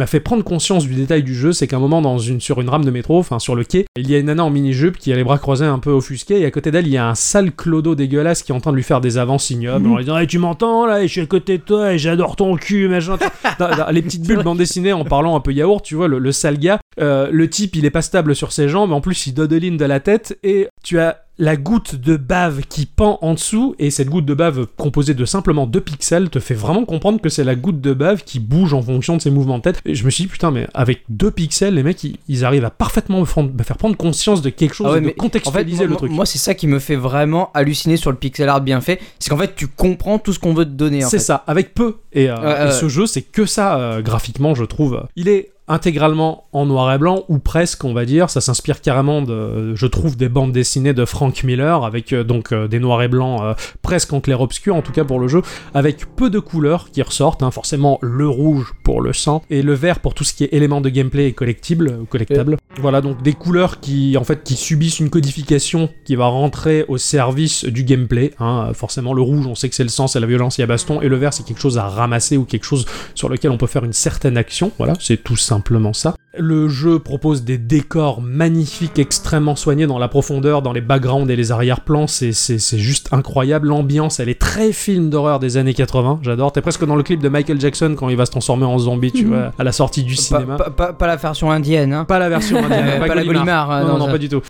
[0.08, 2.70] fait prendre conscience du détail du jeu, c'est qu'à un moment dans une, sur une
[2.70, 5.12] rame de métro, enfin sur le quai, il y a une nana en mini-jupe qui
[5.12, 7.16] a les bras croisés un peu offusqués, et à côté d'elle il y a un
[7.16, 10.04] sale clodo dégueulasse qui est en train de lui faire des avances ignobles, en lui
[10.06, 12.56] disant hey, tu m'entends là, et je suis à côté de toi, et j'adore ton
[12.56, 13.18] cul, machin.
[13.60, 16.20] Dans- dans les petites bulles bande dessinée en parlant un peu yaourt, tu vois, le,
[16.20, 19.28] le sale gars, euh, le type il est pas stable sur ses jambes, en plus
[19.28, 23.34] il dodeline de la tête, et tu as la goutte de bave qui pend en
[23.34, 27.22] dessous, et cette goutte de bave composée de simplement deux pixels te fait vraiment comprendre
[27.22, 29.82] que c'est la goutte de bave qui bouge en fonction de ses mouvements de tête.
[29.86, 32.66] Et je me suis dit, putain, mais avec deux pixels, les mecs, ils, ils arrivent
[32.66, 35.14] à parfaitement me, faire prendre conscience de quelque chose Ah ouais, et de mais En
[35.14, 36.12] fait, contextualiser le truc.
[36.12, 39.00] moi, c'est ça qui me fait vraiment halluciner sur le pixel art bien fait.
[39.20, 41.02] C'est qu'en fait, tu comprends tout ce qu'on veut te donner.
[41.02, 41.98] C'est ça, avec peu.
[42.14, 45.04] Et, euh, et ce jeu, c'est que ça, euh, graphiquement, je trouve.
[45.16, 48.30] Il est intégralement en noir et blanc, ou presque, on va dire.
[48.30, 52.52] Ça s'inspire carrément, de, je trouve, des bandes dessinées de Frank Miller, avec euh, donc
[52.52, 55.42] euh, des noirs et blancs euh, presque en clair-obscur, en tout cas pour le jeu,
[55.74, 57.44] avec peu de couleurs qui ressortent.
[57.44, 57.52] hein.
[57.52, 60.82] forcément, le rouge pour le sang, et le vert pour tout ce qui est éléments
[60.82, 62.58] de gameplay et collectible, ou collectable.
[62.80, 66.98] Voilà, donc des couleurs qui, en fait, qui subissent une codification qui va rentrer au
[66.98, 68.32] service du gameplay.
[68.40, 68.72] hein.
[68.74, 70.68] Forcément, le rouge, on sait que c'est le sang, c'est la violence, il y a
[70.68, 73.58] baston, et le vert, c'est quelque chose à ramasser ou quelque chose sur lequel on
[73.58, 74.72] peut faire une certaine action.
[74.78, 76.14] Voilà, c'est tout simplement ça.
[76.38, 81.36] Le jeu propose des décors magnifiques, extrêmement soignés dans la profondeur, dans les backgrounds et
[81.36, 82.06] les arrière-plans.
[82.06, 83.70] C'est, c'est, c'est juste incroyable.
[83.70, 86.20] L'ambiance, elle est très film d'horreur des années 80.
[86.22, 86.52] J'adore.
[86.52, 89.12] T'es presque dans le clip de Michael Jackson quand il va se transformer en zombie,
[89.12, 90.58] tu vois, à la sortie du cinéma.
[90.58, 91.92] pas- pas- pas la version indienne.
[91.92, 92.06] Hein.
[92.06, 93.34] Pas la version indienne, Euh, pas la Gallimard.
[93.34, 94.42] Gallimard, hein, non, non, pas du tout.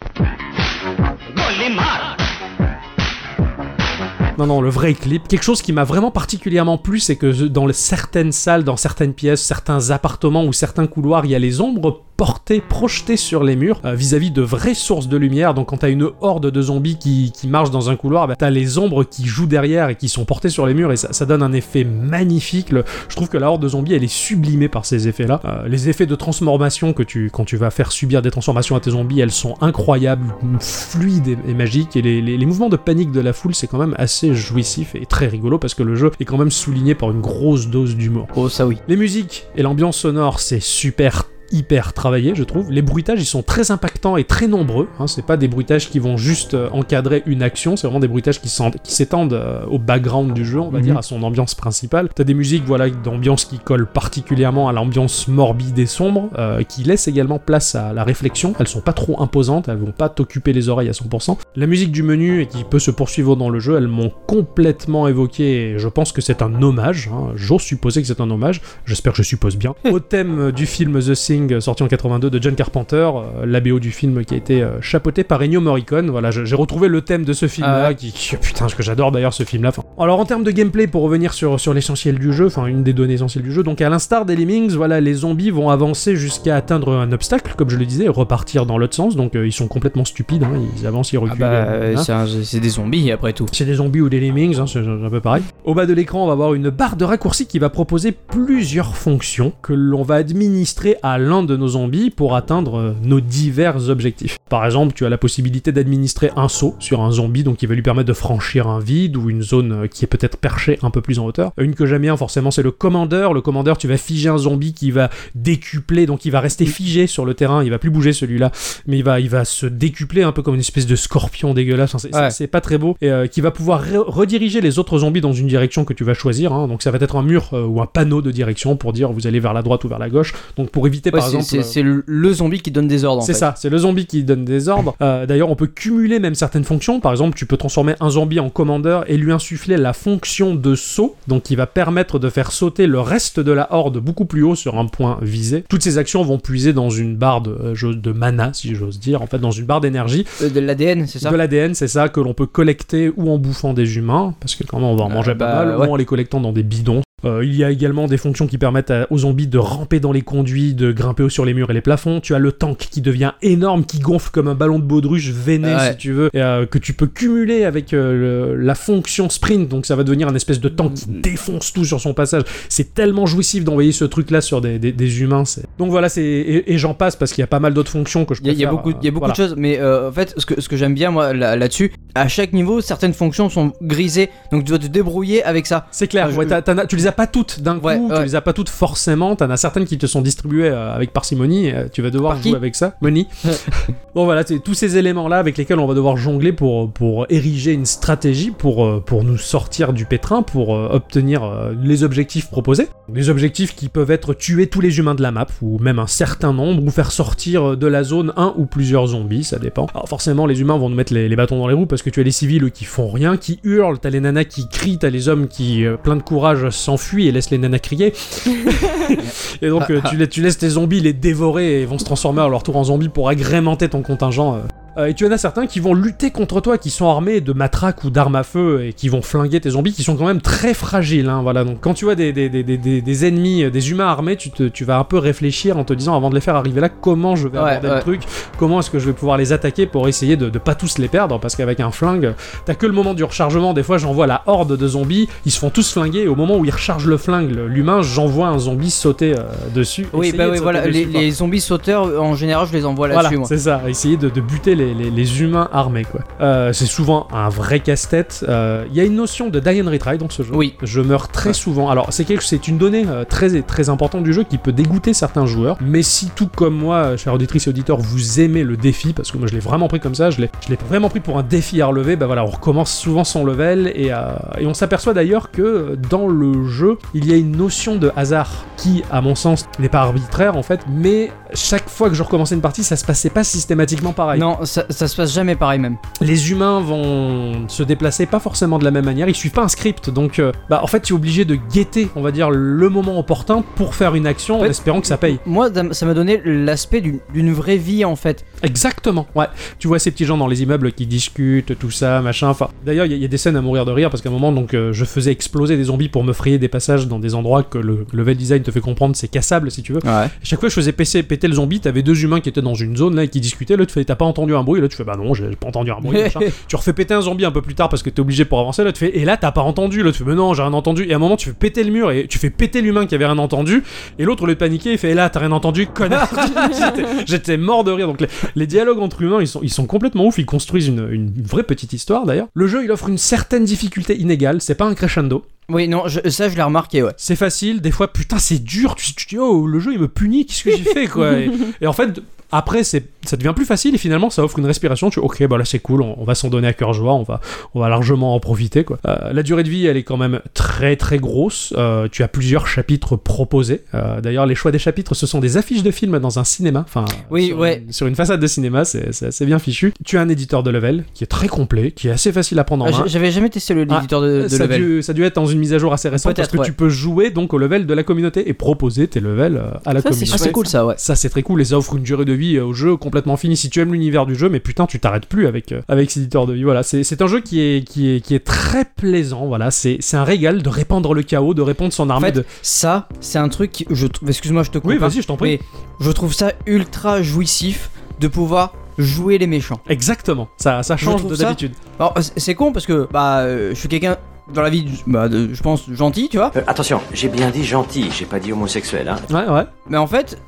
[4.37, 5.27] Non, non, le vrai clip.
[5.27, 9.41] Quelque chose qui m'a vraiment particulièrement plu, c'est que dans certaines salles, dans certaines pièces,
[9.41, 13.79] certains appartements ou certains couloirs, il y a les ombres portés, projetés sur les murs
[13.85, 15.53] euh, vis-à-vis de vraies sources de lumière.
[15.53, 18.49] Donc quand t'as une horde de zombies qui, qui marche dans un couloir, bah, t'as
[18.49, 21.25] les ombres qui jouent derrière et qui sont portées sur les murs et ça, ça
[21.25, 22.71] donne un effet magnifique.
[22.71, 25.39] Le- je trouve que la horde de zombies, elle est sublimée par ces effets-là.
[25.45, 28.79] Euh, les effets de transformation que tu, quand tu vas faire subir des transformations à
[28.79, 31.95] tes zombies, elles sont incroyables, fluides et, et magiques.
[31.95, 34.95] Et les, les- les mouvements de panique de la foule, c'est quand même assez jouissif
[34.95, 37.95] et très rigolo parce que le jeu est quand même souligné par une grosse dose
[37.95, 38.27] d'humour.
[38.35, 38.77] Oh, ça oui.
[38.87, 42.71] Les musiques et l'ambiance sonore, c'est super hyper travaillé, je trouve.
[42.71, 44.87] Les bruitages, ils sont très impactants et très nombreux.
[44.99, 48.07] Hein, c'est pas des bruitages qui vont juste euh, encadrer une action, c'est vraiment des
[48.07, 48.49] bruitages qui
[48.83, 50.83] s'étendent euh, au background du jeu, on va Mhm.
[50.83, 52.09] dire, à son ambiance principale.
[52.13, 56.83] T'as des musiques, voilà, d'ambiance qui collent particulièrement à l'ambiance morbide et sombre, euh, qui
[56.83, 58.53] laissent également place à la réflexion.
[58.59, 61.37] Elles sont pas trop imposantes, elles vont pas t'occuper les oreilles à 100%.
[61.55, 65.07] La musique du menu et qui peut se poursuivre dans le jeu, elles m'ont complètement
[65.07, 65.71] évoqué.
[65.73, 67.09] Et je pense que c'est un hommage.
[67.13, 67.31] hein.
[67.35, 68.61] J'ose supposer que c'est un hommage.
[68.85, 69.75] J'espère que je suppose bien.
[69.91, 73.59] Au thème du film The Thing euh, sorti en 82 de John Carpenter, euh, la
[73.59, 76.09] BO du film qui a été euh, chapeauté par Ennio Morricone.
[76.09, 79.11] Voilà, j'ai retrouvé le thème de ce film-là, Ah qui, qui- putain, ce que j'adore
[79.11, 79.69] d'ailleurs ce film-là.
[79.69, 82.83] Enfin, alors en termes de gameplay, pour revenir sur, sur l'essentiel du jeu, enfin une
[82.83, 86.15] des données essentielles du jeu, donc à l'instar des Lemmings, voilà, les zombies vont avancer
[86.15, 89.15] jusqu'à atteindre un obstacle, comme je le disais, et repartir dans l'autre sens.
[89.15, 91.39] Donc euh, ils sont complètement stupides, hein, ils avancent, ils Ah reculent.
[91.39, 91.67] bah,
[91.97, 92.25] hein.
[92.43, 93.45] c'est des zombies après tout.
[93.51, 95.43] C'est des zombies ou des lemmings, hein, c'est un peu pareil.
[95.65, 98.95] Au bas de l'écran, on va avoir une barre de raccourci qui va proposer plusieurs
[98.95, 103.89] fonctions que l'on va administrer à l'un de nos zombies pour atteindre euh, nos divers
[103.89, 104.37] objectifs.
[104.49, 107.75] Par exemple, tu as la possibilité d'administrer un saut sur un zombie, donc qui va
[107.75, 110.89] lui permettre de franchir un vide ou une zone euh, qui est peut-être perchée un
[110.89, 111.51] peu plus en hauteur.
[111.57, 113.33] Une que j'aime bien, forcément, c'est le commandeur.
[113.33, 117.07] Le commandeur, tu vas figer un zombie qui va décupler, donc il va rester figé
[117.07, 118.51] sur le terrain, il va plus bouger celui-là
[118.87, 121.93] mais il va, il va se décupler un peu comme une espèce de scorpion dégueulasse.
[121.95, 122.47] Enfin, c'est, Ouais.
[122.47, 122.95] pas très beau.
[123.01, 126.03] Et euh, qui va pouvoir re- rediriger les autres zombies dans une direction que tu
[126.03, 126.53] vas choisir.
[126.53, 126.67] hein.
[126.67, 129.27] Donc ça va être un mur euh, ou un panneau de direction pour dire vous
[129.27, 130.33] allez vers la droite ou vers la gauche.
[130.55, 131.63] Donc pour éviter Ouais, par c'est- exemple.
[131.73, 134.45] c'est euh, le zombie qui donne des ordres c'est ça, c'est le zombie qui donne
[134.45, 134.95] des ordres.
[135.01, 136.99] Euh, D'ailleurs, on peut cumuler même certaines fonctions.
[136.99, 140.75] Par exemple, tu peux transformer un zombie en commandeur et lui insuffler la fonction de
[140.75, 144.43] saut, donc qui va permettre de faire sauter le reste de la horde beaucoup plus
[144.43, 145.63] haut sur un point visé.
[145.69, 147.51] Toutes ces actions vont puiser dans une barre de,
[147.83, 150.25] euh, de mana, si j'ose dire, en fait, dans une barre d'énergie.
[150.41, 153.37] Euh, de l'ADN, c'est ça De l'ADN, c'est ça, que l'on peut collecter ou en
[153.37, 155.87] bouffant des humains, parce que quand même on va en manger bah, pas mal, ouais.
[155.87, 157.01] ou en les collectant dans des bidons.
[157.25, 160.11] Euh, il y a également des fonctions qui permettent à- aux zombies de ramper dans
[160.11, 162.19] les conduits, de grimper sur les murs et les plafonds.
[162.21, 165.73] Tu as le tank qui devient énorme, qui gonfle comme un ballon de baudruche veiné
[165.73, 165.91] Ouais.
[165.93, 169.67] si tu veux, et, euh, que tu peux cumuler avec euh, le- la fonction sprint,
[169.67, 172.43] donc ça va devenir un espèce de tank qui défonce tout sur son passage.
[172.69, 175.41] C'est tellement jouissif d'envoyer ce truc-là sur des, des- des humains.
[175.79, 178.25] Donc voilà, c'est et, et j'en passe parce qu'il y a pas mal d'autres fonctions
[178.25, 179.31] que je Il y a, il y a préfère, beaucoup, il y a beaucoup voilà.
[179.33, 182.27] de choses, mais en fait, ce que, ce que j'aime bien moi là- là-dessus, à
[182.27, 185.87] chaque niveau, certaines fonctions sont grisées, donc tu dois te débrouiller avec ça.
[185.89, 188.11] C'est clair, je- ouais, t'en as- tu les as pas toutes d'un coup, Ouais, tu
[188.13, 188.23] ouais.
[188.25, 191.71] les as pas toutes forcément, t'en as certaines qui te sont distribuées euh, avec parcimonie,
[191.71, 193.27] euh, tu vas devoir Par jouer avec ça, money.
[194.15, 197.73] bon voilà, c'est tous ces éléments-là avec lesquels on va devoir jongler pour, pour ériger
[197.73, 201.49] une stratégie, pour, euh, pour nous sortir du pétrin, pour obtenir
[201.81, 202.87] les objectifs proposés.
[203.13, 206.07] Les objectifs qui peuvent être tuer tous les humains de la map, ou même un
[206.07, 209.87] certain nombre, ou faire sortir de la zone un ou plusieurs zombies, ça dépend.
[209.93, 212.09] Alors forcément, les humains vont nous mettre les, les bâtons dans les roues parce que
[212.09, 215.09] tu as les civils qui font rien, qui hurlent, t'as les nanas qui crient, t'as
[215.09, 218.13] les hommes qui, euh, plein de courage, s'enfuient et laissent les nanas crier.
[219.61, 222.41] et donc euh, tu, la- tu laisses tes zombies les dévorer et vont se transformer
[222.41, 224.61] à leur tour en zombies pour agrémenter ton contingent.
[224.97, 225.05] Euh.
[225.07, 228.03] Et tu en as certains qui vont lutter contre toi, qui sont armés de matraques
[228.03, 230.73] ou d'armes à feu et qui vont flinguer tes zombies, qui sont quand même très
[230.73, 231.29] fragiles.
[231.29, 231.63] hein, voilà.
[231.63, 234.63] Donc quand tu vois des, des, des, des, ennemis, euh, des humains armés, tu, te,
[234.63, 237.35] tu vas un peu réfléchir en te disant avant de les faire arriver là, comment
[237.35, 237.99] je vais Ouais, aborder le ouais.
[238.01, 238.21] truc,
[238.57, 241.07] comment est-ce que je vais pouvoir les attaquer pour essayer de, de pas tous les
[241.07, 242.33] perdre, parce qu'avec un flingue,
[242.65, 243.73] t'as que le moment du rechargement.
[243.73, 246.57] Des fois, j'envoie la horde de zombies, ils se font tous flinguer, et au moment
[246.57, 249.43] où ils rechargent le flingue, le- l'humain, j'envoie un zombie sauter euh,
[249.73, 250.07] dessus.
[250.13, 253.35] Oui, bah oui, voilà, les, dessus, les zombies sauteurs, en général, je les envoie là-dessus,
[253.35, 256.21] Voilà, c'est ça, essayer de, de buter les, les- les humains armés, quoi.
[256.41, 258.45] Euh, c'est souvent un vrai casse-tête.
[258.47, 260.51] Euh, Il y a une notion de die and retry dans ce jeu.
[260.53, 260.75] Oui.
[260.83, 261.89] Je meurs très souvent.
[261.89, 265.13] Alors, c'est quelque, c'est une donnée euh, très très importante du jeu qui peut dégoûter
[265.13, 265.77] certains joueurs.
[265.81, 269.31] Mais si tout comme moi, euh, chers auditrices et auditeurs, vous aimez le défi, parce
[269.31, 271.37] que moi je l'ai vraiment pris comme ça, je l'ai, je l'ai vraiment pris pour
[271.37, 272.15] un défi à relever.
[272.15, 274.17] Bah voilà, on recommence souvent son level et, euh,
[274.59, 278.11] et on s'aperçoit d'ailleurs que euh, dans le jeu, il y a une notion de
[278.15, 282.23] hasard qui, à mon sens, n'est pas arbitraire en fait, mais chaque fois que je
[282.23, 284.39] recommençais une partie, ça se passait pas systématiquement pareil.
[284.39, 285.97] Non, ça, ça se passe jamais pareil même.
[286.21, 289.67] les humains vont se déplacer pas forcément de la même manière, ils suivent pas un
[289.67, 292.89] script, donc euh, bah, en fait tu es obligé de guetter, on va dire, le
[292.89, 295.39] moment opportun pour faire une action en espérant que ça paye.
[295.45, 298.45] Moi, ça m'a donné l'aspect d'une vraie vie en fait.
[298.63, 299.45] Exactement, ouais.
[299.79, 302.49] Tu vois ces petits gens dans les immeubles qui discutent, tout ça, machin.
[302.49, 304.21] Enfin, d'ailleurs, il y, a- il y a des scènes à mourir de rire parce
[304.21, 307.07] qu'à un moment, donc, euh, je faisais exploser des zombies pour me frayer des passages
[307.07, 309.99] dans des endroits que le level design te fait comprendre, c'est cassable si tu veux.
[310.03, 310.27] Ouais.
[310.43, 312.75] Chaque fois que je faisais péter, péter le zombie, t'avais deux humains qui étaient dans
[312.75, 313.75] une zone là et qui discutaient.
[313.77, 315.99] L'autre T'as pas entendu un bruit Là, tu fais Bah non, j'ai pas entendu un
[316.01, 316.19] bruit.
[316.67, 318.83] tu refais péter un zombie un peu plus tard parce que t'es obligé pour avancer.
[318.83, 320.03] Là, tu fais Et là, t'as pas entendu.
[320.03, 321.05] L'autre fait Mais non, j'ai rien entendu.
[321.07, 323.15] Et à un moment, tu fais péter le mur et tu fais péter l'humain qui
[323.15, 323.83] avait rien entendu.
[324.19, 326.29] Et l'autre, au lieu de paniquer, il fait Et là, t'as rien entendu, connard
[327.25, 328.07] J'étais- mort de rire.
[328.07, 330.37] Donc, les, les dialogues entre humains, ils sont, ils sont complètement ouf.
[330.37, 332.47] Ils construisent une, une vraie petite histoire d'ailleurs.
[332.53, 334.61] Le jeu, il offre une certaine difficulté inégale.
[334.61, 335.45] C'est pas un crescendo.
[335.69, 337.11] Oui, non, je- ça je l'ai remarqué, ouais.
[337.17, 338.95] C'est facile, des fois, putain, c'est dur.
[338.95, 341.33] Tu, tu te dis, oh, le jeu, il me punit, qu'est-ce que j'ai fait, quoi?
[341.33, 341.51] Et,
[341.81, 342.21] et en fait,
[342.53, 345.09] après, c'est, ça devient plus facile et finalement, ça offre une respiration.
[345.09, 347.23] Tu ok, bah là, c'est cool, on, on va s'en donner à cœur joie, on
[347.23, 347.39] va,
[347.73, 348.97] on va largement en profiter, quoi.
[349.07, 351.73] Euh, la durée de vie, elle est quand même très, très grosse.
[351.77, 353.83] Euh, tu as plusieurs chapitres proposés.
[353.93, 356.83] Euh, d'ailleurs, les choix des chapitres, ce sont des affiches de films dans un cinéma.
[356.87, 357.83] Enfin, Oui, sur, ouais.
[357.85, 359.93] une, sur une façade de cinéma, c'est, assez bien fichu.
[360.05, 362.63] Tu as un éditeur de level qui est très complet, qui est assez facile à
[362.63, 363.03] prendre en Ah, main.
[363.07, 364.81] J'avais jamais testé le- Ah, l'éditeur de, de ça, a level.
[364.81, 366.65] dû, ça a dû être dans une mise à jour assez récente parce que ouais.
[366.65, 370.01] tu peux jouer donc au level de la communauté et proposer tes levels à la
[370.01, 370.31] Ça, communauté.
[370.33, 370.93] Ah, c'est cool ça, ouais.
[370.97, 373.57] Ça c'est très cool et ça offre une durée de vie au jeu complètement finie
[373.57, 376.21] si tu aimes l'univers du jeu mais putain tu t'arrêtes plus avec euh, avec cet
[376.23, 378.85] éditeur de vie voilà c'est c'est un jeu qui est qui est qui est très
[378.85, 382.27] plaisant voilà c'est c'est un régal de répandre le chaos de répondre son En armée
[382.27, 384.29] fait, de ça, c'est un truc, qui- je trouve.
[384.29, 384.89] Excuse-moi, je te coupe.
[384.91, 385.59] oui hein, vas-y je t'en prie Mais
[386.05, 387.89] je trouve ça ultra jouissif
[388.19, 389.79] de pouvoir jouer les méchants.
[389.89, 393.87] exactement ça ça change de d'habitude Alors, c'est con parce que bah, euh, je suis
[393.89, 394.17] quelqu'un
[394.53, 396.51] dans la vie, bah, de- je pense gentil, tu vois.
[396.55, 399.17] Euh, attention, j'ai bien dit gentil, j'ai pas dit homosexuel, hein.
[399.29, 400.41] ouais ouais Mais en fait,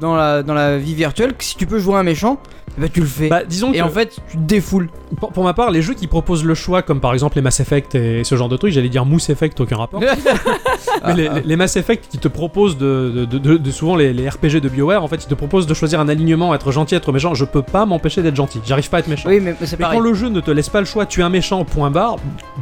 [0.00, 2.38] dans la, dans la vie virtuelle, si tu peux jouer un méchant,
[2.78, 3.28] bah tu le fais.
[3.28, 4.88] bah disons et que en fait, tu te défoules.
[5.20, 7.60] pour, pour ma part les jeux qui proposent le choix comme par exemple les Mass
[7.60, 10.00] Effect et ce genre de trucs j'allais dire Mousse Effect aucun rapport
[11.06, 14.28] Mais les, Mass Effect qui te proposent de, de, de- de- de- souvent les, les
[14.28, 17.12] RPG de BioWare, en fait, ils te proposent de choisir un alignement, être gentil, être
[17.12, 17.34] méchant.
[17.34, 18.60] Je peux pas m'empêcher d'être gentil.
[18.64, 19.28] J'arrive pas à être méchant.
[19.28, 21.28] oui, mais, mais quand le jeu ne te laisse pas le choix, tu es un
[21.30, 22.16] méchant, point barre,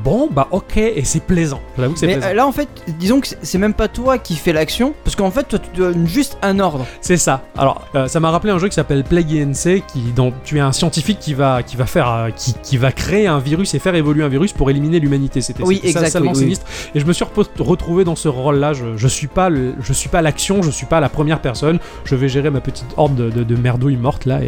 [0.04, 1.60] bon, bah ok, et c'est plaisant.
[1.78, 2.28] J'avoue que c'est Mais plaisant.
[2.28, 2.68] euh, là, en fait,
[2.98, 6.06] disons que c'est- même pas toi qui fais l'action, parce qu'en fait, toi, tu donnes
[6.06, 6.86] juste un ordre.
[7.00, 7.42] C'est ça.
[7.56, 10.60] Alors, euh, ça m'a rappelé un jeu qui s'appelle Plague INC, qui, dont tu es
[10.60, 13.78] un scientifique qui va, qui va faire, euh, qui, qui va créer un virus et
[13.78, 15.40] faire évoluer un virus pour éliminer l'humanité.
[15.40, 16.42] C'était Oui, c'était ça, exact, salement oui, oui.
[16.44, 16.66] sinistre.
[16.94, 17.24] Et je me suis
[17.58, 18.72] retrouvé dans ce rôle-là.
[18.72, 21.78] Je, je suis pas, le- je suis pas l'action, je suis pas la première personne.
[22.04, 24.40] Je vais gérer ma petite horde de, de, de merdouilles mortes là.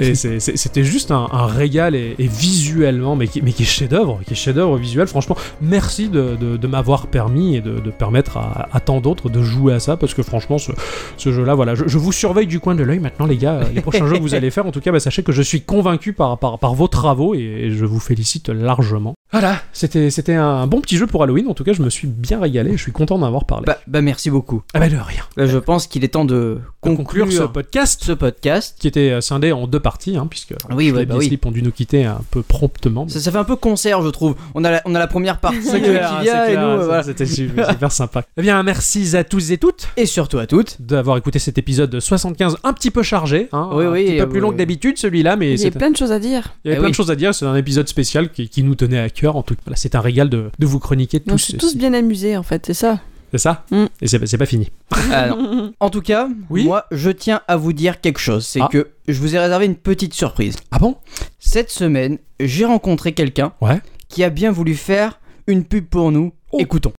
[0.00, 4.20] Et, c'était juste un, un régal et, et visuellement, mais qui, mais qui est chef-d'œuvre,
[4.26, 5.06] qui est chef-d'œuvre visuel.
[5.06, 9.80] Franchement, merci de, m'avoir permis et de, permettre à, à tant d'autres de jouer à
[9.80, 10.72] ça parce que franchement, ce,
[11.16, 13.60] ce jeu-là, voilà, je, je vous surveille du coin de l'œil maintenant, les gars.
[13.74, 15.60] Les prochains jeux que vous allez faire, en tout cas, bah, sachez que je suis
[15.62, 19.14] convaincu par, par, par vos travaux et, et je vous félicite largement.
[19.32, 21.48] Voilà, c'était c'était un bon petit jeu pour Halloween.
[21.48, 22.76] En tout cas, je me suis bien régalé.
[22.76, 23.64] Je suis content d'en avoir parlé.
[23.66, 24.62] Bah, bah merci beaucoup.
[24.74, 25.22] ah bah de rien.
[25.36, 28.76] Là, je pense qu'il est temps de conclure, conclure ce podcast ce podcast.
[28.78, 31.38] qui était euh, scindé en deux parties, hein, puisque Oui, Schlep ouais, et bah oui.
[31.44, 33.06] Ont dû nous quitter un peu promptement.
[33.08, 34.34] Ça, ça fait un peu concert, je trouve.
[34.54, 36.84] On a la, on a la première partie qui vient c'est et clair, nous, ça,
[36.86, 37.02] voilà.
[37.02, 38.22] C'était super, sympa.
[38.36, 40.76] Eh bien, merci à tous et toutes Et surtout à toutes.
[40.80, 44.16] d'avoir écouté cet épisode de 75 un petit peu chargé, hein, Oui, un oui, petit
[44.16, 46.18] peu euh, plus long que d'habitude celui-là, mais Il y a plein de choses à
[46.18, 46.54] dire.
[46.64, 47.34] il y avait Eh plein de choses à dire.
[47.34, 49.36] C'est un épisode spécial qui, qui nous tenait à cœur.
[49.36, 51.38] En tout cas, voilà, c'est un régal de, de vous chroniquer On tous.
[51.38, 53.00] s'est tous bien amusés en fait, c'est ça.
[53.32, 53.86] C'est ça Mm.
[54.00, 54.70] Et c'est c'est pas fini.
[55.12, 55.72] Ah, non.
[55.80, 58.46] En tout cas, Oui moi, je tiens à vous dire quelque chose.
[58.46, 58.68] C'est Ah.
[58.70, 60.56] que je vous ai réservé une petite surprise.
[60.70, 60.96] Ah bon?
[61.40, 63.80] Cette semaine, j'ai rencontré quelqu'un Ouais.
[64.08, 66.32] qui a bien voulu faire une pub pour nous.
[66.52, 66.58] Oh.
[66.60, 66.92] Écoutons.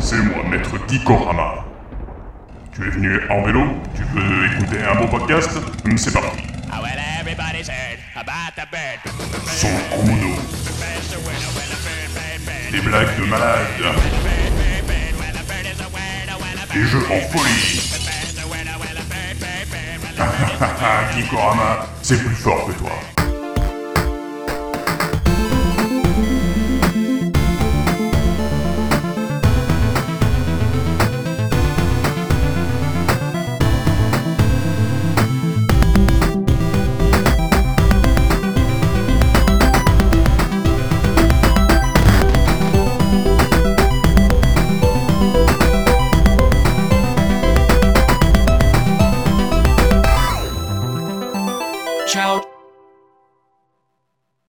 [0.00, 1.64] C'est moi, maître Gikorama.
[2.74, 3.62] Tu es venu en vélo?
[3.94, 5.50] Tu veux écouter un beau podcast?
[5.84, 6.42] Hum, C'est parti.
[9.46, 10.34] Son Kudo.
[12.72, 13.60] Des blagues de malade.
[16.74, 17.80] Des jeux en folie.
[21.14, 23.13] Gikorama, c'est plus fort que toi.